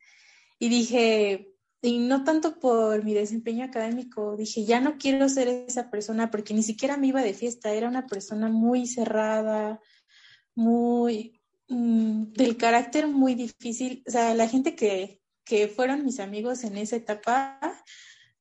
y 0.57 0.69
dije, 0.69 1.53
y 1.83 1.99
no 1.99 2.23
tanto 2.23 2.59
por 2.59 3.03
mi 3.03 3.13
desempeño 3.13 3.63
académico, 3.63 4.35
dije, 4.35 4.65
ya 4.65 4.79
no 4.79 4.97
quiero 4.97 5.29
ser 5.29 5.49
esa 5.49 5.91
persona 5.91 6.31
porque 6.31 6.55
ni 6.55 6.63
siquiera 6.63 6.97
me 6.97 7.07
iba 7.07 7.21
de 7.21 7.35
fiesta, 7.35 7.73
era 7.73 7.87
una 7.87 8.07
persona 8.07 8.49
muy 8.49 8.87
cerrada, 8.87 9.81
muy 10.55 11.39
mm, 11.67 12.31
del 12.31 12.57
carácter 12.57 13.07
muy 13.07 13.35
difícil. 13.35 14.03
O 14.07 14.09
sea, 14.09 14.33
la 14.33 14.47
gente 14.47 14.75
que, 14.75 15.21
que 15.45 15.67
fueron 15.67 16.03
mis 16.05 16.19
amigos 16.19 16.63
en 16.63 16.77
esa 16.77 16.95
etapa, 16.95 17.59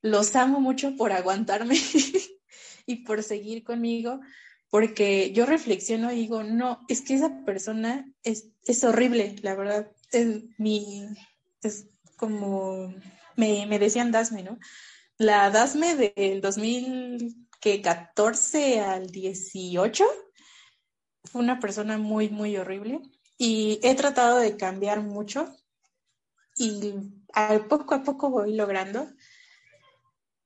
los 0.03 0.37
amo 0.37 0.61
mucho 0.61 0.95
por 0.97 1.13
aguantarme 1.13 1.77
y 2.87 2.97
por 3.05 3.23
seguir 3.23 3.65
conmigo, 3.65 4.21
porque 4.69 5.33
yo 5.33 5.47
reflexiono 5.47 6.13
y 6.13 6.17
digo, 6.17 6.43
no, 6.43 6.81
es 6.89 7.01
que 7.03 7.15
esa 7.15 7.45
persona 7.45 8.11
es, 8.23 8.49
es 8.67 8.85
horrible, 8.85 9.37
la 9.43 9.55
verdad. 9.55 9.91
Es, 10.11 10.45
mi, 10.59 11.07
es 11.63 11.87
como 12.17 12.93
me, 13.37 13.79
decían 13.79 14.11
Dasme, 14.13 14.43
¿no? 14.43 14.59
La 15.19 15.51
Dasme 15.51 15.95
del 15.95 16.41
2014 16.41 18.81
al 18.81 19.11
18 19.11 20.07
fue 21.25 21.43
una 21.43 21.61
persona 21.61 21.99
muy, 21.99 22.29
muy 22.29 22.57
horrible 22.57 23.01
y 23.39 23.79
he 23.83 23.95
tratado 23.95 24.39
de 24.39 24.57
cambiar 24.57 25.03
mucho 25.03 25.55
y 26.57 26.95
al 27.33 27.67
poco 27.67 27.95
a 27.95 28.03
poco 28.03 28.31
voy 28.31 28.55
logrando. 28.55 29.07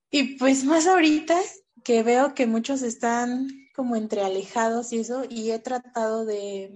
Y 0.09 0.37
pues 0.37 0.63
más 0.63 0.87
ahorita 0.87 1.37
que 1.83 2.03
veo 2.03 2.33
que 2.33 2.47
muchos 2.47 2.81
están 2.81 3.47
como 3.75 3.95
entre 3.95 4.21
alejados 4.21 4.91
y 4.91 4.99
eso, 4.99 5.23
y 5.29 5.51
he 5.51 5.59
tratado 5.59 6.25
de, 6.25 6.73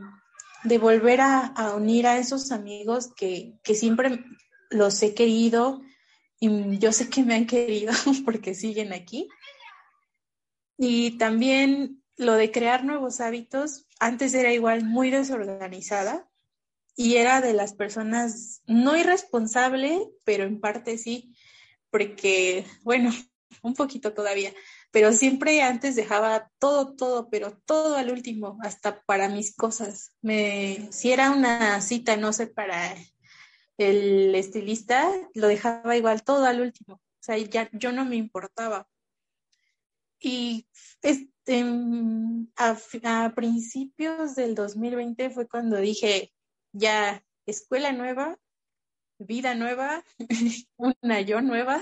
volver 0.79 1.21
a, 1.21 1.73
unir 1.75 2.05
a 2.05 2.17
esos 2.17 2.51
amigos 2.51 3.11
que, 3.15 3.59
que 3.63 3.73
siempre 3.73 4.23
los 4.69 5.01
he 5.01 5.13
querido 5.13 5.81
y 6.39 6.79
yo 6.79 6.91
sé 6.91 7.09
que 7.09 7.23
me 7.23 7.35
han 7.35 7.45
querido 7.45 7.93
porque 8.25 8.55
siguen 8.55 8.93
aquí. 8.93 9.29
Y 10.77 11.17
también 11.17 12.03
lo 12.17 12.33
de 12.33 12.51
crear 12.51 12.83
nuevos 12.83 13.21
hábitos, 13.21 13.87
antes 13.99 14.33
era 14.33 14.51
igual 14.51 14.83
muy 14.83 15.11
desorganizada 15.11 16.27
y 16.95 17.15
era 17.15 17.41
de 17.41 17.53
las 17.53 17.73
personas 17.73 18.61
no 18.65 18.97
irresponsable, 18.97 20.09
pero 20.25 20.43
en 20.43 20.59
parte 20.59 20.97
sí, 20.97 21.35
porque, 21.91 22.65
bueno, 22.83 23.11
un 23.63 23.73
poquito 23.75 24.13
todavía, 24.13 24.53
pero 24.91 25.13
siempre 25.13 25.61
antes 25.61 25.95
dejaba 25.95 26.49
todo, 26.59 26.95
todo, 26.95 27.29
pero 27.29 27.57
todo 27.65 27.95
al 27.95 28.11
último, 28.11 28.57
hasta 28.61 29.01
para 29.03 29.29
mis 29.29 29.55
cosas. 29.55 30.15
Me, 30.21 30.89
si 30.91 31.11
era 31.11 31.31
una 31.31 31.79
cita, 31.81 32.17
no 32.17 32.33
sé, 32.33 32.47
para 32.47 32.95
el 33.77 34.35
estilista 34.35 35.09
lo 35.33 35.47
dejaba 35.47 35.95
igual 35.95 36.23
todo 36.23 36.45
al 36.45 36.61
último. 36.61 36.95
O 36.95 37.23
sea, 37.23 37.37
ya 37.37 37.69
yo 37.73 37.91
no 37.91 38.05
me 38.05 38.15
importaba. 38.15 38.87
Y 40.19 40.67
este, 41.01 41.65
a, 42.55 43.33
principios 43.35 44.35
del 44.35 44.55
2020 44.55 45.29
fue 45.31 45.47
cuando 45.47 45.77
dije, 45.77 46.31
ya, 46.71 47.23
escuela 47.45 47.91
nueva, 47.91 48.37
vida 49.25 49.55
nueva, 49.55 50.03
una 50.77 51.21
yo 51.21 51.41
nueva. 51.41 51.81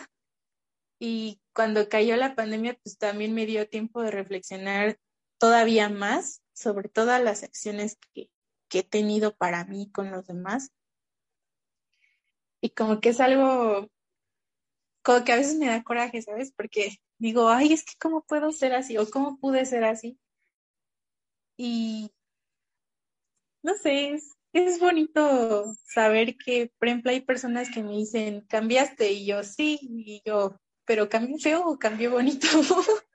Y 1.00 1.42
cuando 1.54 1.90
cayó 1.90 2.16
la 2.18 2.36
pandemia, 2.36 2.78
pues 2.84 2.98
también 2.98 3.34
me 3.34 3.46
dio 3.46 3.70
tiempo 3.70 4.02
de 4.02 4.12
reflexionar 4.12 5.00
todavía 5.38 5.90
más 5.90 6.42
sobre 6.54 6.90
todas 6.90 7.24
las 7.24 7.44
acciones 7.44 7.98
que, 8.14 8.30
que 8.68 8.80
he 8.80 8.84
tenido 8.84 9.36
para 9.36 9.64
mí 9.66 9.90
con 9.92 10.12
los 10.12 10.28
demás 10.28 10.72
y 12.62 12.70
como 12.72 13.00
que 13.00 13.10
es 13.10 13.20
algo, 13.20 13.88
como 15.04 15.24
que 15.24 15.32
a 15.32 15.38
veces 15.38 15.58
me 15.58 15.68
da 15.68 15.84
coraje, 15.84 16.22
¿sabes? 16.22 16.52
Porque 16.52 16.98
digo, 17.18 17.50
ay, 17.50 17.74
es 17.74 17.86
que 17.86 17.94
cómo 18.00 18.24
puedo 18.24 18.52
ser 18.52 18.74
así 18.74 18.98
o 18.98 19.10
cómo 19.10 19.40
pude 19.40 19.66
ser 19.66 19.84
así. 19.86 20.20
Y 21.58 22.12
no 23.64 23.76
sé, 23.76 24.14
es, 24.14 24.38
es 24.54 24.80
bonito 24.80 25.74
saber 25.86 26.36
que, 26.38 26.72
por 26.80 26.90
hay 27.10 27.22
personas 27.22 27.70
que 27.70 27.84
me 27.84 27.94
dicen, 27.94 28.42
cambiaste, 28.48 29.12
y 29.12 29.26
yo 29.26 29.44
sí, 29.44 29.80
y 29.82 30.22
yo, 30.26 30.60
pero 30.86 31.10
cambié 31.10 31.38
feo 31.40 31.66
o 31.66 31.78
cambié 31.78 32.08
bonito. 32.08 32.48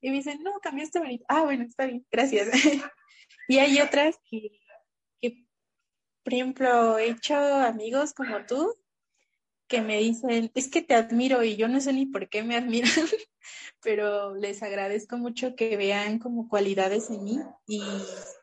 y 0.00 0.10
me 0.10 0.16
dicen, 0.16 0.42
no, 0.42 0.52
cambiaste 0.60 0.98
bonito. 0.98 1.24
Ah, 1.28 1.42
bueno, 1.42 1.64
está 1.64 1.86
bien, 1.86 2.04
gracias. 2.10 2.48
y 3.48 3.58
hay 3.58 3.80
otras 3.80 4.16
que 4.28 4.60
por 6.22 6.34
ejemplo, 6.34 6.98
he 6.98 7.10
hecho 7.10 7.34
amigos 7.36 8.12
como 8.12 8.44
tú 8.46 8.74
que 9.66 9.82
me 9.82 9.98
dicen, 9.98 10.50
es 10.54 10.68
que 10.68 10.82
te 10.82 10.94
admiro 10.94 11.42
y 11.44 11.56
yo 11.56 11.68
no 11.68 11.80
sé 11.80 11.92
ni 11.92 12.06
por 12.06 12.28
qué 12.28 12.42
me 12.42 12.56
admiran, 12.56 12.90
pero 13.82 14.34
les 14.34 14.62
agradezco 14.62 15.16
mucho 15.16 15.54
que 15.54 15.76
vean 15.76 16.18
como 16.18 16.48
cualidades 16.48 17.08
en 17.10 17.24
mí 17.24 17.40
y, 17.66 17.82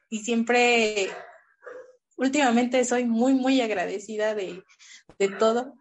y 0.09 0.19
siempre, 0.19 1.09
últimamente 2.17 2.83
soy 2.83 3.05
muy, 3.05 3.33
muy 3.33 3.61
agradecida 3.61 4.35
de, 4.35 4.63
de 5.17 5.29
todo, 5.29 5.75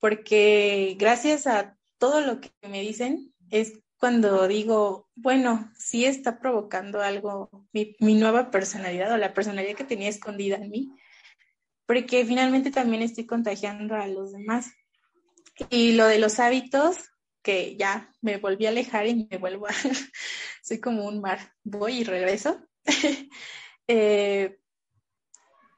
porque 0.00 0.96
gracias 0.98 1.46
a 1.46 1.76
todo 1.98 2.20
lo 2.20 2.40
que 2.40 2.50
me 2.68 2.80
dicen 2.80 3.32
es 3.50 3.72
cuando 3.96 4.48
digo, 4.48 5.08
bueno, 5.14 5.70
sí 5.78 6.04
está 6.04 6.38
provocando 6.38 7.00
algo 7.00 7.48
mi, 7.72 7.96
nueva 8.00 8.50
personalidad 8.50 9.12
o 9.12 9.16
la 9.16 9.32
personalidad 9.32 9.76
que 9.76 9.84
tenía 9.84 10.08
escondida 10.08 10.56
en 10.56 10.70
mí 10.70 10.92
porque 11.86 12.24
finalmente 12.24 12.70
también 12.70 13.02
estoy 13.02 13.26
contagiando 13.26 13.94
a 13.94 14.06
los 14.06 14.32
demás. 14.32 14.72
Y 15.70 15.92
lo 15.92 16.06
de 16.06 16.18
los 16.18 16.40
hábitos, 16.40 16.96
que 17.42 17.76
ya 17.76 18.10
me 18.20 18.38
volví 18.38 18.66
a 18.66 18.70
alejar 18.70 19.06
y 19.06 19.28
me 19.30 19.38
vuelvo 19.38 19.66
a, 19.66 19.72
soy 20.62 20.80
como 20.80 21.06
un 21.06 21.20
mar, 21.20 21.52
voy 21.62 22.00
y 22.00 22.04
regreso. 22.04 22.60
Eh, 23.86 24.60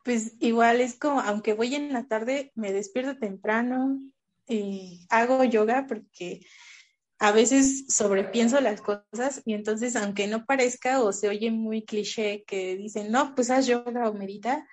pues 0.07 0.37
igual 0.39 0.81
es 0.81 0.95
como, 0.95 1.21
aunque 1.21 1.53
voy 1.53 1.75
en 1.75 1.93
la 1.93 2.07
tarde, 2.07 2.53
me 2.55 2.73
despierto 2.73 3.19
temprano 3.19 3.99
y 4.47 5.05
hago 5.11 5.43
yoga 5.43 5.87
porque 5.89 6.47
a 7.19 7.33
veces 7.33 7.87
sobrepienso 7.89 8.61
las 8.61 8.81
cosas 8.83 9.43
y 9.45 9.55
entonces 9.55 9.97
aunque 9.97 10.29
no 10.29 10.47
parezca 10.47 11.03
o 11.03 11.13
se 11.13 11.29
oye 11.29 11.51
muy 11.51 11.85
cliché 11.85 12.45
que 12.47 12.77
dicen, 12.77 13.11
no, 13.11 13.35
pues 13.35 13.51
haz 13.51 13.67
yoga 13.67 14.09
o 14.09 14.15
medita, 14.15 14.65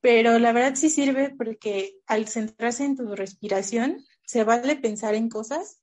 pero 0.00 0.38
la 0.38 0.52
verdad 0.52 0.76
sí 0.76 0.88
sirve 0.88 1.34
porque 1.36 1.96
al 2.06 2.28
centrarse 2.28 2.84
en 2.84 2.96
tu 2.96 3.16
respiración, 3.16 4.04
se 4.24 4.44
vale 4.44 4.76
pensar 4.76 5.16
en 5.16 5.28
cosas, 5.28 5.82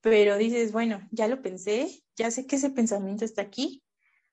pero 0.00 0.36
dices, 0.36 0.72
bueno, 0.72 1.06
ya 1.12 1.28
lo 1.28 1.42
pensé, 1.42 2.02
ya 2.16 2.32
sé 2.32 2.44
que 2.48 2.56
ese 2.56 2.70
pensamiento 2.70 3.24
está 3.24 3.42
aquí, 3.42 3.84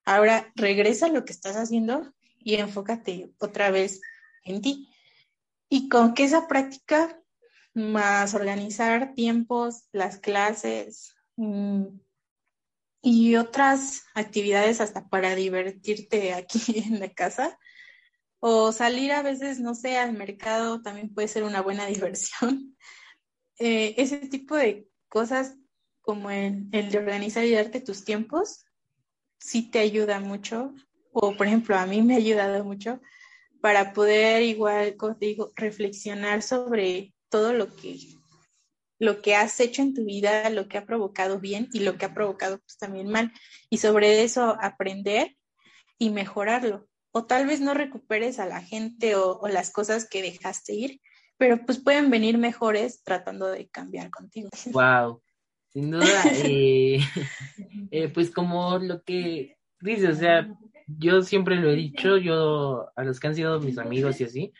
ahora 0.04 0.52
regresa 0.56 1.06
a 1.06 1.10
lo 1.10 1.26
que 1.26 1.34
estás 1.34 1.58
haciendo 1.58 2.12
y 2.44 2.56
enfócate 2.56 3.32
otra 3.40 3.72
vez 3.72 4.02
en 4.44 4.62
ti. 4.62 4.90
Y 5.70 5.90
con 5.90 6.14
que 6.14 6.26
esa 6.26 6.48
práctica, 6.48 7.22
más 7.74 8.34
organizar 8.34 9.14
tiempos, 9.14 9.88
las 9.92 10.18
clases 10.18 11.16
mm, 11.38 11.86
y 13.02 13.36
otras 13.36 14.04
actividades 14.14 14.82
hasta 14.82 15.08
para 15.08 15.36
divertirte 15.36 16.34
aquí 16.34 16.60
en 16.86 17.00
la 17.00 17.10
casa, 17.14 17.58
o 18.40 18.72
salir 18.72 19.12
a 19.12 19.22
veces, 19.22 19.60
no 19.60 19.76
sé, 19.76 19.98
al 19.98 20.14
mercado 20.14 20.82
también 20.82 21.14
puede 21.14 21.28
ser 21.28 21.44
una 21.44 21.62
buena 21.62 21.86
diversión. 21.86 22.76
Eh, 23.64 23.94
ese 24.02 24.18
tipo 24.18 24.56
de 24.56 24.88
cosas 25.08 25.56
como 26.02 26.32
el, 26.32 26.68
el 26.72 26.90
de 26.90 26.98
organizar 26.98 27.46
y 27.46 27.52
darte 27.52 27.80
tus 27.80 28.04
tiempos, 28.04 28.66
sí 29.38 29.70
te 29.70 29.78
ayuda 29.78 30.20
mucho, 30.20 30.74
o 31.12 31.36
por 31.36 31.48
ejemplo, 31.48 31.78
a 31.78 31.86
mí 31.86 32.02
me 32.02 32.16
ha 32.16 32.18
ayudado 32.18 32.64
mucho 32.64 33.00
para 33.62 33.94
poder 33.94 34.42
igual, 34.44 34.96
digo, 35.20 35.52
reflexionar 35.56 36.42
sobre 36.42 37.14
todo 37.30 37.54
lo 37.54 37.76
que, 37.76 37.98
lo 39.00 39.22
que 39.22 39.36
has 39.36 39.60
hecho 39.60 39.82
en 39.82 39.94
tu 39.94 40.04
vida, 40.04 40.50
lo 40.50 40.68
que 40.68 40.78
ha 40.78 40.86
provocado 40.86 41.40
bien 41.40 41.70
y 41.74 41.82
lo 41.82 41.98
que 41.98 42.06
ha 42.06 42.14
provocado 42.14 42.60
pues 42.60 42.78
también 42.78 43.08
mal. 43.10 43.32
Y 43.70 43.78
sobre 43.78 44.24
eso 44.24 44.58
aprender 44.62 45.36
y 46.00 46.10
mejorarlo. 46.10 46.88
O 47.12 47.26
tal 47.26 47.46
vez 47.46 47.62
no 47.62 47.74
recuperes 47.74 48.40
a 48.40 48.46
la 48.46 48.62
gente 48.62 49.16
o, 49.16 49.38
o 49.40 49.48
las 49.48 49.72
cosas 49.72 50.08
que 50.10 50.22
dejaste 50.22 50.74
ir, 50.74 51.02
pero 51.42 51.66
pues 51.66 51.80
pueden 51.80 52.12
venir 52.12 52.38
mejores 52.38 53.02
tratando 53.04 53.48
de 53.48 53.68
cambiar 53.68 54.12
contigo. 54.12 54.50
Wow, 54.74 55.22
sin 55.74 55.90
duda, 55.90 56.24
eh, 56.46 57.00
eh, 57.92 58.10
pues 58.10 58.30
como 58.30 58.78
lo 58.78 59.02
que 59.02 59.58
dices, 59.80 60.18
o 60.18 60.20
sea, 60.20 60.48
yo 60.98 61.22
siempre 61.22 61.56
lo 61.56 61.70
he 61.70 61.76
dicho, 61.76 62.18
yo 62.18 62.90
a 62.96 63.04
los 63.04 63.20
que 63.20 63.28
han 63.28 63.36
sido 63.36 63.60
mis 63.60 63.78
amigos 63.78 64.20
y 64.22 64.26
así, 64.26 64.54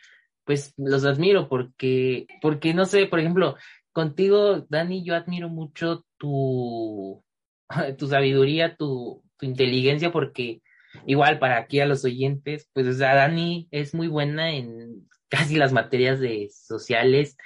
pues 0.44 0.74
los 0.76 1.04
admiro 1.04 1.48
porque, 1.48 2.26
porque 2.40 2.74
no 2.74 2.84
sé, 2.84 3.06
por 3.06 3.20
ejemplo, 3.20 3.56
contigo, 3.92 4.66
Dani, 4.68 5.04
yo 5.04 5.14
admiro 5.14 5.48
mucho 5.48 6.04
tu, 6.16 7.24
tu 7.98 8.08
sabiduría, 8.08 8.76
tu, 8.76 9.22
tu 9.38 9.46
inteligencia, 9.46 10.10
porque 10.10 10.62
igual 11.06 11.38
para 11.38 11.58
aquí 11.58 11.80
a 11.80 11.86
los 11.86 12.04
oyentes, 12.04 12.68
pues 12.72 12.86
o 12.86 12.92
sea, 12.92 13.14
Dani 13.14 13.68
es 13.70 13.94
muy 13.94 14.08
buena 14.08 14.52
en 14.52 15.08
casi 15.28 15.56
las 15.56 15.72
materias 15.72 16.20
de 16.20 16.50
sociales. 16.50 17.36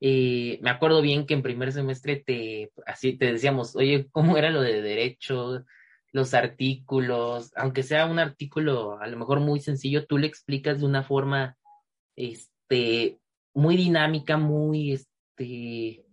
Eh, 0.00 0.58
me 0.62 0.70
acuerdo 0.70 1.00
bien 1.00 1.26
que 1.26 1.34
en 1.34 1.42
primer 1.42 1.72
semestre 1.72 2.22
te, 2.24 2.70
así 2.86 3.16
te 3.16 3.32
decíamos, 3.32 3.76
oye, 3.76 4.08
¿cómo 4.10 4.36
era 4.36 4.50
lo 4.50 4.60
de 4.60 4.82
derecho? 4.82 5.64
Los 6.12 6.34
artículos, 6.34 7.52
aunque 7.56 7.82
sea 7.82 8.06
un 8.06 8.18
artículo 8.18 8.98
a 9.00 9.06
lo 9.06 9.16
mejor 9.18 9.40
muy 9.40 9.60
sencillo, 9.60 10.06
tú 10.06 10.18
le 10.18 10.26
explicas 10.26 10.80
de 10.80 10.86
una 10.86 11.02
forma, 11.02 11.56
este, 12.16 13.18
muy 13.54 13.76
dinámica, 13.76 14.36
muy, 14.36 14.92
este, 14.92 16.04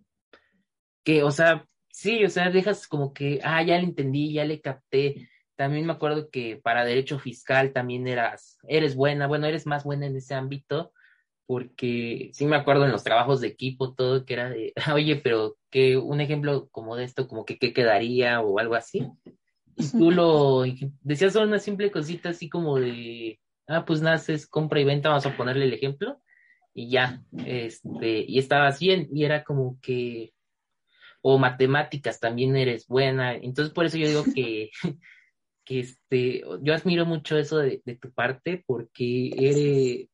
que, 1.04 1.22
o 1.22 1.30
sea, 1.30 1.66
sí, 1.90 2.24
o 2.24 2.30
sea, 2.30 2.50
dejas 2.50 2.86
como 2.86 3.12
que, 3.14 3.40
ah, 3.44 3.62
ya 3.62 3.78
le 3.78 3.84
entendí, 3.84 4.32
ya 4.32 4.44
le 4.44 4.60
capté. 4.60 5.28
También 5.56 5.86
me 5.86 5.92
acuerdo 5.92 6.30
que 6.30 6.56
para 6.56 6.84
derecho 6.84 7.18
fiscal 7.18 7.72
también 7.72 8.06
eras, 8.08 8.58
eres 8.68 8.96
buena, 8.96 9.26
bueno, 9.26 9.46
eres 9.46 9.66
más 9.66 9.84
buena 9.84 10.06
en 10.06 10.16
ese 10.16 10.34
ámbito, 10.34 10.92
porque 11.46 12.30
sí 12.32 12.46
me 12.46 12.56
acuerdo 12.56 12.84
en 12.86 12.92
los 12.92 13.04
trabajos 13.04 13.40
de 13.40 13.48
equipo, 13.48 13.94
todo 13.94 14.24
que 14.24 14.34
era 14.34 14.50
de, 14.50 14.72
oye, 14.94 15.16
pero 15.16 15.56
que 15.70 15.96
un 15.96 16.20
ejemplo 16.20 16.68
como 16.70 16.96
de 16.96 17.04
esto, 17.04 17.28
como 17.28 17.44
que 17.44 17.58
qué 17.58 17.72
quedaría 17.72 18.40
o 18.40 18.58
algo 18.58 18.74
así 18.74 19.06
y 19.76 19.90
tú 19.90 20.10
lo 20.10 20.64
decías 21.02 21.32
solo 21.32 21.46
una 21.46 21.58
simple 21.58 21.90
cosita 21.90 22.30
así 22.30 22.48
como 22.48 22.78
de, 22.78 23.40
ah, 23.66 23.84
pues 23.84 24.02
naces, 24.02 24.46
compra 24.46 24.80
y 24.80 24.84
venta, 24.84 25.08
vamos 25.08 25.26
a 25.26 25.36
ponerle 25.36 25.64
el 25.66 25.72
ejemplo, 25.72 26.20
y 26.72 26.90
ya, 26.90 27.22
este, 27.46 28.24
y 28.26 28.38
estabas 28.38 28.80
bien, 28.80 29.08
y 29.12 29.24
era 29.24 29.44
como 29.44 29.78
que, 29.80 30.32
o 31.22 31.38
matemáticas 31.38 32.20
también 32.20 32.56
eres 32.56 32.86
buena, 32.86 33.34
entonces 33.34 33.72
por 33.72 33.86
eso 33.86 33.96
yo 33.96 34.08
digo 34.08 34.24
que, 34.34 34.70
que 35.64 35.80
este, 35.80 36.42
yo 36.62 36.74
admiro 36.74 37.06
mucho 37.06 37.38
eso 37.38 37.58
de, 37.58 37.80
de 37.84 37.96
tu 37.96 38.12
parte, 38.12 38.62
porque 38.66 39.30
eres, 39.36 40.08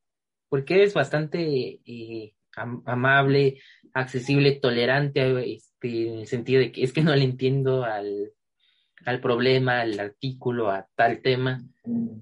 porque 0.48 0.74
eres 0.74 0.94
bastante 0.94 1.80
eh, 1.84 2.34
amable, 2.54 3.60
accesible, 3.94 4.52
tolerante, 4.52 5.54
este, 5.54 6.08
en 6.08 6.18
el 6.20 6.26
sentido 6.26 6.60
de 6.60 6.72
que 6.72 6.82
es 6.82 6.92
que 6.92 7.02
no 7.02 7.14
le 7.14 7.24
entiendo 7.24 7.84
al 7.84 8.32
al 9.04 9.20
problema, 9.20 9.80
al 9.80 9.98
artículo, 9.98 10.70
a 10.70 10.88
tal 10.94 11.22
tema. 11.22 11.62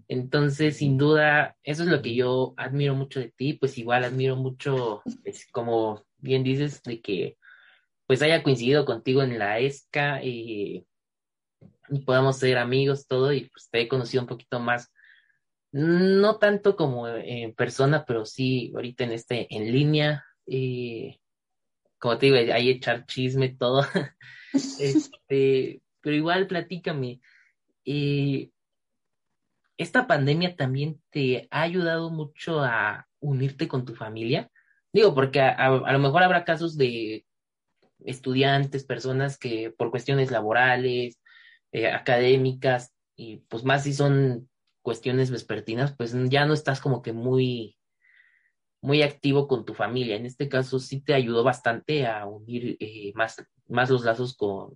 Entonces, 0.08 0.76
sin 0.76 0.96
duda, 0.96 1.56
eso 1.62 1.82
es 1.82 1.88
lo 1.88 2.00
que 2.02 2.14
yo 2.14 2.54
admiro 2.56 2.94
mucho 2.94 3.20
de 3.20 3.30
ti, 3.30 3.54
pues 3.54 3.78
igual 3.78 4.04
admiro 4.04 4.36
mucho, 4.36 5.02
pues, 5.22 5.46
como 5.50 6.04
bien 6.18 6.44
dices, 6.44 6.82
de 6.82 7.00
que 7.00 7.36
pues 8.06 8.22
haya 8.22 8.42
coincidido 8.42 8.86
contigo 8.86 9.22
en 9.22 9.38
la 9.38 9.58
ESCA 9.58 10.24
y, 10.24 10.86
y 11.90 11.98
podamos 12.06 12.38
ser 12.38 12.56
amigos, 12.56 13.06
todo, 13.06 13.34
y 13.34 13.50
pues 13.50 13.68
te 13.70 13.82
he 13.82 13.88
conocido 13.88 14.22
un 14.22 14.28
poquito 14.28 14.60
más, 14.60 14.90
no 15.72 16.38
tanto 16.38 16.74
como 16.74 17.06
en 17.06 17.54
persona, 17.54 18.06
pero 18.06 18.24
sí 18.24 18.72
ahorita 18.74 19.04
en 19.04 19.12
este, 19.12 19.54
en 19.54 19.70
línea, 19.72 20.24
y 20.46 21.20
como 21.98 22.16
te 22.16 22.26
digo, 22.26 22.36
ahí 22.52 22.70
echar 22.70 23.04
chisme, 23.04 23.50
todo. 23.50 23.84
este, 24.80 25.82
pero 26.08 26.16
igual 26.16 26.46
platícame, 26.46 27.20
eh, 27.84 28.50
¿esta 29.76 30.06
pandemia 30.06 30.56
también 30.56 31.02
te 31.10 31.48
ha 31.50 31.60
ayudado 31.60 32.08
mucho 32.08 32.62
a 32.62 33.06
unirte 33.20 33.68
con 33.68 33.84
tu 33.84 33.94
familia? 33.94 34.50
Digo, 34.90 35.14
porque 35.14 35.42
a, 35.42 35.68
lo 35.68 35.98
mejor 35.98 36.22
habrá 36.22 36.44
casos 36.44 36.78
de 36.78 37.26
estudiantes, 38.06 38.86
personas 38.86 39.36
que 39.36 39.70
por 39.70 39.90
cuestiones 39.90 40.30
laborales, 40.30 41.20
eh, 41.72 41.88
académicas, 41.88 42.94
y 43.14 43.42
pues 43.50 43.64
más 43.64 43.84
si 43.84 43.92
son 43.92 44.48
cuestiones 44.80 45.30
vespertinas, 45.30 45.94
pues 45.94 46.14
ya 46.30 46.46
no 46.46 46.54
estás 46.54 46.80
como 46.80 47.02
que 47.02 47.12
muy, 47.12 47.76
muy 48.80 49.02
activo 49.02 49.46
con 49.46 49.66
tu 49.66 49.74
familia. 49.74 50.16
En 50.16 50.24
este 50.24 50.48
caso 50.48 50.78
sí 50.78 51.02
te 51.02 51.12
ayudó 51.12 51.44
bastante 51.44 52.06
a 52.06 52.24
unir 52.24 52.78
eh, 52.80 53.12
más, 53.14 53.44
más 53.66 53.90
los 53.90 54.06
lazos 54.06 54.34
con, 54.34 54.74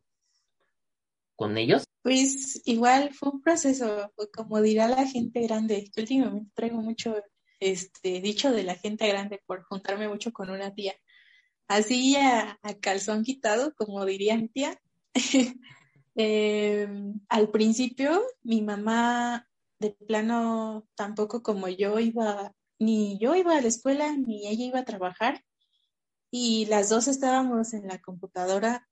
con 1.37 1.59
ellos? 1.59 1.85
Pues 2.03 2.63
igual 2.65 3.15
fue 3.15 3.31
un 3.31 3.43
proceso, 3.43 4.13
como 4.35 4.61
dirá 4.61 4.89
la 4.89 5.07
gente 5.07 5.41
grande. 5.43 5.91
Yo 5.95 6.03
últimamente 6.03 6.51
traigo 6.55 6.81
mucho 6.81 7.17
este 7.61 8.21
dicho 8.21 8.51
de 8.51 8.65
la 8.65 8.75
gente 8.75 9.07
grande 9.07 9.41
por 9.47 9.63
juntarme 9.65 10.09
mucho 10.09 10.33
con 10.33 10.51
una 10.51 10.75
tía. 10.75 10.95
Así 11.69 12.17
a, 12.17 12.59
calzón 12.81 13.25
quitado, 13.25 13.75
como 13.75 14.05
diría 14.05 14.37
mi 14.37 14.49
tía. 14.49 14.81
Em, 16.15 17.21
al 17.31 17.49
principio, 17.51 18.23
mi 18.43 18.61
mamá 18.61 19.49
de 19.79 19.93
plano 19.93 20.87
tampoco 20.95 21.43
como 21.43 21.69
yo 21.69 21.99
iba, 22.01 22.53
ni 22.79 23.19
yo 23.19 23.35
iba 23.35 23.57
a 23.57 23.63
la 23.63 23.69
escuela, 23.69 24.15
ni 24.15 24.47
ella 24.47 24.65
iba 24.67 24.81
a 24.81 24.85
trabajar. 24.85 25.43
Y 26.31 26.67
las 26.67 26.91
dos 26.91 27.09
estábamos 27.09 27.73
en 27.73 27.89
la 27.89 27.99
computadora 27.99 28.87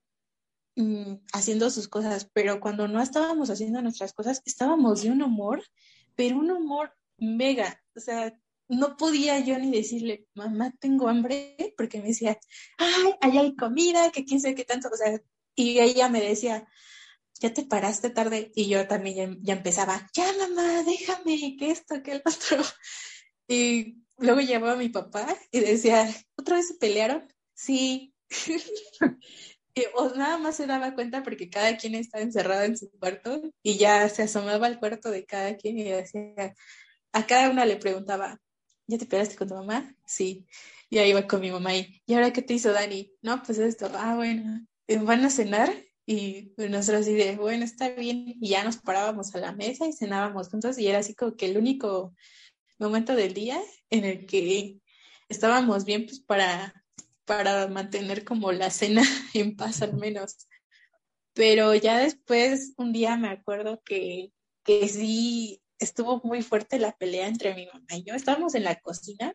Mm, 0.80 1.18
haciendo 1.34 1.68
sus 1.68 1.88
cosas, 1.88 2.30
pero 2.32 2.58
cuando 2.58 2.88
no 2.88 3.02
estábamos 3.02 3.50
haciendo 3.50 3.82
nuestras 3.82 4.14
cosas, 4.14 4.40
estábamos 4.46 5.02
de 5.02 5.10
un 5.10 5.20
humor, 5.20 5.62
pero 6.16 6.38
un 6.38 6.50
humor 6.50 6.94
mega, 7.18 7.82
o 7.94 8.00
sea, 8.00 8.32
no 8.66 8.96
podía 8.96 9.38
yo 9.40 9.58
ni 9.58 9.70
decirle, 9.70 10.26
mamá, 10.32 10.72
tengo 10.80 11.08
hambre, 11.10 11.54
porque 11.76 11.98
me 12.00 12.08
decía, 12.08 12.38
ay, 12.78 13.12
allá 13.20 13.42
hay 13.42 13.54
comida, 13.56 14.10
que 14.10 14.24
quién 14.24 14.40
sabe 14.40 14.54
qué 14.54 14.64
tanto, 14.64 14.88
o 14.90 14.96
sea, 14.96 15.20
y 15.54 15.80
ella 15.80 16.08
me 16.08 16.22
decía, 16.22 16.66
ya 17.40 17.52
te 17.52 17.64
paraste 17.64 18.08
tarde, 18.08 18.50
y 18.54 18.68
yo 18.68 18.88
también 18.88 19.38
ya, 19.42 19.52
empezaba, 19.54 20.08
ya 20.14 20.32
mamá, 20.38 20.82
déjame, 20.84 21.58
que 21.58 21.72
esto, 21.72 22.02
que 22.02 22.12
el 22.12 22.22
otro, 22.24 22.64
y 23.48 23.98
luego 24.16 24.40
llamaba 24.40 24.72
a 24.72 24.76
mi 24.76 24.88
papá 24.88 25.26
y 25.52 25.60
decía, 25.60 26.08
¿otra 26.36 26.56
vez 26.56 26.68
se 26.68 26.74
pelearon? 26.76 27.28
Sí. 27.52 28.14
nada 30.16 30.38
más 30.38 30.56
se 30.56 30.66
daba 30.66 30.94
cuenta 30.94 31.22
porque 31.22 31.50
cada 31.50 31.76
quien 31.76 31.94
estaba 31.94 32.22
encerrado 32.22 32.62
en 32.64 32.76
su 32.76 32.90
cuarto 32.90 33.40
y 33.62 33.78
ya 33.78 34.08
se 34.08 34.22
asomaba 34.22 34.66
al 34.66 34.78
cuarto 34.78 35.10
de 35.10 35.24
cada 35.24 35.56
quien 35.56 35.78
y 35.78 35.84
decía, 35.84 36.54
a 37.12 37.26
cada 37.26 37.50
una 37.50 37.64
le 37.64 37.76
preguntaba, 37.76 38.40
¿ya 38.86 38.98
te 38.98 39.06
peleaste 39.06 39.36
con 39.36 39.48
tu 39.48 39.54
mamá? 39.54 39.94
Sí. 40.06 40.46
Y 40.88 40.98
ahí 40.98 41.10
iba 41.10 41.26
con 41.26 41.40
mi 41.40 41.50
mamá 41.50 41.74
y, 41.76 42.02
¿y 42.06 42.14
ahora 42.14 42.32
qué 42.32 42.42
te 42.42 42.54
hizo 42.54 42.72
Dani? 42.72 43.12
No, 43.22 43.42
pues 43.42 43.58
esto, 43.58 43.90
ah, 43.94 44.16
bueno, 44.16 44.66
eh, 44.88 44.98
van 44.98 45.24
a 45.24 45.30
cenar 45.30 45.70
y 46.06 46.52
nosotros 46.56 47.02
así 47.02 47.14
de, 47.14 47.36
bueno, 47.36 47.64
está 47.64 47.90
bien. 47.90 48.34
Y 48.40 48.48
ya 48.48 48.64
nos 48.64 48.78
parábamos 48.78 49.32
a 49.34 49.38
la 49.38 49.52
mesa 49.52 49.86
y 49.86 49.92
cenábamos 49.92 50.48
juntos 50.48 50.78
y 50.78 50.88
era 50.88 50.98
así 50.98 51.14
como 51.14 51.36
que 51.36 51.46
el 51.46 51.56
único 51.56 52.14
momento 52.78 53.14
del 53.14 53.34
día 53.34 53.60
en 53.90 54.04
el 54.04 54.26
que 54.26 54.80
estábamos 55.28 55.84
bien 55.84 56.06
pues 56.06 56.18
para 56.18 56.79
para 57.30 57.68
mantener 57.68 58.24
como 58.24 58.50
la 58.50 58.70
cena 58.70 59.02
en 59.34 59.56
paz 59.56 59.82
al 59.82 59.94
menos. 59.94 60.48
Pero 61.32 61.76
ya 61.76 61.98
después, 61.98 62.74
un 62.76 62.92
día 62.92 63.16
me 63.16 63.28
acuerdo 63.28 63.80
que, 63.84 64.32
que 64.64 64.88
sí 64.88 65.62
estuvo 65.78 66.20
muy 66.24 66.42
fuerte 66.42 66.80
la 66.80 66.90
pelea 66.96 67.28
entre 67.28 67.54
mi 67.54 67.66
mamá 67.66 67.86
y 67.92 68.02
yo. 68.02 68.14
Estábamos 68.14 68.56
en 68.56 68.64
la 68.64 68.80
cocina 68.80 69.32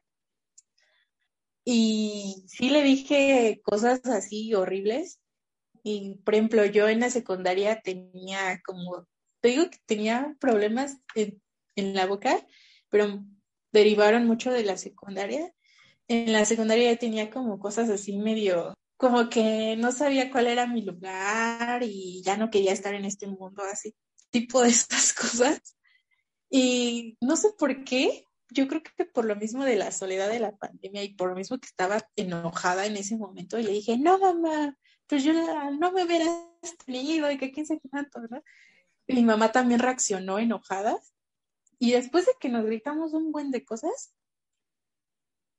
y 1.64 2.44
sí 2.50 2.70
le 2.70 2.84
dije 2.84 3.62
cosas 3.64 4.06
así 4.08 4.54
horribles. 4.54 5.22
Y 5.82 6.16
por 6.16 6.34
ejemplo, 6.34 6.66
yo 6.66 6.90
en 6.90 7.00
la 7.00 7.10
secundaria 7.10 7.80
tenía 7.80 8.62
como, 8.66 9.08
te 9.40 9.50
digo 9.50 9.70
que 9.70 9.80
tenía 9.86 10.36
problemas 10.42 10.98
en, 11.16 11.42
en 11.78 11.94
la 11.94 12.08
boca, 12.08 12.46
pero 12.90 13.24
derivaron 13.72 14.28
mucho 14.28 14.52
de 14.52 14.66
la 14.66 14.76
secundaria 14.76 15.56
en 16.08 16.34
la 16.34 16.46
secundaria 16.46 16.98
tenía 16.98 17.30
como 17.30 17.60
cosas 17.60 17.90
así 17.90 18.18
medio, 18.18 18.74
como 18.98 19.30
que 19.30 19.76
no 19.78 19.92
sabía 19.92 20.32
cuál 20.32 20.48
era 20.48 20.68
mi 20.68 20.82
lugar 20.82 21.84
y 21.84 22.22
ya 22.24 22.38
no 22.38 22.50
quería 22.50 22.74
estar 22.74 22.94
en 22.94 23.06
este 23.06 23.28
mundo 23.28 23.64
así, 23.64 23.96
tipo 24.30 24.62
de 24.62 24.70
estas 24.70 25.14
cosas. 25.14 25.76
Y 26.50 27.18
no 27.22 27.36
sé 27.36 27.50
por 27.58 27.84
qué, 27.84 28.24
yo 28.50 28.68
creo 28.68 28.82
que 28.84 29.06
por 29.06 29.26
lo 29.26 29.36
mismo 29.36 29.66
de 29.66 29.76
la 29.76 29.92
soledad 29.92 30.30
de 30.30 30.40
la 30.40 30.56
pandemia 30.56 31.04
y 31.04 31.14
por 31.14 31.30
lo 31.30 31.36
mismo 31.36 31.58
que 31.58 31.68
estaba 31.68 32.02
enojada 32.16 32.86
en 32.86 32.98
ese 32.98 33.18
momento, 33.18 33.58
le 33.58 33.72
dije, 33.72 33.98
no, 33.98 34.20
mamá, 34.20 34.78
pues 35.08 35.24
yo 35.24 35.34
no 35.34 35.92
me 35.92 36.04
hubieras 36.04 36.30
tenido 36.86 37.30
y 37.32 37.38
que 37.38 37.52
quién 37.52 37.66
se 37.66 37.80
tanto, 37.92 38.22
¿verdad? 38.22 38.44
Mi 39.08 39.24
mamá 39.24 39.52
también 39.52 39.80
reaccionó 39.80 40.40
enojada. 40.40 41.00
Y 41.78 41.92
después 41.92 42.26
de 42.26 42.32
que 42.40 42.50
nos 42.50 42.66
gritamos 42.66 43.14
un 43.14 43.32
buen 43.32 43.52
de 43.52 43.66
cosas, 43.66 44.16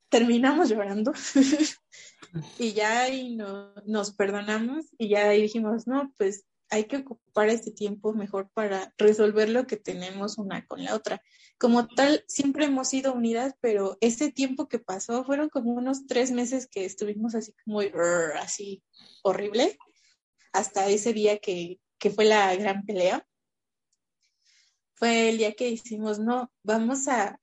terminamos 0.08 0.68
llorando. 0.68 1.12
y 2.58 2.72
ya 2.72 3.02
ahí 3.02 3.34
no, 3.36 3.74
nos 3.86 4.12
perdonamos 4.12 4.86
y 4.98 5.08
ya 5.08 5.30
dijimos, 5.30 5.86
no, 5.86 6.12
pues 6.18 6.44
hay 6.68 6.84
que 6.84 6.98
ocupar 6.98 7.48
este 7.48 7.70
tiempo 7.70 8.12
mejor 8.12 8.50
para 8.52 8.92
resolver 8.98 9.48
lo 9.48 9.66
que 9.66 9.76
tenemos 9.76 10.38
una 10.38 10.66
con 10.66 10.82
la 10.82 10.94
otra. 10.94 11.22
Como 11.58 11.86
tal, 11.86 12.24
siempre 12.26 12.66
hemos 12.66 12.88
sido 12.88 13.14
unidas, 13.14 13.54
pero 13.60 13.96
ese 14.00 14.32
tiempo 14.32 14.68
que 14.68 14.78
pasó 14.78 15.24
fueron 15.24 15.48
como 15.48 15.72
unos 15.72 16.06
tres 16.06 16.32
meses 16.32 16.66
que 16.66 16.84
estuvimos 16.84 17.34
así 17.34 17.54
como 17.64 17.80
así 18.34 18.82
horrible, 19.22 19.78
hasta 20.52 20.88
ese 20.88 21.12
día 21.12 21.38
que, 21.38 21.78
que 21.98 22.10
fue 22.10 22.24
la 22.24 22.54
gran 22.56 22.84
pelea. 22.84 23.26
Fue 24.94 25.28
el 25.28 25.38
día 25.38 25.52
que 25.52 25.66
dijimos, 25.66 26.18
no, 26.18 26.50
vamos 26.62 27.06
a 27.06 27.38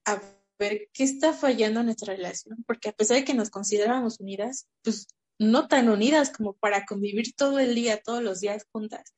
ver 0.59 0.89
qué 0.93 1.03
está 1.03 1.33
fallando 1.33 1.79
en 1.79 1.87
nuestra 1.87 2.13
relación, 2.13 2.63
porque 2.65 2.89
a 2.89 2.93
pesar 2.93 3.17
de 3.17 3.25
que 3.25 3.33
nos 3.33 3.49
considerábamos 3.49 4.19
unidas, 4.19 4.67
pues 4.83 5.07
no 5.39 5.67
tan 5.67 5.89
unidas 5.89 6.31
como 6.31 6.53
para 6.53 6.85
convivir 6.85 7.33
todo 7.35 7.59
el 7.59 7.75
día, 7.75 8.01
todos 8.01 8.23
los 8.23 8.39
días 8.39 8.67
juntas 8.71 9.13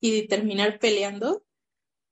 y 0.00 0.28
terminar 0.28 0.78
peleando, 0.78 1.44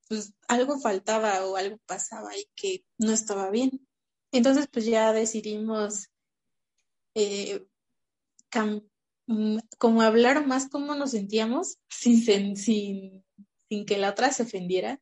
pues 0.08 0.34
algo 0.48 0.78
faltaba 0.78 1.46
o 1.46 1.56
algo 1.56 1.78
pasaba 1.86 2.36
y 2.36 2.46
que 2.54 2.84
no 2.98 3.12
estaba 3.12 3.50
bien. 3.50 3.86
Entonces, 4.32 4.68
pues 4.70 4.86
ya 4.86 5.12
decidimos 5.12 6.08
eh, 7.14 7.64
mm, 9.26 9.58
como 9.78 10.02
hablar 10.02 10.46
más 10.46 10.68
cómo 10.68 10.94
nos 10.94 11.12
sentíamos 11.12 11.78
sin, 11.88 12.56
sin, 12.56 13.24
sin 13.68 13.86
que 13.86 13.98
la 13.98 14.10
otra 14.10 14.32
se 14.32 14.42
ofendiera. 14.42 15.00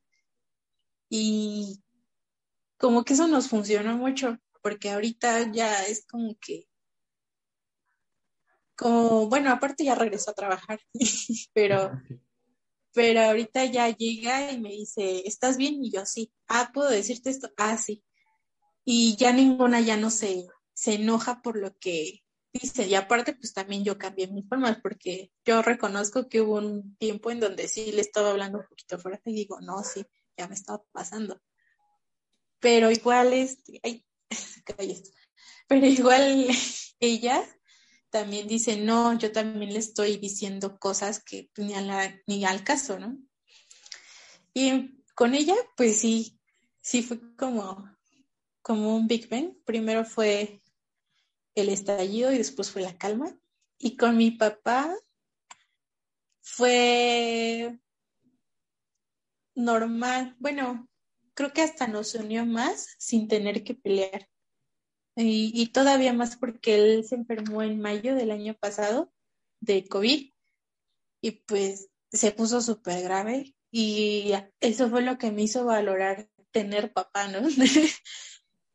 Y 1.08 1.82
como 2.82 3.04
que 3.04 3.12
eso 3.12 3.28
nos 3.28 3.48
funcionó 3.48 3.96
mucho, 3.96 4.38
porque 4.60 4.90
ahorita 4.90 5.52
ya 5.52 5.84
es 5.84 6.04
como 6.04 6.36
que 6.40 6.66
como, 8.74 9.28
bueno, 9.28 9.52
aparte 9.52 9.84
ya 9.84 9.94
regresó 9.94 10.32
a 10.32 10.34
trabajar, 10.34 10.80
pero, 11.54 11.92
pero 12.92 13.20
ahorita 13.20 13.66
ya 13.66 13.88
llega 13.90 14.50
y 14.50 14.60
me 14.60 14.70
dice, 14.70 15.22
¿estás 15.24 15.56
bien? 15.56 15.84
Y 15.84 15.92
yo 15.92 16.04
sí. 16.04 16.32
Ah, 16.48 16.72
¿puedo 16.74 16.90
decirte 16.90 17.30
esto? 17.30 17.52
Ah, 17.56 17.76
sí. 17.76 18.02
Y 18.84 19.14
ya 19.14 19.32
ninguna 19.32 19.80
ya 19.80 19.96
no 19.96 20.10
se, 20.10 20.48
se 20.74 20.94
enoja 20.94 21.40
por 21.40 21.56
lo 21.56 21.76
que 21.78 22.24
dice. 22.52 22.88
Y 22.88 22.96
aparte, 22.96 23.34
pues 23.34 23.52
también 23.52 23.84
yo 23.84 23.96
cambié 23.96 24.26
mis 24.26 24.48
formas, 24.48 24.80
porque 24.82 25.30
yo 25.44 25.62
reconozco 25.62 26.28
que 26.28 26.40
hubo 26.40 26.56
un 26.56 26.96
tiempo 26.96 27.30
en 27.30 27.38
donde 27.38 27.68
sí 27.68 27.92
le 27.92 28.00
estaba 28.00 28.30
hablando 28.30 28.58
un 28.58 28.66
poquito 28.66 28.98
fuerte 28.98 29.30
y 29.30 29.34
digo, 29.34 29.60
no, 29.60 29.84
sí, 29.84 30.04
ya 30.36 30.48
me 30.48 30.54
estaba 30.54 30.82
pasando. 30.90 31.40
Pero 32.62 32.92
igual, 32.92 33.32
este, 33.32 33.80
ay, 33.82 34.06
pero 35.68 35.86
igual 35.86 36.46
ella 37.00 37.44
también 38.08 38.46
dice, 38.46 38.76
no, 38.76 39.18
yo 39.18 39.32
también 39.32 39.72
le 39.72 39.80
estoy 39.80 40.16
diciendo 40.16 40.78
cosas 40.78 41.22
que 41.24 41.50
ni, 41.56 41.74
ni 42.28 42.44
al 42.44 42.62
caso, 42.62 43.00
¿no? 43.00 43.18
Y 44.54 45.02
con 45.14 45.34
ella, 45.34 45.56
pues 45.76 45.98
sí, 45.98 46.38
sí 46.80 47.02
fue 47.02 47.18
como, 47.36 47.90
como 48.62 48.94
un 48.94 49.08
Big 49.08 49.28
Bang. 49.28 49.56
Primero 49.64 50.04
fue 50.04 50.60
el 51.56 51.68
estallido 51.68 52.32
y 52.32 52.38
después 52.38 52.70
fue 52.70 52.82
la 52.82 52.96
calma. 52.96 53.36
Y 53.78 53.96
con 53.96 54.16
mi 54.16 54.30
papá 54.30 54.94
fue 56.42 57.80
normal. 59.54 60.36
Bueno, 60.38 60.88
creo 61.34 61.52
que 61.52 61.62
hasta 61.62 61.86
nos 61.86 62.14
unió 62.14 62.46
más 62.46 62.94
sin 62.98 63.28
tener 63.28 63.64
que 63.64 63.74
pelear. 63.74 64.28
Y, 65.14 65.66
todavía 65.72 66.14
más 66.14 66.36
porque 66.36 66.74
él 66.74 67.04
se 67.04 67.16
enfermó 67.16 67.62
en 67.62 67.80
mayo 67.80 68.14
del 68.14 68.30
año 68.30 68.54
pasado 68.58 69.12
de 69.60 69.86
COVID 69.86 70.32
y 71.20 71.30
pues 71.30 71.90
se 72.10 72.32
puso 72.32 72.62
súper 72.62 73.02
grave 73.02 73.54
y 73.70 74.32
eso 74.60 74.88
fue 74.88 75.02
lo 75.02 75.18
que 75.18 75.30
me 75.30 75.42
hizo 75.42 75.66
valorar 75.66 76.30
tener 76.50 76.94
papá, 76.94 77.28
¿no? 77.28 77.40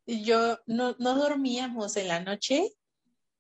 yo 0.06 0.60
no, 0.68 0.96
no 1.00 1.16
dormíamos 1.16 1.98
en 1.98 2.08
la 2.08 2.20
noche 2.20 2.72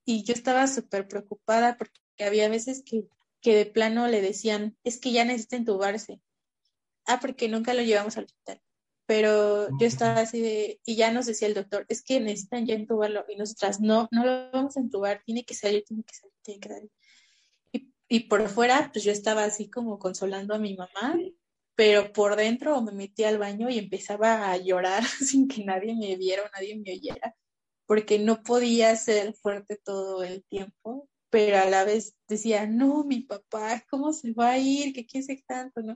y 0.03 0.23
yo 0.23 0.33
estaba 0.33 0.65
súper 0.67 1.07
preocupada 1.07 1.77
porque 1.77 2.01
había 2.19 2.49
veces 2.49 2.83
que, 2.83 3.07
que 3.41 3.55
de 3.55 3.67
plano 3.67 4.07
le 4.07 4.21
decían, 4.21 4.75
es 4.83 4.99
que 4.99 5.11
ya 5.11 5.23
necesita 5.23 5.55
entubarse. 5.55 6.19
Ah, 7.05 7.19
porque 7.19 7.47
nunca 7.47 7.75
lo 7.75 7.83
llevamos 7.83 8.17
al 8.17 8.25
hospital 8.25 8.61
pero 9.07 9.69
yo 9.79 9.87
estaba 9.87 10.19
así 10.19 10.41
de, 10.41 10.81
y 10.85 10.97
ya 10.97 11.11
nos 11.11 11.25
decía 11.25 11.47
el 11.47 11.53
doctor, 11.53 11.85
es 11.87 12.03
que 12.03 12.19
necesitan 12.19 12.65
ya 12.65 12.75
entubarlo, 12.75 13.25
y 13.29 13.37
nosotras, 13.37 13.79
no, 13.79 14.09
no 14.11 14.25
lo 14.25 14.51
vamos 14.51 14.75
a 14.75 14.81
entubar, 14.81 15.23
tiene 15.25 15.45
que 15.45 15.55
salir, 15.55 15.85
tiene 15.85 16.03
que 16.03 16.13
salir, 16.13 16.33
tiene 16.43 16.59
que 16.59 16.69
salir. 16.69 16.91
Y, 17.71 17.93
y 18.09 18.19
por 18.27 18.47
fuera, 18.49 18.89
pues 18.91 19.05
yo 19.05 19.13
estaba 19.13 19.45
así 19.45 19.69
como 19.69 19.97
consolando 19.97 20.53
a 20.53 20.59
mi 20.59 20.75
mamá, 20.75 21.17
pero 21.75 22.11
por 22.11 22.35
dentro 22.35 22.81
me 22.81 22.91
metí 22.91 23.23
al 23.23 23.37
baño 23.37 23.69
y 23.69 23.79
empezaba 23.79 24.51
a 24.51 24.57
llorar 24.57 25.03
sin 25.25 25.47
que 25.47 25.63
nadie 25.63 25.95
me 25.95 26.17
viera 26.17 26.43
o 26.43 26.49
nadie 26.53 26.75
me 26.75 26.91
oyera, 26.91 27.33
porque 27.85 28.19
no 28.19 28.43
podía 28.43 28.93
ser 28.97 29.33
fuerte 29.35 29.77
todo 29.77 30.21
el 30.21 30.43
tiempo, 30.43 31.07
pero 31.29 31.59
a 31.59 31.65
la 31.69 31.85
vez 31.85 32.17
decía, 32.27 32.67
no, 32.67 33.05
mi 33.05 33.21
papá, 33.21 33.85
¿cómo 33.89 34.11
se 34.11 34.33
va 34.33 34.51
a 34.51 34.57
ir? 34.57 34.93
¿Qué 34.93 35.05
quiere 35.05 35.43
tanto, 35.47 35.81
no? 35.81 35.95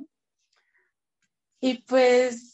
Y 1.59 1.84
pues 1.84 2.51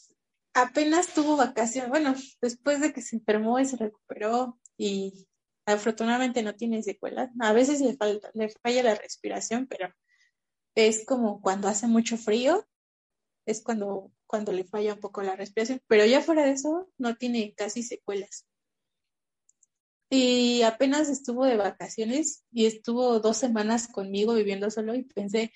apenas 0.62 1.14
tuvo 1.14 1.36
vacaciones, 1.36 1.90
bueno, 1.90 2.14
después 2.40 2.80
de 2.80 2.92
que 2.92 3.02
se 3.02 3.16
enfermó 3.16 3.58
y 3.58 3.66
se 3.66 3.76
recuperó 3.76 4.58
y 4.76 5.26
afortunadamente 5.66 6.42
no 6.42 6.54
tiene 6.54 6.82
secuelas. 6.82 7.30
A 7.40 7.52
veces 7.52 7.80
le, 7.80 7.96
falta, 7.96 8.30
le 8.34 8.48
falla 8.48 8.82
la 8.82 8.94
respiración, 8.94 9.66
pero 9.66 9.92
es 10.74 11.04
como 11.06 11.40
cuando 11.40 11.68
hace 11.68 11.86
mucho 11.86 12.16
frío, 12.16 12.66
es 13.46 13.62
cuando, 13.62 14.12
cuando 14.26 14.52
le 14.52 14.64
falla 14.64 14.94
un 14.94 15.00
poco 15.00 15.22
la 15.22 15.36
respiración, 15.36 15.80
pero 15.86 16.04
ya 16.04 16.20
fuera 16.20 16.44
de 16.44 16.52
eso 16.52 16.88
no 16.98 17.16
tiene 17.16 17.54
casi 17.54 17.82
secuelas. 17.82 18.46
Y 20.10 20.62
apenas 20.62 21.10
estuvo 21.10 21.44
de 21.44 21.56
vacaciones 21.56 22.44
y 22.50 22.66
estuvo 22.66 23.20
dos 23.20 23.36
semanas 23.36 23.88
conmigo 23.88 24.34
viviendo 24.34 24.70
solo 24.70 24.94
y 24.94 25.02
pensé, 25.02 25.52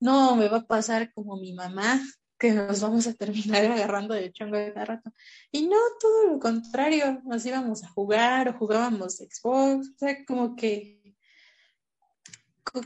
no, 0.00 0.36
me 0.36 0.48
va 0.48 0.58
a 0.58 0.66
pasar 0.66 1.12
como 1.12 1.36
mi 1.36 1.52
mamá, 1.52 2.00
que 2.40 2.52
nos 2.52 2.80
vamos 2.80 3.06
a 3.06 3.12
terminar 3.12 3.64
agarrando 3.70 4.14
de 4.14 4.32
chongo 4.32 4.56
de 4.56 4.72
cada 4.72 4.86
rato. 4.86 5.12
Y 5.52 5.68
no, 5.68 5.76
todo 6.00 6.32
lo 6.32 6.38
contrario, 6.40 7.20
nos 7.24 7.44
íbamos 7.44 7.84
a 7.84 7.88
jugar 7.88 8.48
o 8.48 8.58
jugábamos 8.58 9.18
Xbox, 9.18 9.90
o 9.90 9.98
sea, 9.98 10.24
como 10.24 10.56
que, 10.56 11.14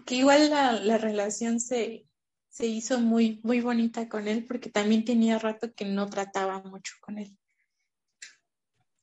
que 0.05 0.15
igual 0.17 0.51
la, 0.51 0.99
relación 0.99 1.61
se, 1.61 2.07
se 2.49 2.67
hizo 2.67 2.99
muy, 3.01 3.41
muy 3.45 3.61
bonita 3.61 4.09
con 4.09 4.27
él 4.27 4.45
porque 4.45 4.71
también 4.71 5.05
tenía 5.05 5.39
rato 5.39 5.73
que 5.73 5.85
no 5.85 6.09
trataba 6.09 6.61
mucho 6.63 6.95
con 7.01 7.19
él. 7.19 7.39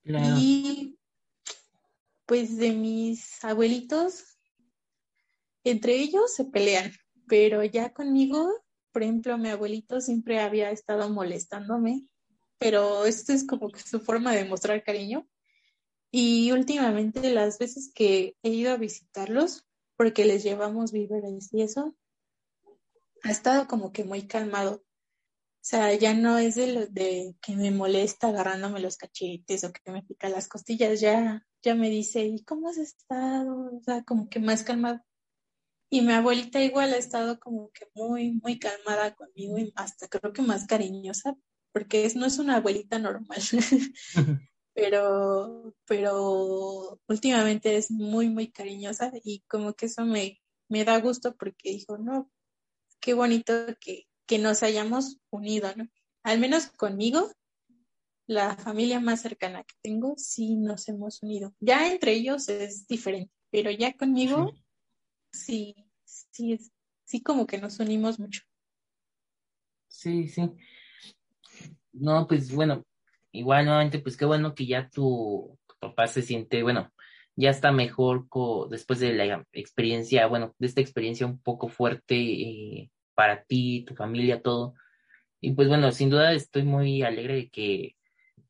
Y 0.04 0.98
pues 2.26 2.58
de 2.58 2.72
mis 2.72 3.42
abuelitos, 3.44 4.38
entre 5.64 5.96
ellos 5.96 6.34
se 6.34 6.46
pelean, 6.46 6.92
pero 7.28 7.64
ya 7.64 7.94
conmigo 7.94 8.52
por 8.92 9.04
ejemplo, 9.04 9.38
mi 9.38 9.50
abuelito 9.50 10.02
siempre 10.02 10.40
había 10.40 10.72
estado 10.72 11.10
molestándome, 11.10 12.06
pero 12.58 13.06
esto 13.06 13.34
es 13.34 13.46
como 13.46 13.70
que 13.70 13.80
su 13.80 14.00
forma 14.00 14.34
de 14.34 14.46
mostrar 14.46 14.84
cariño. 14.84 15.28
Y 16.12 16.52
últimamente 16.52 17.34
las 17.34 17.58
veces 17.58 17.92
que 17.94 18.36
he 18.44 18.50
ido 18.50 18.74
a 18.74 18.78
visitarlos, 18.78 19.66
porque 19.96 20.26
les 20.26 20.44
llevamos 20.44 20.92
víveres 20.92 21.54
y 21.54 21.62
eso, 21.62 21.96
ha 23.24 23.32
estado 23.32 23.68
como 23.68 23.92
que 23.92 24.04
muy 24.04 24.28
calmado. 24.28 24.84
O 25.62 25.64
sea, 25.64 25.94
ya 25.94 26.14
no 26.14 26.38
es 26.38 26.56
de, 26.56 26.88
de 26.88 27.36
que 27.42 27.56
me 27.56 27.72
molesta 27.72 28.30
agarrándome 28.30 28.80
los 28.80 28.98
cachetes 28.98 29.64
o 29.64 29.72
que 29.72 29.92
me 29.92 30.04
pica 30.04 30.28
las 30.28 30.48
costillas, 30.48 31.00
ya, 31.00 31.46
ya 31.62 31.76
me 31.76 31.90
dice, 31.90 32.26
¿y 32.26 32.44
cómo 32.44 32.70
has 32.70 32.78
estado? 32.78 33.78
O 33.78 33.82
sea, 33.84 34.04
como 34.04 34.28
que 34.28 34.40
más 34.40 34.64
calmado. 34.64 35.02
Y 35.94 36.02
mi 36.02 36.14
abuelita 36.14 36.64
igual 36.64 36.94
ha 36.94 36.98
estado 36.98 37.38
como 37.38 37.70
que 37.72 37.86
muy, 37.96 38.32
muy 38.42 38.58
calmada 38.58 39.14
conmigo 39.14 39.58
y 39.58 39.74
hasta 39.76 40.08
creo 40.08 40.32
que 40.32 40.42
más 40.42 40.66
cariñosa, 40.66 41.36
porque 41.74 42.06
es, 42.06 42.16
no 42.16 42.26
es 42.26 42.40
una 42.40 42.56
abuelita 42.56 42.98
normal, 42.98 43.42
pero, 44.74 45.76
pero 45.86 46.98
últimamente 47.10 47.76
es 47.76 47.92
muy, 47.92 48.30
muy 48.30 48.50
cariñosa 48.52 49.12
y 49.22 49.44
como 49.50 49.74
que 49.74 49.88
eso 49.88 50.06
me, 50.06 50.40
me 50.70 50.86
da 50.86 50.98
gusto 51.02 51.36
porque 51.36 51.72
dijo, 51.72 51.98
no, 51.98 52.32
qué 53.02 53.14
bonito 53.14 53.54
que, 53.82 54.08
que 54.26 54.40
nos 54.40 54.64
hayamos 54.64 55.18
unido, 55.30 55.74
¿no? 55.76 55.90
Al 56.24 56.40
menos 56.40 56.68
conmigo, 56.68 57.30
la 58.28 58.56
familia 58.56 59.02
más 59.02 59.22
cercana 59.22 59.66
que 59.66 59.76
tengo, 59.82 60.14
sí 60.16 60.56
nos 60.56 60.88
hemos 60.88 61.22
unido. 61.22 61.54
Ya 61.60 61.92
entre 61.92 62.14
ellos 62.14 62.48
es 62.48 62.88
diferente, 62.88 63.34
pero 63.50 63.72
ya 63.72 63.92
conmigo, 63.98 64.54
sí, 64.54 64.64
sí, 65.32 65.76
sí, 66.04 66.60
sí 67.04 67.22
como 67.22 67.46
que 67.48 67.60
nos 67.60 67.80
unimos 67.80 68.20
mucho. 68.20 68.42
Sí, 69.88 70.28
sí. 70.28 70.50
No, 71.94 72.28
pues 72.28 72.54
bueno, 72.54 72.86
igual 73.32 73.66
nuevamente, 73.66 74.00
pues 74.00 74.18
qué 74.18 74.26
bueno 74.26 74.56
que 74.56 74.66
ya 74.66 74.90
tu, 74.90 75.58
papá 75.82 76.08
se 76.08 76.22
siente, 76.22 76.64
bueno, 76.64 76.92
ya 77.36 77.50
está 77.50 77.72
mejor 77.72 78.28
después 78.70 79.00
de 79.00 79.14
la 79.14 79.46
experiencia, 79.52 80.28
bueno, 80.28 80.56
de 80.60 80.68
esta 80.68 80.82
experiencia 80.82 81.26
un 81.26 81.42
poco 81.42 81.68
fuerte 81.68 82.16
eh, 82.16 82.92
para 83.16 83.44
ti, 83.44 83.84
tu 83.86 83.96
familia, 83.96 84.42
todo. 84.42 84.76
Y 85.42 85.54
pues 85.54 85.68
bueno, 85.68 85.92
sin 85.92 86.10
duda 86.10 86.34
estoy 86.34 86.64
muy 86.64 87.04
alegre 87.04 87.36
de 87.36 87.50
que 87.50 87.96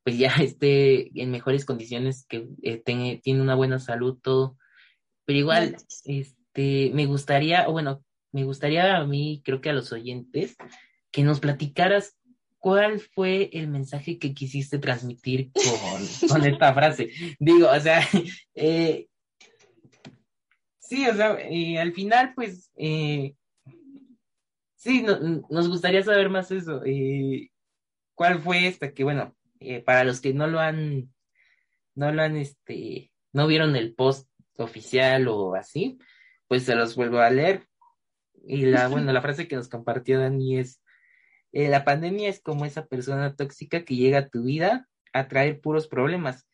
pues 0.04 0.18
ya 0.18 0.28
esté 0.40 1.10
en 1.20 1.30
mejores 1.30 1.64
condiciones, 1.64 2.26
que 2.26 2.48
eh, 2.62 2.82
tiene 3.22 3.42
una 3.42 3.54
buena 3.54 3.78
salud, 3.78 4.18
todo. 4.22 4.56
Pero 5.24 5.38
igual, 5.38 5.76
este, 6.52 6.90
me 6.94 7.06
gustaría, 7.06 7.68
o 7.68 7.72
bueno, 7.72 8.04
me 8.30 8.44
gustaría 8.44 8.96
a 8.96 9.06
mí, 9.06 9.40
creo 9.44 9.60
que 9.60 9.70
a 9.70 9.72
los 9.72 9.90
oyentes, 9.92 10.56
que 11.10 11.22
nos 11.22 11.40
platicaras 11.40 12.16
cuál 12.58 13.00
fue 13.00 13.50
el 13.52 13.68
mensaje 13.68 14.18
que 14.18 14.34
quisiste 14.34 14.78
transmitir 14.78 15.50
con, 15.52 16.28
con 16.28 16.44
esta 16.44 16.74
frase. 16.74 17.10
Digo, 17.38 17.68
o 17.70 17.80
sea, 17.80 18.00
eh, 18.54 19.08
sí, 20.78 21.06
o 21.08 21.14
sea, 21.14 21.38
eh, 21.40 21.78
al 21.78 21.92
final, 21.92 22.32
pues, 22.34 22.70
eh, 22.76 23.34
sí, 24.76 25.02
nos 25.02 25.68
gustaría 25.68 26.02
saber 26.02 26.28
más 26.28 26.50
eso. 26.50 26.82
¿Cuál 28.14 28.42
fue 28.42 28.66
esta? 28.66 28.92
Que 28.92 29.04
bueno, 29.04 29.34
para 29.86 30.04
los 30.04 30.20
que 30.20 30.34
no 30.34 30.46
lo 30.46 30.60
han, 30.60 31.12
no 31.94 32.12
lo 32.12 32.22
han, 32.22 32.36
este, 32.36 33.10
no 33.32 33.46
vieron 33.46 33.74
el 33.74 33.94
post 33.94 34.28
oficial 34.58 35.28
o 35.28 35.54
así, 35.54 35.98
pues 36.52 36.64
se 36.64 36.74
los 36.74 36.96
vuelvo 36.96 37.18
a 37.20 37.30
leer. 37.30 37.66
Y 38.44 38.66
la, 38.66 38.88
bueno, 38.88 39.10
la 39.10 39.22
frase 39.22 39.48
que 39.48 39.56
nos 39.56 39.70
compartió 39.70 40.20
Dani 40.20 40.58
es, 40.58 40.82
eh, 41.50 41.70
la 41.70 41.82
pandemia 41.82 42.28
es 42.28 42.42
como 42.42 42.66
esa 42.66 42.84
persona 42.84 43.34
tóxica 43.34 43.86
que 43.86 43.96
llega 43.96 44.18
a 44.18 44.28
tu 44.28 44.42
vida 44.42 44.86
a 45.14 45.28
traer 45.28 45.62
puros 45.62 45.88
problemas, 45.88 46.46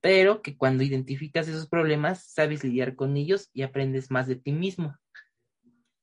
pero 0.00 0.40
que 0.40 0.56
cuando 0.56 0.84
identificas 0.84 1.48
esos 1.48 1.68
problemas 1.68 2.32
sabes 2.32 2.64
lidiar 2.64 2.96
con 2.96 3.14
ellos 3.18 3.50
y 3.52 3.60
aprendes 3.60 4.10
más 4.10 4.26
de 4.26 4.36
ti 4.36 4.52
mismo. 4.52 4.96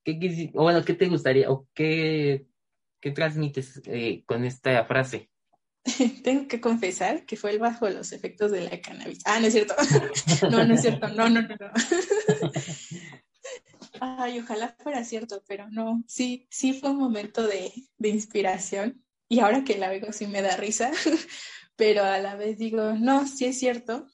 ¿Qué, 0.04 0.52
bueno, 0.54 0.86
¿qué 0.86 0.94
te 0.94 1.08
gustaría 1.08 1.50
o 1.50 1.68
qué, 1.74 2.46
qué 3.02 3.10
transmites 3.10 3.82
eh, 3.86 4.26
con 4.28 4.46
esta 4.46 4.86
frase? 4.86 5.32
Tengo 6.24 6.48
que 6.48 6.60
confesar 6.60 7.26
que 7.26 7.38
fue 7.38 7.52
el 7.52 7.60
bajo 7.60 7.90
los 7.90 8.12
efectos 8.12 8.52
de 8.52 8.62
la 8.62 8.82
cannabis. 8.82 9.20
Ah, 9.26 9.40
no 9.40 9.48
es 9.48 9.54
cierto. 9.54 9.76
no, 10.52 10.66
no 10.66 10.74
es 10.74 10.82
cierto. 10.82 11.08
No, 11.10 11.30
no, 11.30 11.42
no, 11.42 11.56
no. 11.60 11.72
Ay, 14.00 14.40
ojalá 14.40 14.76
fuera 14.80 15.04
cierto, 15.04 15.44
pero 15.48 15.70
no, 15.70 16.04
sí, 16.08 16.48
sí 16.52 16.74
fue 16.74 16.92
un 16.92 16.98
momento 16.98 17.48
de, 17.48 17.72
inspiración 18.00 19.04
y 19.28 19.40
ahora 19.40 19.64
que 19.64 19.78
la 19.78 19.90
veo 19.90 20.12
sí 20.14 20.28
me 20.28 20.44
da 20.44 20.56
risa, 20.56 20.92
pero 21.76 22.04
a 22.04 22.20
la 22.20 22.36
vez 22.36 22.60
digo, 22.60 22.94
no, 22.94 23.28
sí 23.28 23.46
es 23.46 23.58
cierto, 23.58 24.06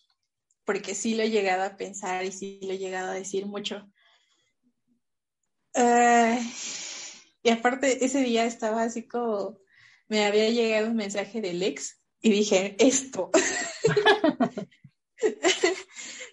porque 0.63 0.95
sí 0.95 1.15
lo 1.15 1.23
he 1.23 1.31
llegado 1.31 1.63
a 1.63 1.75
pensar 1.75 2.23
y 2.23 2.31
sí 2.31 2.59
lo 2.61 2.71
he 2.71 2.77
llegado 2.77 3.11
a 3.11 3.15
decir 3.15 3.45
mucho. 3.45 3.85
y 7.43 7.49
aparte, 7.49 8.05
ese 8.05 8.21
día 8.21 8.45
estaba 8.45 8.83
así 8.83 9.05
como, 9.05 9.57
me 10.13 10.25
había 10.25 10.47
llegado 10.51 10.89
un 10.89 10.95
mensaje 10.95 11.41
del 11.41 11.63
ex 11.63 11.99
y 12.21 12.29
dije, 12.29 12.75
esto. 12.77 13.31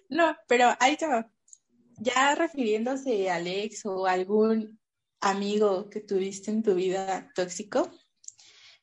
no, 0.09 0.37
pero 0.47 0.75
ahí 0.79 0.93
está 0.93 1.31
ya 1.97 2.35
refiriéndose 2.35 3.31
a 3.31 3.37
Alex 3.37 3.87
o 3.87 4.05
algún 4.05 4.79
amigo 5.19 5.89
que 5.89 5.99
tuviste 5.99 6.51
en 6.51 6.61
tu 6.61 6.75
vida 6.75 7.31
tóxico, 7.33 7.91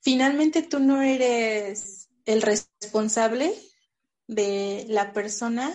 finalmente 0.01 0.63
tú 0.63 0.81
no 0.81 1.01
eres 1.01 2.09
el 2.27 2.43
responsable 2.43 3.55
de 4.27 4.85
la 4.89 5.13
persona, 5.13 5.73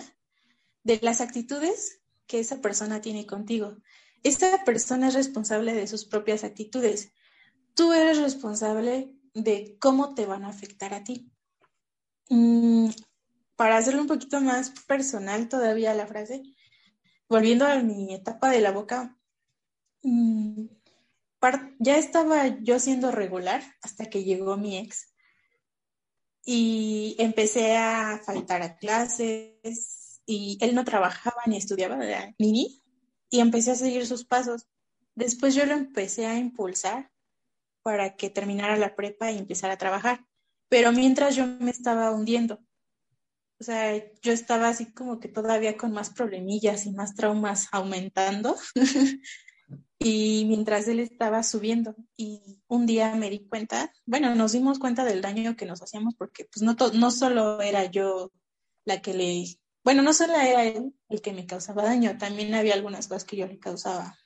de 0.82 0.98
las 1.00 1.22
actitudes 1.22 2.02
que 2.26 2.40
esa 2.40 2.60
persona 2.60 3.00
tiene 3.00 3.24
contigo. 3.24 3.78
Esta 4.22 4.64
persona 4.64 5.08
es 5.08 5.14
responsable 5.14 5.72
de 5.72 5.86
sus 5.86 6.04
propias 6.04 6.44
actitudes. 6.44 7.14
Tú 7.74 7.92
eres 7.92 8.18
responsable 8.18 9.12
de 9.34 9.76
cómo 9.80 10.14
te 10.14 10.26
van 10.26 10.44
a 10.44 10.48
afectar 10.48 10.94
a 10.94 11.02
ti. 11.04 11.30
Mm, 12.30 12.88
para 13.56 13.76
hacerlo 13.76 14.02
un 14.02 14.08
poquito 14.08 14.40
más 14.40 14.70
personal 14.86 15.48
todavía 15.48 15.94
la 15.94 16.06
frase, 16.06 16.42
volviendo 17.28 17.66
a 17.66 17.76
mi 17.80 18.14
etapa 18.14 18.50
de 18.50 18.60
la 18.60 18.70
boca, 18.70 19.18
mm, 20.02 20.66
ya 21.78 21.98
estaba 21.98 22.46
yo 22.62 22.78
siendo 22.78 23.10
regular 23.10 23.62
hasta 23.82 24.06
que 24.06 24.24
llegó 24.24 24.56
mi 24.56 24.78
ex 24.78 25.14
y 26.44 27.16
empecé 27.18 27.76
a 27.76 28.20
faltar 28.24 28.62
a 28.62 28.76
clases 28.76 30.22
y 30.26 30.58
él 30.60 30.74
no 30.74 30.84
trabajaba 30.84 31.42
ni 31.46 31.56
estudiaba, 31.56 31.96
ni 32.38 32.52
ni, 32.52 32.82
y 33.30 33.40
empecé 33.40 33.72
a 33.72 33.76
seguir 33.76 34.06
sus 34.06 34.24
pasos. 34.24 34.66
Después 35.14 35.54
yo 35.54 35.66
lo 35.66 35.74
empecé 35.74 36.26
a 36.26 36.38
impulsar 36.38 37.10
para 37.84 38.16
que 38.16 38.30
terminara 38.30 38.76
la 38.76 38.96
prepa 38.96 39.30
y 39.30 39.38
empezara 39.38 39.74
a 39.74 39.78
trabajar, 39.78 40.26
pero 40.68 40.90
mientras 40.90 41.36
yo 41.36 41.46
me 41.46 41.70
estaba 41.70 42.10
hundiendo. 42.10 42.58
O 43.60 43.64
sea, 43.64 43.94
yo 44.22 44.32
estaba 44.32 44.68
así 44.68 44.92
como 44.92 45.20
que 45.20 45.28
todavía 45.28 45.76
con 45.76 45.92
más 45.92 46.10
problemillas 46.10 46.86
y 46.86 46.90
más 46.90 47.14
traumas 47.14 47.68
aumentando. 47.70 48.56
y 49.98 50.44
mientras 50.46 50.88
él 50.88 51.00
estaba 51.00 51.42
subiendo. 51.42 51.94
Y 52.16 52.60
un 52.66 52.86
día 52.86 53.14
me 53.14 53.30
di 53.30 53.46
cuenta, 53.46 53.92
bueno, 54.06 54.34
nos 54.34 54.52
dimos 54.52 54.78
cuenta 54.78 55.04
del 55.04 55.22
daño 55.22 55.56
que 55.56 55.66
nos 55.66 55.82
hacíamos 55.82 56.14
porque 56.16 56.46
pues 56.46 56.62
no, 56.62 56.74
no 56.94 57.10
solo 57.10 57.60
era 57.60 57.84
yo 57.84 58.32
la 58.84 59.00
que 59.00 59.14
le, 59.14 59.44
bueno, 59.84 60.02
no 60.02 60.12
solo 60.12 60.34
era 60.34 60.64
él 60.64 60.94
el 61.08 61.20
que 61.20 61.32
me 61.32 61.46
causaba 61.46 61.84
daño, 61.84 62.16
también 62.18 62.54
había 62.54 62.74
algunas 62.74 63.06
cosas 63.06 63.24
que 63.24 63.36
yo 63.36 63.46
le 63.46 63.58
causaba 63.58 64.18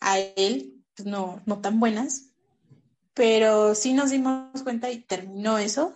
a 0.00 0.18
él, 0.18 0.77
no, 1.04 1.42
no 1.46 1.60
tan 1.60 1.80
buenas, 1.80 2.30
pero 3.14 3.74
sí 3.74 3.92
nos 3.92 4.10
dimos 4.10 4.62
cuenta 4.62 4.90
y 4.90 5.00
terminó 5.00 5.58
eso 5.58 5.94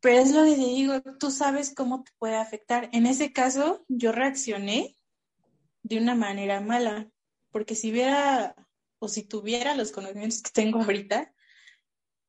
pero 0.00 0.20
es 0.20 0.32
lo 0.32 0.44
que 0.44 0.52
te 0.52 0.56
digo, 0.58 1.02
tú 1.18 1.30
sabes 1.30 1.74
cómo 1.74 2.04
te 2.04 2.12
puede 2.18 2.36
afectar. 2.36 2.88
En 2.92 3.06
ese 3.06 3.32
caso, 3.32 3.84
yo 3.88 4.12
reaccioné 4.12 4.96
de 5.82 5.98
una 5.98 6.14
manera 6.14 6.60
mala, 6.60 7.10
porque 7.50 7.74
si 7.74 7.90
hubiera, 7.90 8.54
o 9.00 9.08
si 9.08 9.24
tuviera 9.24 9.74
los 9.74 9.90
conocimientos 9.90 10.42
que 10.42 10.50
tengo 10.52 10.80
ahorita, 10.80 11.34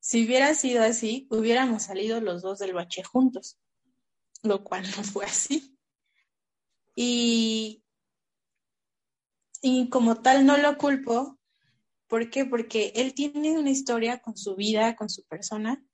si 0.00 0.24
hubiera 0.26 0.54
sido 0.54 0.82
así, 0.82 1.28
hubiéramos 1.30 1.84
salido 1.84 2.20
los 2.20 2.42
dos 2.42 2.58
del 2.58 2.72
bache 2.72 3.04
juntos, 3.04 3.58
lo 4.42 4.64
cual 4.64 4.84
no 4.96 5.04
fue 5.04 5.26
así. 5.26 5.78
Y, 6.96 7.84
y 9.60 9.88
como 9.88 10.22
tal 10.22 10.46
no 10.46 10.56
lo 10.56 10.78
culpo, 10.78 11.38
¿por 12.06 12.30
qué? 12.30 12.44
Porque 12.44 12.92
él 12.96 13.14
tiene 13.14 13.58
una 13.58 13.70
historia 13.70 14.20
con 14.20 14.36
su 14.36 14.56
vida, 14.56 14.96
con 14.96 15.08
su 15.08 15.24
persona, 15.24 15.84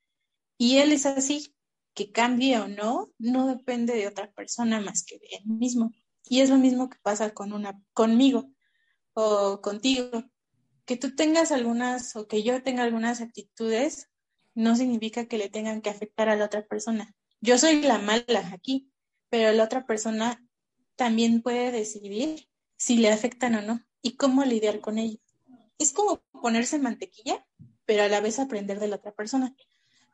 y 0.58 0.78
él 0.78 0.92
es 0.92 1.06
así, 1.06 1.54
que 1.94 2.12
cambie 2.12 2.58
o 2.58 2.68
no, 2.68 3.10
no 3.18 3.46
depende 3.48 3.94
de 3.94 4.06
otra 4.06 4.30
persona 4.32 4.80
más 4.80 5.04
que 5.04 5.18
de 5.18 5.26
él 5.38 5.46
mismo. 5.46 5.92
Y 6.28 6.40
es 6.40 6.50
lo 6.50 6.58
mismo 6.58 6.90
que 6.90 6.98
pasa 7.02 7.32
con 7.32 7.52
una, 7.52 7.80
conmigo 7.94 8.50
o 9.14 9.60
contigo. 9.62 10.24
Que 10.84 10.96
tú 10.96 11.16
tengas 11.16 11.52
algunas 11.52 12.14
o 12.14 12.28
que 12.28 12.42
yo 12.42 12.62
tenga 12.62 12.82
algunas 12.82 13.20
actitudes 13.20 14.10
no 14.54 14.76
significa 14.76 15.26
que 15.26 15.38
le 15.38 15.48
tengan 15.48 15.80
que 15.82 15.90
afectar 15.90 16.28
a 16.28 16.36
la 16.36 16.46
otra 16.46 16.66
persona. 16.66 17.14
Yo 17.40 17.58
soy 17.58 17.82
la 17.82 17.98
mala 17.98 18.50
aquí, 18.52 18.90
pero 19.30 19.52
la 19.52 19.64
otra 19.64 19.86
persona 19.86 20.42
también 20.96 21.42
puede 21.42 21.72
decidir 21.72 22.48
si 22.77 22.97
le 22.97 23.11
afectan 23.11 23.55
o 23.57 23.62
no 23.62 23.85
y 24.03 24.16
cómo 24.16 24.45
lidiar 24.45 24.81
con 24.81 24.99
ello. 24.99 25.18
Es 25.79 25.93
como 25.93 26.22
ponerse 26.41 26.79
mantequilla, 26.79 27.47
pero 27.85 28.03
a 28.03 28.09
la 28.09 28.20
vez 28.20 28.39
aprender 28.39 28.81
de 28.81 28.89
la 28.89 28.97
otra 28.97 29.12
persona 29.12 29.55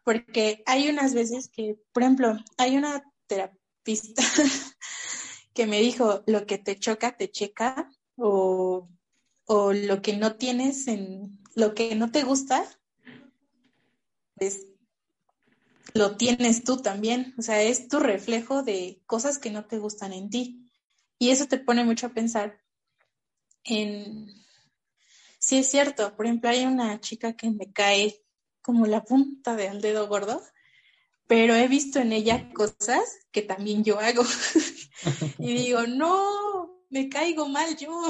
porque 0.05 0.63
hay 0.67 0.89
unas 0.89 1.15
veces 1.15 1.49
que, 1.49 1.79
por 1.93 2.03
ejemplo, 2.03 2.37
hay 2.59 2.77
una 2.77 3.03
terapista 3.27 4.23
que 5.55 5.67
me 5.67 5.81
dijo, 5.81 6.23
lo 6.27 6.47
que 6.47 6.59
te 6.59 6.79
choca, 6.79 7.17
te 7.17 7.31
checa, 7.31 7.91
o, 8.17 8.89
o 9.47 9.73
lo 9.73 10.03
que 10.03 10.17
no 10.17 10.37
tienes 10.37 10.89
en, 10.89 11.39
lo 11.55 11.75
que 11.75 11.95
no 11.95 12.11
te 12.11 12.25
gusta, 12.25 12.65
pues 14.35 14.67
lo 15.95 16.17
tienes 16.17 16.65
tú 16.65 16.79
también, 16.79 17.35
o 17.39 17.43
sea, 17.43 17.63
es 17.63 17.89
tu 17.89 18.01
reflejo 18.01 18.63
de 18.63 19.03
cosas 19.07 19.39
que 19.39 19.51
no 19.51 19.67
te 19.67 19.79
gustan 19.79 20.13
en 20.13 20.31
ti. 20.31 20.62
Y 21.23 21.31
eso 21.31 21.47
te 21.47 21.59
pone 21.59 21.85
mucho 21.85 22.07
a 22.07 22.15
pensar 22.15 22.61
en 23.63 24.27
Sí, 25.39 25.59
es 25.59 25.69
cierto. 25.69 26.17
Por 26.17 26.27
ejemplo, 26.27 26.51
hay 26.51 26.65
una 26.65 26.99
chica 26.99 27.35
que 27.35 27.49
me 27.49 27.73
cae 27.73 28.25
como 28.61 28.87
la 28.87 29.05
punta 29.05 29.55
del 29.55 29.81
dedo 29.81 30.09
gordo, 30.09 30.43
pero 31.29 31.55
he 31.55 31.69
visto 31.69 32.01
en 32.01 32.11
ella 32.11 32.53
cosas 32.53 33.21
que 33.31 33.43
también 33.43 33.85
yo 33.85 34.01
hago. 34.01 34.25
y 35.39 35.55
digo, 35.55 35.87
no, 35.87 36.85
me 36.91 37.09
caigo 37.09 37.49
mal 37.49 37.77
yo. 37.77 38.03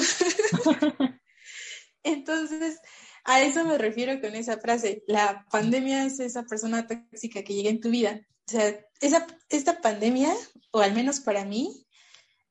Entonces, 2.03 2.81
a 3.25 3.43
eso 3.43 3.67
me 3.67 3.77
refiero 3.77 4.23
con 4.23 4.35
esa 4.35 4.57
frase. 4.57 5.05
La 5.07 5.45
pandemia 5.51 6.07
es 6.07 6.19
esa 6.19 6.45
persona 6.45 6.87
tóxica 6.87 7.43
que 7.43 7.53
llega 7.53 7.69
en 7.69 7.83
tu 7.83 7.91
vida. 7.91 8.27
O 8.49 8.53
sea, 8.53 8.75
esa, 9.03 9.27
esta 9.51 9.83
pandemia, 9.83 10.33
o 10.71 10.81
al 10.81 10.95
menos 10.95 11.21
para 11.21 11.45
mí, 11.45 11.87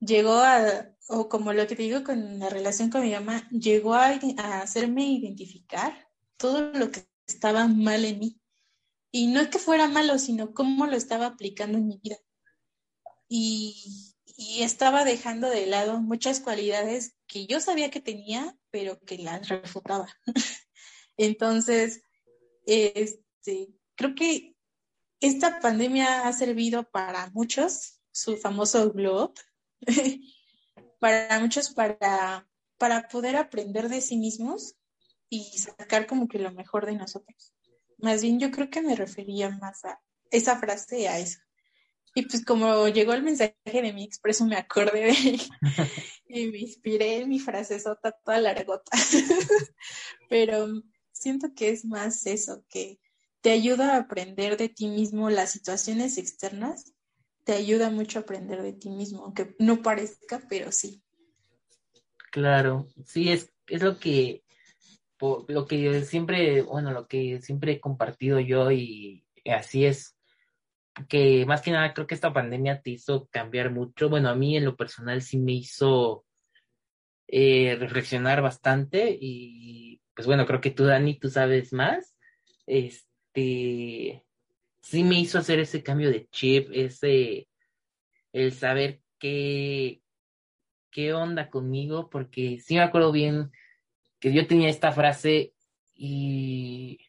llegó 0.02 0.34
a, 0.34 0.92
o 1.08 1.30
como 1.30 1.54
lo 1.54 1.68
que 1.68 1.76
te 1.76 1.84
digo 1.84 2.04
con 2.04 2.40
la 2.40 2.50
relación 2.50 2.90
con 2.90 3.04
mi 3.04 3.12
mamá, 3.12 3.48
llegó 3.50 3.94
a, 3.94 4.20
hacerme 4.62 5.06
identificar 5.06 6.10
todo 6.38 6.74
lo 6.74 6.92
que 6.92 7.08
estaba 7.28 7.68
mal 7.68 8.04
en 8.06 8.20
mí. 8.20 8.42
Y 9.12 9.28
no 9.28 9.42
es 9.42 9.50
que 9.50 9.60
fuera 9.60 9.88
malo, 9.88 10.18
sino 10.18 10.54
cómo 10.54 10.88
lo 10.88 10.96
estaba 10.96 11.28
aplicando 11.28 11.78
en 11.78 11.88
mi 11.88 12.00
vida. 12.02 12.18
Y, 13.30 14.08
estaba 14.60 15.06
dejando 15.06 15.50
de 15.52 15.68
lado 15.68 16.02
muchas 16.02 16.40
cualidades 16.40 17.14
que 17.28 17.46
yo 17.46 17.60
sabía 17.60 17.92
que 17.92 18.02
tenía, 18.02 18.58
pero 18.72 19.00
que 19.00 19.20
las 19.20 19.48
refutaba. 19.50 20.08
Entonces, 21.18 22.02
este, 22.66 23.70
creo 23.94 24.16
que 24.16 24.56
esta 25.20 25.60
pandemia 25.60 26.28
ha 26.28 26.34
servido 26.34 26.90
para 26.90 27.30
muchos, 27.36 28.02
su 28.12 28.36
famoso 28.36 28.92
globe, 28.92 29.34
para 31.00 31.40
muchos 31.40 31.74
para, 31.74 32.48
para 32.78 33.08
poder 33.08 33.36
aprender 33.36 33.90
de 33.90 34.02
sí 34.02 34.18
mismos 34.18 34.76
y 35.30 35.44
sacar 35.58 36.08
como 36.08 36.28
que 36.28 36.40
lo 36.40 36.52
mejor 36.52 36.86
de 36.86 36.96
nosotros. 36.96 37.54
Más 37.98 38.22
bien 38.22 38.40
yo 38.40 38.52
creo 38.52 38.70
que 38.70 38.82
me 38.82 38.96
refería 38.96 39.50
más 39.50 39.86
a 39.86 40.00
esa 40.30 40.60
frase, 40.60 41.08
a 41.08 41.20
eso. 41.20 41.40
Y 42.14 42.24
pues 42.24 42.44
como 42.44 42.88
llegó 42.90 43.14
el 43.14 43.24
mensaje 43.24 43.56
de 43.66 43.94
mi 43.94 44.04
expreso, 44.04 44.46
me 44.46 44.58
acordé 44.58 45.14
de 45.14 45.40
y 46.28 46.48
me 46.48 46.60
inspiré 46.60 47.20
en 47.20 47.30
mi 47.30 47.40
frase 47.40 47.80
sota 47.80 48.12
toda 48.12 48.40
largota. 48.40 48.92
Pero 50.30 50.68
siento 51.12 51.54
que 51.56 51.70
es 51.70 51.86
más 51.86 52.26
eso, 52.26 52.66
que 52.70 53.00
te 53.42 53.52
ayuda 53.52 53.96
a 53.96 54.00
aprender 54.00 54.58
de 54.58 54.70
ti 54.70 54.88
mismo 54.88 55.30
las 55.30 55.52
situaciones 55.52 56.18
externas 56.18 56.94
te 57.44 57.54
ayuda 57.54 57.90
mucho 57.90 58.20
a 58.20 58.22
aprender 58.24 58.62
de 58.62 58.74
ti 58.74 58.90
mismo, 58.90 59.24
aunque 59.24 59.56
no 59.60 59.82
parezca, 59.82 60.42
pero 60.50 60.72
sí. 60.72 61.02
Claro, 62.32 62.88
sí, 63.06 63.32
es, 63.32 63.52
es 63.68 63.82
lo 63.82 64.00
que, 64.00 64.44
lo 65.20 65.66
que 65.68 66.04
siempre, 66.04 66.62
bueno, 66.62 66.92
lo 66.92 67.08
que 67.08 67.42
siempre 67.42 67.74
he 67.74 67.80
compartido 67.80 68.40
yo 68.40 68.72
y 68.72 69.26
así 69.46 69.86
es, 69.86 70.16
que 71.08 71.46
más 71.46 71.62
que 71.62 71.72
nada 71.72 71.94
creo 71.94 72.08
que 72.08 72.16
esta 72.16 72.34
pandemia 72.34 72.82
te 72.82 72.92
hizo 72.92 73.28
cambiar 73.32 73.72
mucho. 73.72 74.10
Bueno, 74.10 74.30
a 74.30 74.36
mí 74.36 74.58
en 74.58 74.66
lo 74.66 74.76
personal 74.76 75.22
sí 75.22 75.38
me 75.38 75.54
hizo 75.54 76.26
eh, 77.28 77.76
reflexionar 77.80 78.42
bastante 78.42 79.18
y 79.20 80.02
pues 80.14 80.28
bueno, 80.28 80.46
creo 80.46 80.62
que 80.62 80.72
tú, 80.72 80.86
Dani, 80.86 81.18
tú 81.18 81.30
sabes 81.30 81.74
más. 81.74 82.16
Este, 82.68 84.26
sí 84.82 85.04
me 85.04 85.20
hizo 85.20 85.38
hacer 85.38 85.60
ese 85.60 85.84
cambio 85.84 86.10
de 86.10 86.28
chip, 86.30 86.70
ese, 86.74 87.48
el 88.34 88.54
saber 88.54 89.02
qué, 89.20 90.02
qué 90.90 91.14
onda 91.14 91.50
conmigo, 91.50 92.10
porque 92.10 92.60
sí 92.60 92.76
me 92.76 92.82
acuerdo 92.82 93.12
bien 93.12 93.52
que 94.20 94.34
yo 94.34 94.46
tenía 94.48 94.70
esta 94.70 94.92
frase 94.92 95.54
y 95.94 97.00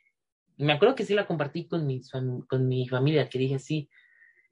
me 0.57 0.73
acuerdo 0.73 0.95
que 0.95 1.05
sí 1.05 1.15
la 1.15 1.27
compartí 1.27 1.67
con 1.67 1.87
mi, 1.87 2.03
con 2.49 2.69
mi 2.69 2.89
familia, 2.89 3.29
que 3.29 3.39
dije 3.39 3.59
sí, 3.59 3.89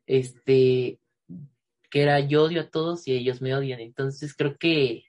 este, 0.07 0.99
que 1.91 2.03
era 2.03 2.21
yo 2.21 2.45
odio 2.45 2.63
a 2.63 2.71
todos 2.71 3.07
y 3.07 3.13
ellos 3.13 3.43
me 3.43 3.55
odian. 3.55 3.81
Entonces 3.81 4.35
creo 4.35 4.57
que 4.57 5.05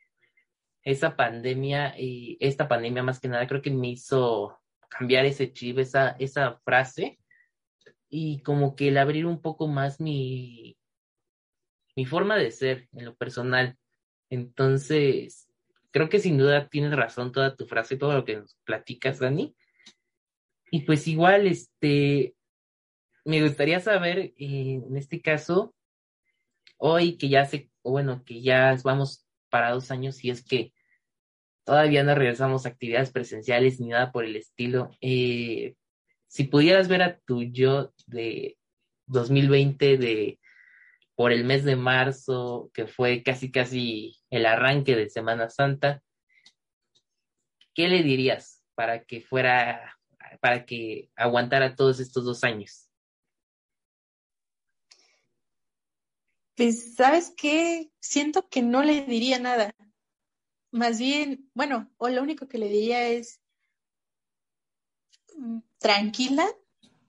esa 0.84 1.16
pandemia 1.16 1.95
y 1.97 2.38
esta 2.39 2.68
pandemia 2.68 3.03
más 3.03 3.20
que 3.20 3.28
nada 3.28 3.47
creo 3.47 3.62
que 3.62 3.72
me 3.72 3.89
hizo 3.89 4.59
cambiar 4.89 5.26
ese 5.26 5.53
chip, 5.53 5.80
esa, 5.80 6.09
esa 6.20 6.59
frase 6.66 7.20
y 8.12 8.41
como 8.41 8.76
que 8.76 8.89
el 8.89 8.97
abrir 8.97 9.26
un 9.26 9.41
poco 9.41 9.68
más 9.68 10.01
mi, 10.01 10.78
mi 11.95 12.05
forma 12.05 12.36
de 12.36 12.51
ser 12.51 12.89
en 12.91 13.05
lo 13.05 13.16
personal. 13.16 13.78
Entonces, 14.30 15.47
creo 15.91 16.09
que 16.09 16.20
sin 16.20 16.38
duda 16.38 16.68
tienes 16.68 16.93
razón 16.93 17.32
toda 17.32 17.55
tu 17.55 17.66
frase, 17.66 17.95
todo 17.95 18.14
lo 18.14 18.26
que 18.26 18.36
nos 18.36 18.55
platicas, 18.66 19.20
Dani. 19.20 19.55
Y 20.72 20.82
pues 20.82 21.07
igual, 21.07 21.47
este, 21.47 22.36
me 23.24 23.41
gustaría 23.41 23.80
saber, 23.80 24.20
eh, 24.20 24.82
en 24.86 24.97
este 24.97 25.22
caso, 25.22 25.74
hoy 26.78 27.18
que 27.18 27.30
ya 27.30 27.45
se, 27.45 27.72
bueno, 27.82 28.24
que 28.26 28.41
ya 28.41 28.78
vamos 28.84 29.26
para 29.49 29.72
dos 29.72 29.89
años 29.89 30.22
y 30.24 30.32
es 30.32 30.43
que 30.43 30.74
todavía 31.64 32.03
no 32.03 32.14
regresamos 32.14 32.66
a 32.66 32.70
actividades 32.70 33.12
presenciales 33.12 33.80
ni 33.80 33.88
nada 33.88 34.12
por 34.12 34.26
el 34.26 34.36
estilo. 34.36 34.91
Eh, 34.99 35.76
si 36.32 36.46
pudieras 36.46 36.88
ver 36.88 37.02
a 37.02 37.20
tu 37.20 37.44
yo 37.44 37.94
de 38.08 38.58
2020 39.08 39.98
de 39.98 40.40
por 41.14 41.34
el 41.34 41.44
mes 41.44 41.66
de 41.66 41.76
marzo, 41.76 42.72
que 42.74 42.88
fue 42.88 43.22
casi 43.22 43.52
casi 43.52 44.18
el 44.30 44.46
arranque 44.46 44.96
de 44.96 45.10
Semana 45.10 45.50
Santa, 45.50 46.02
¿qué 47.74 47.90
le 47.90 48.02
dirías 48.02 48.64
para 48.76 49.04
que 49.04 49.20
fuera, 49.20 50.00
para 50.40 50.66
que 50.66 51.10
aguantara 51.18 51.76
todos 51.76 52.00
estos 52.00 52.24
dos 52.24 52.46
años? 52.46 52.88
Pues, 56.56 56.96
¿sabes 56.96 57.34
qué? 57.36 57.92
Siento 58.00 58.48
que 58.48 58.62
no 58.62 58.84
le 58.84 59.02
diría 59.02 59.38
nada. 59.38 59.76
Más 60.72 60.98
bien, 60.98 61.52
bueno, 61.54 61.92
o 61.98 62.08
lo 62.08 62.22
único 62.24 62.48
que 62.48 62.58
le 62.58 62.70
diría 62.70 63.10
es, 63.10 63.41
tranquila, 65.78 66.48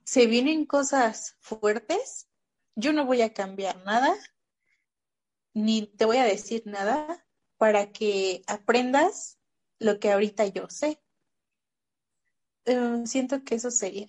se 0.04 0.26
vienen 0.26 0.66
cosas 0.66 1.36
fuertes, 1.40 2.28
yo 2.74 2.92
no 2.92 3.04
voy 3.06 3.22
a 3.22 3.32
cambiar 3.32 3.84
nada, 3.84 4.14
ni 5.54 5.86
te 5.86 6.04
voy 6.04 6.16
a 6.16 6.24
decir 6.24 6.62
nada 6.66 7.26
para 7.58 7.92
que 7.92 8.42
aprendas 8.46 9.38
lo 9.78 10.00
que 10.00 10.10
ahorita 10.10 10.46
yo 10.46 10.68
sé. 10.68 11.00
Eh, 12.64 13.02
siento 13.04 13.44
que 13.44 13.56
eso 13.56 13.70
sería. 13.70 14.08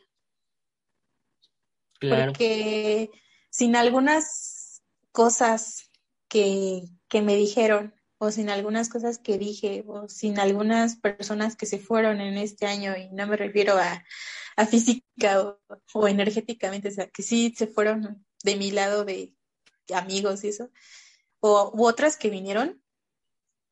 Claro. 1.99 2.27
Porque 2.27 3.11
sin 3.49 3.75
algunas 3.75 4.83
cosas 5.11 5.91
que, 6.27 6.83
que 7.07 7.21
me 7.21 7.35
dijeron 7.35 7.93
o 8.23 8.31
sin 8.31 8.49
algunas 8.49 8.87
cosas 8.87 9.19
que 9.19 9.37
dije, 9.37 9.83
o 9.85 10.07
sin 10.07 10.39
algunas 10.39 10.95
personas 10.95 11.57
que 11.57 11.65
se 11.65 11.77
fueron 11.77 12.21
en 12.21 12.37
este 12.37 12.65
año, 12.65 12.95
y 12.95 13.09
no 13.09 13.27
me 13.27 13.35
refiero 13.35 13.75
a, 13.77 14.03
física 14.65 15.57
o, 15.93 16.07
energéticamente, 16.07 16.87
o 16.87 16.91
sea, 16.91 17.09
que 17.09 17.21
sí 17.21 17.53
se 17.57 17.67
fueron 17.67 18.25
de 18.43 18.55
mi 18.55 18.71
lado 18.71 19.03
de, 19.03 19.35
amigos 19.93 20.43
y 20.43 20.49
eso, 20.49 20.71
o, 21.41 21.71
u 21.73 21.85
otras 21.85 22.15
que 22.15 22.29
vinieron, 22.29 22.81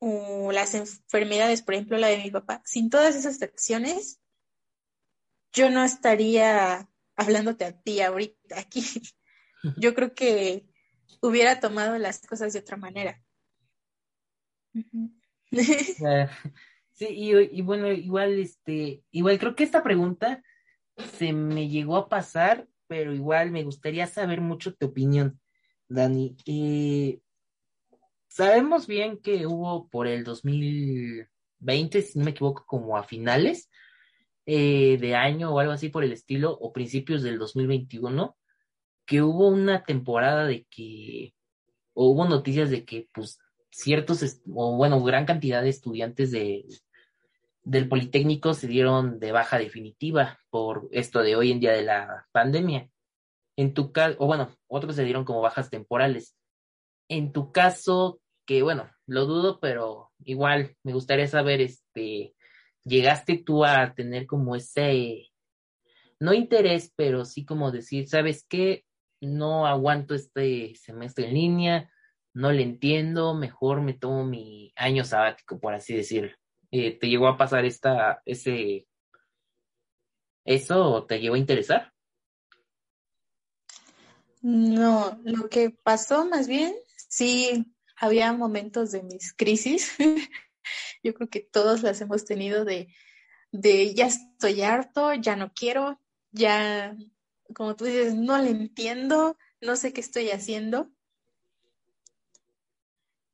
o 0.00 0.52
las 0.52 0.74
enfermedades, 0.74 1.62
por 1.62 1.74
ejemplo, 1.74 1.96
la 1.96 2.08
de 2.08 2.18
mi 2.18 2.30
papá, 2.30 2.60
sin 2.66 2.90
todas 2.90 3.16
esas 3.16 3.40
acciones, 3.40 4.20
yo 5.52 5.70
no 5.70 5.82
estaría 5.82 6.90
hablándote 7.16 7.64
a 7.64 7.72
ti 7.72 8.00
ahorita 8.02 8.58
aquí. 8.58 8.84
Yo 9.78 9.94
creo 9.94 10.12
que 10.12 10.66
hubiera 11.20 11.60
tomado 11.60 11.96
las 11.96 12.20
cosas 12.20 12.52
de 12.52 12.58
otra 12.58 12.76
manera. 12.76 13.22
Sí, 16.94 17.06
y, 17.08 17.62
bueno, 17.62 17.90
igual, 17.90 18.38
este, 18.38 19.02
igual 19.10 19.38
creo 19.38 19.56
que 19.56 19.64
esta 19.64 19.82
pregunta 19.82 20.42
se 21.16 21.32
me 21.32 21.68
llegó 21.68 21.96
a 21.96 22.08
pasar, 22.08 22.68
pero 22.86 23.14
igual 23.14 23.50
me 23.50 23.64
gustaría 23.64 24.06
saber 24.06 24.42
mucho 24.42 24.74
tu 24.74 24.86
opinión, 24.86 25.40
Dani. 25.88 26.36
Eh, 26.44 27.20
sabemos 28.28 28.86
bien 28.86 29.18
que 29.18 29.46
hubo 29.46 29.88
por 29.88 30.06
el 30.06 30.22
2020, 30.22 32.02
si 32.02 32.18
no 32.18 32.26
me 32.26 32.32
equivoco, 32.32 32.64
como 32.66 32.96
a 32.96 33.04
finales 33.04 33.70
eh, 34.44 34.98
de 35.00 35.14
año 35.16 35.50
o 35.54 35.60
algo 35.60 35.72
así 35.72 35.88
por 35.88 36.04
el 36.04 36.12
estilo, 36.12 36.52
o 36.52 36.74
principios 36.74 37.22
del 37.22 37.38
2021, 37.38 38.36
que 39.06 39.22
hubo 39.22 39.48
una 39.48 39.82
temporada 39.84 40.44
de 40.44 40.66
que, 40.70 41.34
o 41.94 42.10
hubo 42.10 42.26
noticias 42.26 42.70
de 42.70 42.84
que, 42.84 43.08
pues, 43.14 43.38
ciertos, 43.72 44.40
o 44.54 44.76
bueno, 44.76 45.02
gran 45.02 45.24
cantidad 45.24 45.62
de 45.62 45.70
estudiantes 45.70 46.30
de, 46.30 46.64
del 47.64 47.88
Politécnico 47.88 48.54
se 48.54 48.68
dieron 48.68 49.18
de 49.18 49.32
baja 49.32 49.58
definitiva 49.58 50.38
por 50.50 50.88
esto 50.92 51.22
de 51.22 51.36
hoy 51.36 51.50
en 51.50 51.60
día 51.60 51.72
de 51.72 51.82
la 51.82 52.28
pandemia. 52.32 52.88
En 53.56 53.74
tu 53.74 53.92
caso, 53.92 54.16
o 54.20 54.26
bueno, 54.26 54.50
otros 54.68 54.94
se 54.94 55.04
dieron 55.04 55.24
como 55.24 55.40
bajas 55.40 55.70
temporales. 55.70 56.36
En 57.08 57.32
tu 57.32 57.50
caso, 57.50 58.20
que 58.46 58.62
bueno, 58.62 58.90
lo 59.06 59.26
dudo, 59.26 59.58
pero 59.60 60.12
igual 60.24 60.76
me 60.82 60.92
gustaría 60.92 61.26
saber, 61.26 61.60
este, 61.60 62.34
llegaste 62.84 63.38
tú 63.38 63.64
a 63.64 63.94
tener 63.94 64.26
como 64.26 64.54
ese, 64.54 65.30
no 66.20 66.34
interés, 66.34 66.92
pero 66.94 67.24
sí 67.24 67.44
como 67.44 67.70
decir, 67.70 68.08
¿sabes 68.08 68.44
qué? 68.48 68.84
No 69.20 69.66
aguanto 69.66 70.14
este 70.14 70.74
semestre 70.76 71.28
en 71.28 71.34
línea, 71.34 71.91
no 72.34 72.52
le 72.52 72.62
entiendo, 72.62 73.34
mejor 73.34 73.82
me 73.82 73.94
tomo 73.94 74.24
mi 74.24 74.72
año 74.76 75.04
sabático, 75.04 75.60
por 75.60 75.74
así 75.74 75.94
decir. 75.94 76.36
Eh, 76.70 76.98
¿Te 76.98 77.08
llegó 77.08 77.28
a 77.28 77.36
pasar 77.36 77.64
esta, 77.64 78.22
ese, 78.24 78.86
eso 80.44 81.04
te 81.06 81.20
llegó 81.20 81.34
a 81.34 81.38
interesar? 81.38 81.92
No, 84.40 85.20
lo 85.24 85.48
que 85.48 85.70
pasó 85.70 86.26
más 86.26 86.48
bien, 86.48 86.74
sí, 87.08 87.74
había 87.96 88.32
momentos 88.32 88.90
de 88.90 89.02
mis 89.02 89.32
crisis. 89.34 89.92
Yo 91.02 91.14
creo 91.14 91.28
que 91.28 91.40
todos 91.40 91.82
las 91.82 92.00
hemos 92.00 92.24
tenido 92.24 92.64
de, 92.64 92.88
de 93.52 93.94
ya 93.94 94.06
estoy 94.06 94.62
harto, 94.62 95.14
ya 95.14 95.36
no 95.36 95.52
quiero, 95.52 96.00
ya, 96.30 96.96
como 97.54 97.76
tú 97.76 97.84
dices, 97.84 98.14
no 98.14 98.38
le 98.38 98.50
entiendo, 98.50 99.36
no 99.60 99.76
sé 99.76 99.92
qué 99.92 100.00
estoy 100.00 100.30
haciendo. 100.30 100.90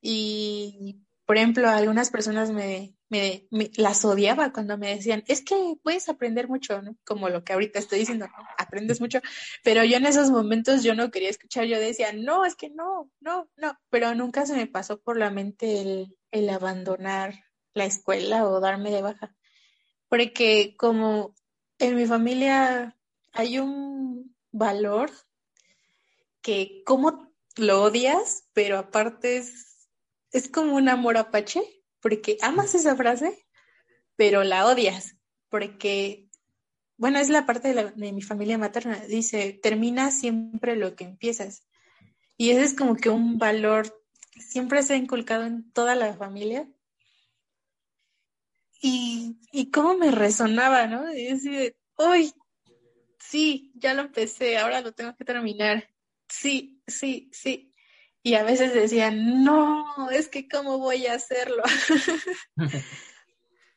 Y, 0.01 1.01
por 1.25 1.37
ejemplo, 1.37 1.69
algunas 1.69 2.09
personas 2.09 2.51
me, 2.51 2.95
me, 3.09 3.47
las 3.75 4.05
odiaba 4.05 4.53
cuando 4.53 4.77
me 4.77 4.95
decían, 4.95 5.23
es 5.27 5.43
que 5.43 5.75
puedes 5.83 6.09
aprender 6.09 6.47
mucho, 6.47 6.81
¿no? 6.81 6.95
Como 7.03 7.29
lo 7.29 7.43
que 7.43 7.53
ahorita 7.53 7.79
estoy 7.79 7.99
diciendo, 7.99 8.27
aprendes 8.57 9.01
mucho, 9.01 9.19
pero 9.63 9.83
yo 9.83 9.97
en 9.97 10.05
esos 10.05 10.31
momentos 10.31 10.83
yo 10.83 10.95
no 10.95 11.11
quería 11.11 11.29
escuchar, 11.29 11.65
yo 11.65 11.79
decía, 11.79 12.13
no, 12.13 12.45
es 12.45 12.55
que 12.55 12.69
no, 12.69 13.11
no, 13.19 13.49
no, 13.57 13.77
pero 13.89 14.13
nunca 14.15 14.45
se 14.45 14.55
me 14.55 14.67
pasó 14.67 15.01
por 15.01 15.17
la 15.17 15.31
mente 15.31 15.81
el, 15.81 16.17
el 16.31 16.49
abandonar 16.49 17.33
la 17.73 17.85
escuela 17.85 18.47
o 18.47 18.59
darme 18.59 18.91
de 18.91 19.01
baja, 19.01 19.35
porque 20.07 20.75
como 20.77 21.35
en 21.79 21.95
mi 21.95 22.05
familia 22.05 22.97
hay 23.33 23.59
un 23.59 24.35
valor 24.51 25.11
que 26.41 26.83
como 26.85 27.31
lo 27.55 27.83
odias, 27.83 28.47
pero 28.53 28.77
aparte 28.77 29.37
es 29.37 29.68
es 30.31 30.49
como 30.49 30.75
un 30.75 30.89
amor 30.89 31.17
apache, 31.17 31.61
porque 32.01 32.37
amas 32.41 32.75
esa 32.75 32.95
frase, 32.95 33.45
pero 34.15 34.43
la 34.43 34.65
odias, 34.65 35.15
porque, 35.49 36.29
bueno, 36.97 37.19
es 37.19 37.29
la 37.29 37.45
parte 37.45 37.73
de, 37.73 38.11
mi 38.11 38.21
familia 38.21 38.57
materna, 38.57 38.99
dice, 39.05 39.59
termina 39.61 40.11
siempre 40.11 40.75
lo 40.75 40.95
que 40.95 41.05
empiezas. 41.05 41.67
Y 42.37 42.51
ese 42.51 42.63
es 42.63 42.73
como 42.73 42.95
que 42.95 43.09
un 43.09 43.37
valor 43.37 44.01
siempre 44.39 44.83
se 44.83 44.93
ha 44.93 44.97
inculcado 44.97 45.45
en 45.45 45.71
toda 45.71 45.95
la 45.95 46.13
familia. 46.13 46.69
Y, 48.81 49.39
y 49.51 49.71
cómo 49.71 49.97
me 49.97 50.11
resonaba, 50.11 50.87
¿no? 50.87 51.13
Y 51.13 51.25
decir, 51.25 51.75
sí, 53.19 53.71
ya 53.75 53.93
lo 53.93 54.03
empecé, 54.03 54.57
ahora 54.57 54.81
lo 54.81 54.93
tengo 54.93 55.15
que 55.15 55.25
terminar. 55.25 55.89
Sí, 56.27 56.81
sí, 56.87 57.29
sí. 57.31 57.68
Y 58.29 58.35
a 58.35 58.43
veces 58.43 58.75
decían, 58.75 59.43
no, 59.43 60.11
es 60.11 60.27
que 60.27 60.47
cómo 60.47 60.77
voy 60.77 61.07
a 61.07 61.15
hacerlo. 61.15 61.63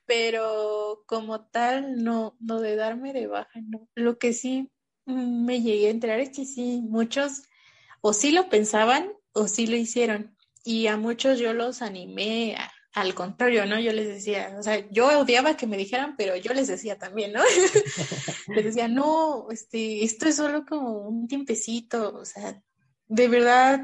Pero 0.05 1.05
como 1.07 1.47
tal, 1.47 2.05
no, 2.05 2.37
no 2.39 2.61
de 2.61 2.77
darme 2.77 3.15
de 3.15 3.29
baja, 3.29 3.63
no. 3.65 3.89
Lo 3.95 4.19
que 4.19 4.35
sí 4.35 4.71
me 5.07 5.63
llegué 5.63 5.87
a 5.87 5.91
enterar 5.91 6.21
es 6.21 6.29
que 6.37 6.45
sí, 6.45 6.83
muchos 6.83 7.45
o 8.03 8.13
sí 8.13 8.31
lo 8.31 8.51
pensaban 8.51 9.11
o 9.33 9.49
sí 9.49 9.67
lo 9.67 9.75
hicieron. 9.75 10.37
Y 10.65 10.87
a 10.87 10.99
muchos 10.99 11.39
yo 11.39 11.55
los 11.55 11.81
animé 11.81 12.55
al 12.93 13.15
contrario, 13.15 13.65
¿no? 13.65 13.81
Yo 13.81 13.95
les 13.95 14.07
decía, 14.07 14.55
o 14.59 14.63
sea, 14.63 14.87
yo 14.91 15.19
odiaba 15.19 15.57
que 15.57 15.67
me 15.67 15.79
dijeran, 15.79 16.15
pero 16.19 16.37
yo 16.37 16.53
les 16.53 16.69
decía 16.69 16.99
también, 16.99 17.33
¿no? 17.33 17.41
les 18.49 18.65
decía, 18.67 18.87
no, 18.87 19.47
este, 19.51 20.05
esto 20.05 20.29
es 20.29 20.37
solo 20.37 20.67
como 20.67 21.09
un 21.09 21.27
tiempecito, 21.27 22.15
o 22.19 22.27
sea, 22.27 22.63
de 23.07 23.29
verdad, 23.29 23.81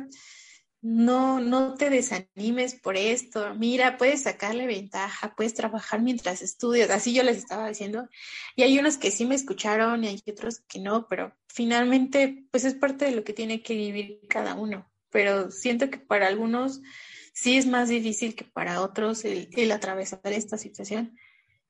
no, 0.80 1.40
no 1.40 1.74
te 1.74 1.90
desanimes 1.90 2.74
por 2.76 2.96
esto, 2.96 3.54
mira, 3.54 3.98
puedes 3.98 4.22
sacarle 4.22 4.66
ventaja, 4.66 5.34
puedes 5.36 5.54
trabajar 5.54 6.00
mientras 6.00 6.40
estudias, 6.40 6.90
así 6.90 7.12
yo 7.12 7.22
les 7.24 7.38
estaba 7.38 7.68
diciendo, 7.68 8.08
y 8.54 8.62
hay 8.62 8.78
unos 8.78 8.96
que 8.96 9.10
sí 9.10 9.24
me 9.24 9.34
escucharon 9.34 10.04
y 10.04 10.08
hay 10.08 10.22
otros 10.30 10.60
que 10.68 10.78
no, 10.78 11.08
pero 11.08 11.34
finalmente, 11.48 12.44
pues 12.50 12.64
es 12.64 12.74
parte 12.74 13.06
de 13.06 13.12
lo 13.12 13.24
que 13.24 13.32
tiene 13.32 13.62
que 13.62 13.74
vivir 13.74 14.20
cada 14.28 14.54
uno, 14.54 14.88
pero 15.10 15.50
siento 15.50 15.90
que 15.90 15.98
para 15.98 16.28
algunos 16.28 16.80
sí 17.40 17.56
es 17.56 17.66
más 17.66 17.88
difícil 17.88 18.34
que 18.34 18.44
para 18.44 18.80
otros 18.80 19.24
el, 19.24 19.72
atravesar 19.72 20.20
esta 20.24 20.58
situación. 20.58 21.16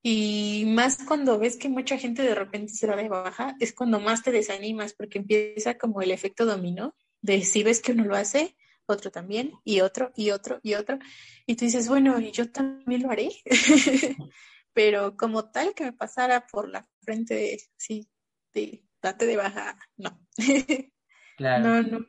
Y 0.02 0.64
más 0.68 0.98
cuando 1.04 1.38
ves 1.38 1.56
que 1.56 1.68
mucha 1.68 1.98
gente 1.98 2.22
de 2.22 2.34
repente 2.34 2.72
se 2.72 2.86
da 2.86 2.96
de 2.96 3.09
baja, 3.09 3.56
es 3.61 3.74
cuando 3.74 4.00
más 4.00 4.22
te 4.22 4.30
desanimas, 4.30 4.94
porque 4.94 5.18
empieza 5.18 5.76
como 5.76 6.00
el 6.00 6.11
efecto 6.11 6.46
dominó, 6.46 6.94
de 7.20 7.42
si 7.42 7.62
ves 7.62 7.82
que 7.82 7.92
uno 7.92 8.04
lo 8.04 8.16
hace, 8.16 8.56
otro 8.89 9.11
también, 9.11 9.53
y 9.64 9.80
otro, 9.80 10.12
y 10.16 10.30
otro, 10.30 10.61
y 10.62 10.74
otro. 10.74 10.99
Y 11.47 11.57
tú 11.57 11.64
dices, 11.64 11.89
bueno, 11.89 12.18
y 12.18 12.30
yo 12.32 12.51
también 12.51 13.03
lo 13.03 13.11
haré. 13.11 13.30
Pero 14.72 15.16
como 15.16 15.51
tal 15.51 15.74
que 15.74 15.84
me 15.84 15.93
pasara 15.93 16.47
por 16.47 16.68
la 16.68 16.86
frente 17.01 17.34
de, 17.34 17.61
sí, 17.76 18.09
de, 18.53 18.84
date 19.03 19.26
de 19.26 19.36
baja, 19.36 19.78
no. 19.97 20.20
claro. 21.36 21.64
No, 21.64 21.82
no. 21.82 22.07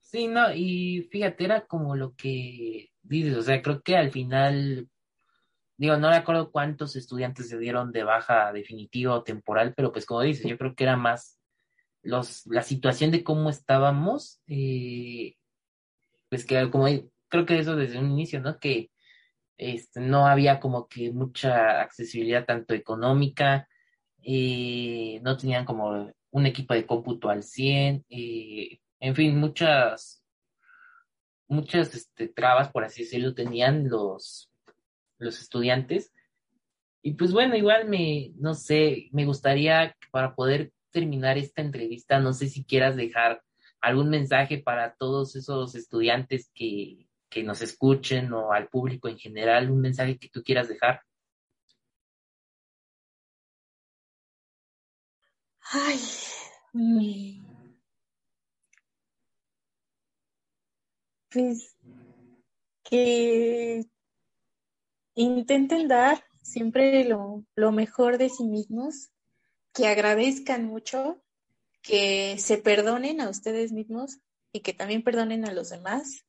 Sí, 0.00 0.26
no, 0.26 0.52
y 0.52 1.08
fíjate, 1.10 1.44
era 1.44 1.66
como 1.66 1.94
lo 1.94 2.14
que 2.16 2.90
dices, 3.02 3.36
o 3.36 3.42
sea, 3.42 3.62
creo 3.62 3.80
que 3.80 3.96
al 3.96 4.10
final, 4.10 4.88
digo, 5.76 5.96
no 5.96 6.10
me 6.10 6.16
acuerdo 6.16 6.50
cuántos 6.50 6.96
estudiantes 6.96 7.48
se 7.48 7.58
dieron 7.58 7.92
de 7.92 8.02
baja 8.02 8.52
definitiva 8.52 9.14
o 9.14 9.22
temporal, 9.22 9.72
pero 9.76 9.92
pues 9.92 10.06
como 10.06 10.22
dices, 10.22 10.46
yo 10.46 10.58
creo 10.58 10.74
que 10.74 10.82
era 10.82 10.96
más 10.96 11.40
los, 12.02 12.46
la 12.46 12.62
situación 12.62 13.10
de 13.10 13.22
cómo 13.22 13.50
estábamos, 13.50 14.40
eh, 14.46 15.36
pues 16.30 16.46
que 16.46 16.70
como 16.70 16.86
creo 17.28 17.46
que 17.46 17.58
eso 17.58 17.76
desde 17.76 17.98
un 17.98 18.10
inicio, 18.12 18.40
¿no? 18.40 18.58
Que 18.58 18.90
este, 19.58 20.00
no 20.00 20.26
había 20.26 20.60
como 20.60 20.88
que 20.88 21.12
mucha 21.12 21.82
accesibilidad 21.82 22.46
tanto 22.46 22.72
económica, 22.74 23.68
eh, 24.22 25.20
no 25.22 25.36
tenían 25.36 25.64
como 25.66 26.12
un 26.30 26.46
equipo 26.46 26.72
de 26.74 26.86
cómputo 26.86 27.28
al 27.28 27.42
100, 27.42 28.06
eh, 28.08 28.78
en 29.00 29.14
fin, 29.14 29.38
muchas, 29.38 30.24
muchas 31.48 31.94
este, 31.94 32.28
trabas, 32.28 32.70
por 32.70 32.84
así 32.84 33.02
decirlo, 33.02 33.34
tenían 33.34 33.88
los, 33.88 34.50
los 35.18 35.40
estudiantes. 35.40 36.12
Y 37.02 37.14
pues 37.14 37.32
bueno, 37.32 37.56
igual 37.56 37.88
me, 37.88 38.32
no 38.36 38.54
sé, 38.54 39.08
me 39.12 39.24
gustaría 39.24 39.96
para 40.12 40.34
poder 40.34 40.72
terminar 40.90 41.38
esta 41.38 41.62
entrevista, 41.62 42.20
no 42.20 42.32
sé 42.32 42.48
si 42.48 42.64
quieras 42.64 42.96
dejar 42.96 43.42
algún 43.80 44.10
mensaje 44.10 44.58
para 44.58 44.94
todos 44.94 45.36
esos 45.36 45.74
estudiantes 45.74 46.50
que, 46.54 47.08
que 47.28 47.42
nos 47.42 47.62
escuchen 47.62 48.32
o 48.32 48.52
al 48.52 48.68
público 48.68 49.08
en 49.08 49.18
general, 49.18 49.70
un 49.70 49.80
mensaje 49.80 50.18
que 50.18 50.28
tú 50.28 50.42
quieras 50.42 50.68
dejar. 50.68 51.02
Ay, 55.72 56.00
mm. 56.72 57.50
pues 61.30 61.76
que 62.82 63.84
intenten 65.14 65.86
dar 65.86 66.24
siempre 66.42 67.04
lo, 67.04 67.44
lo 67.54 67.72
mejor 67.72 68.18
de 68.18 68.28
sí 68.28 68.44
mismos, 68.44 69.10
que 69.72 69.86
agradezcan 69.86 70.66
mucho 70.66 71.22
que 71.82 72.38
se 72.38 72.58
perdonen 72.58 73.20
a 73.20 73.30
ustedes 73.30 73.72
mismos 73.72 74.18
y 74.52 74.60
que 74.60 74.72
también 74.72 75.02
perdonen 75.02 75.46
a 75.46 75.52
los 75.52 75.70
demás 75.70 76.26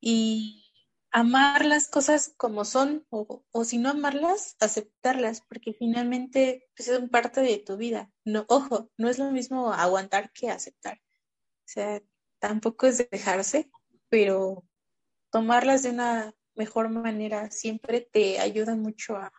y 0.00 0.64
amar 1.10 1.64
las 1.64 1.88
cosas 1.88 2.34
como 2.36 2.64
son 2.64 3.06
o, 3.10 3.44
si 3.64 3.78
no 3.78 3.90
amarlas, 3.90 4.56
aceptarlas, 4.60 5.40
porque 5.42 5.72
finalmente 5.72 6.68
pues, 6.76 6.86
son 6.88 7.08
parte 7.08 7.40
de 7.40 7.58
tu 7.58 7.76
vida. 7.76 8.12
No, 8.24 8.44
ojo, 8.48 8.90
no 8.96 9.08
es 9.08 9.18
lo 9.18 9.30
mismo 9.30 9.72
aguantar 9.72 10.32
que 10.32 10.50
aceptar. 10.50 10.98
O 10.98 11.66
sea, 11.72 12.02
tampoco 12.38 12.86
es 12.86 13.10
dejarse, 13.10 13.70
pero 14.08 14.64
tomarlas 15.30 15.82
de 15.82 15.90
una 15.90 16.34
mejor 16.54 16.88
manera 16.90 17.50
siempre 17.50 18.00
te 18.00 18.38
ayuda 18.38 18.76
mucho 18.76 19.16
a, 19.16 19.32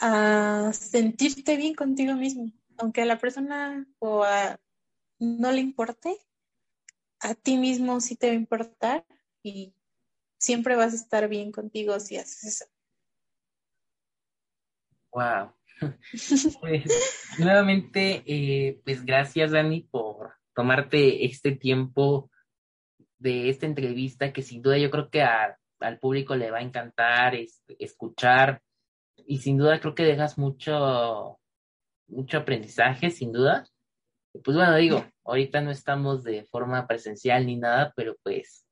a 0.00 0.72
sentirte 0.72 1.56
bien 1.56 1.74
contigo 1.74 2.14
mismo 2.14 2.52
aunque 2.82 3.02
a 3.02 3.06
la 3.06 3.18
persona 3.18 3.86
o 4.00 4.24
a, 4.24 4.58
no 5.20 5.52
le 5.52 5.60
importe, 5.60 6.16
a 7.20 7.34
ti 7.36 7.56
mismo 7.56 8.00
sí 8.00 8.16
te 8.16 8.26
va 8.26 8.32
a 8.32 8.36
importar 8.36 9.06
y 9.40 9.72
siempre 10.36 10.74
vas 10.74 10.92
a 10.92 10.96
estar 10.96 11.28
bien 11.28 11.52
contigo 11.52 12.00
si 12.00 12.16
haces 12.16 12.44
eso. 12.44 12.64
Wow. 15.12 15.52
Pues, 16.60 16.84
nuevamente, 17.40 18.22
eh, 18.24 18.80
pues 18.84 19.04
gracias 19.04 19.50
Dani 19.50 19.82
por 19.82 20.34
tomarte 20.54 21.24
este 21.24 21.52
tiempo 21.52 22.30
de 23.18 23.48
esta 23.48 23.66
entrevista 23.66 24.32
que 24.32 24.42
sin 24.42 24.62
duda 24.62 24.78
yo 24.78 24.90
creo 24.90 25.10
que 25.10 25.22
al 25.22 25.98
público 25.98 26.36
le 26.36 26.52
va 26.52 26.58
a 26.58 26.62
encantar 26.62 27.34
escuchar 27.80 28.62
y 29.16 29.38
sin 29.38 29.56
duda 29.56 29.80
creo 29.80 29.94
que 29.96 30.04
dejas 30.04 30.38
mucho, 30.38 31.40
mucho 32.12 32.38
aprendizaje, 32.38 33.10
sin 33.10 33.32
duda. 33.32 33.66
Pues 34.32 34.56
bueno, 34.56 34.76
digo, 34.76 35.04
ahorita 35.24 35.60
no 35.60 35.70
estamos 35.70 36.22
de 36.22 36.44
forma 36.44 36.86
presencial 36.86 37.46
ni 37.46 37.56
nada, 37.56 37.92
pero 37.96 38.16
pues 38.22 38.66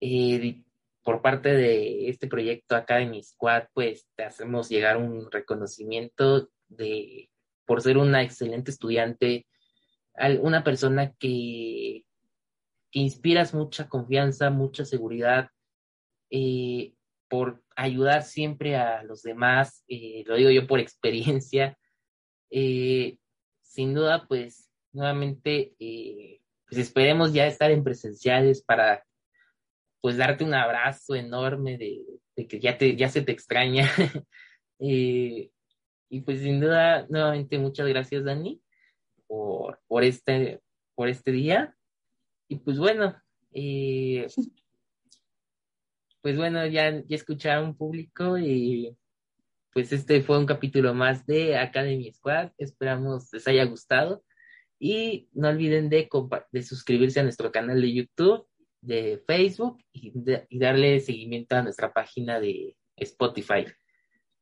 eh, 0.00 0.62
por 1.02 1.22
parte 1.22 1.50
de 1.50 2.08
este 2.08 2.28
proyecto 2.28 2.76
Academy 2.76 3.22
Squad, 3.22 3.64
pues 3.72 4.06
te 4.16 4.24
hacemos 4.24 4.68
llegar 4.68 4.96
un 4.96 5.30
reconocimiento 5.30 6.48
de 6.68 7.30
por 7.66 7.82
ser 7.82 7.98
una 7.98 8.22
excelente 8.22 8.70
estudiante, 8.70 9.46
una 10.40 10.64
persona 10.64 11.12
que, 11.18 12.04
que 12.90 12.98
inspiras 12.98 13.54
mucha 13.54 13.88
confianza, 13.88 14.50
mucha 14.50 14.84
seguridad, 14.84 15.50
eh, 16.30 16.94
por 17.28 17.62
ayudar 17.76 18.24
siempre 18.24 18.76
a 18.76 19.04
los 19.04 19.22
demás, 19.22 19.84
eh, 19.88 20.24
lo 20.26 20.34
digo 20.36 20.50
yo 20.50 20.66
por 20.66 20.80
experiencia. 20.80 21.78
Eh, 22.50 23.18
sin 23.62 23.94
duda, 23.94 24.26
pues 24.26 24.68
nuevamente, 24.92 25.74
pues 26.68 26.80
esperemos 26.80 27.32
ya 27.32 27.46
estar 27.46 27.70
en 27.70 27.84
presenciales 27.84 28.62
para 28.62 29.04
pues 30.00 30.16
darte 30.16 30.44
un 30.44 30.54
abrazo 30.54 31.14
enorme 31.14 31.76
de, 31.78 32.46
que 32.46 32.58
ya, 32.58 32.78
te, 32.78 32.96
ya 32.96 33.08
se 33.08 33.22
te 33.22 33.32
extraña. 33.32 33.88
Y 36.12 36.22
pues 36.22 36.40
sin 36.40 36.60
duda, 36.60 37.06
nuevamente 37.08 37.56
muchas 37.56 37.86
gracias 37.86 38.24
Dani 38.24 38.60
por, 39.28 39.80
por, 39.86 40.02
este, 40.02 40.60
por 40.96 41.08
este 41.08 41.30
día. 41.30 41.76
Y 42.48 42.56
pues 42.56 42.78
bueno, 42.78 43.16
eh, 43.52 44.26
pues 46.20 46.36
bueno, 46.36 46.66
ya, 46.66 47.00
ya 47.06 47.16
escucharon 47.16 47.76
público 47.76 48.36
y 48.38 48.96
pues 49.72 49.92
este 49.92 50.22
fue 50.22 50.38
un 50.38 50.46
capítulo 50.46 50.94
más 50.94 51.26
de 51.26 51.56
Academy 51.56 52.12
Squad. 52.12 52.50
Esperamos 52.58 53.32
les 53.32 53.46
haya 53.46 53.64
gustado. 53.64 54.24
Y 54.78 55.28
no 55.32 55.48
olviden 55.48 55.90
de, 55.90 56.08
de 56.52 56.62
suscribirse 56.62 57.20
a 57.20 57.22
nuestro 57.22 57.52
canal 57.52 57.80
de 57.80 57.92
YouTube, 57.92 58.46
de 58.80 59.22
Facebook 59.26 59.78
y, 59.92 60.12
y 60.48 60.58
darle 60.58 61.00
seguimiento 61.00 61.56
a 61.56 61.62
nuestra 61.62 61.92
página 61.92 62.40
de 62.40 62.76
Spotify. 62.96 63.66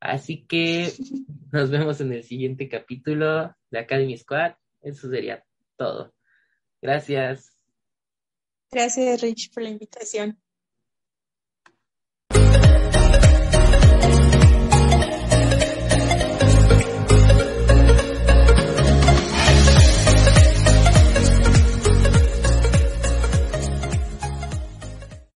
Así 0.00 0.46
que 0.46 0.92
nos 1.52 1.70
vemos 1.70 2.00
en 2.00 2.12
el 2.12 2.22
siguiente 2.22 2.68
capítulo 2.68 3.54
de 3.70 3.78
Academy 3.78 4.16
Squad. 4.16 4.54
Eso 4.80 5.10
sería 5.10 5.44
todo. 5.76 6.14
Gracias. 6.80 7.52
Gracias, 8.70 9.22
Rich, 9.22 9.52
por 9.52 9.62
la 9.62 9.70
invitación. 9.70 10.40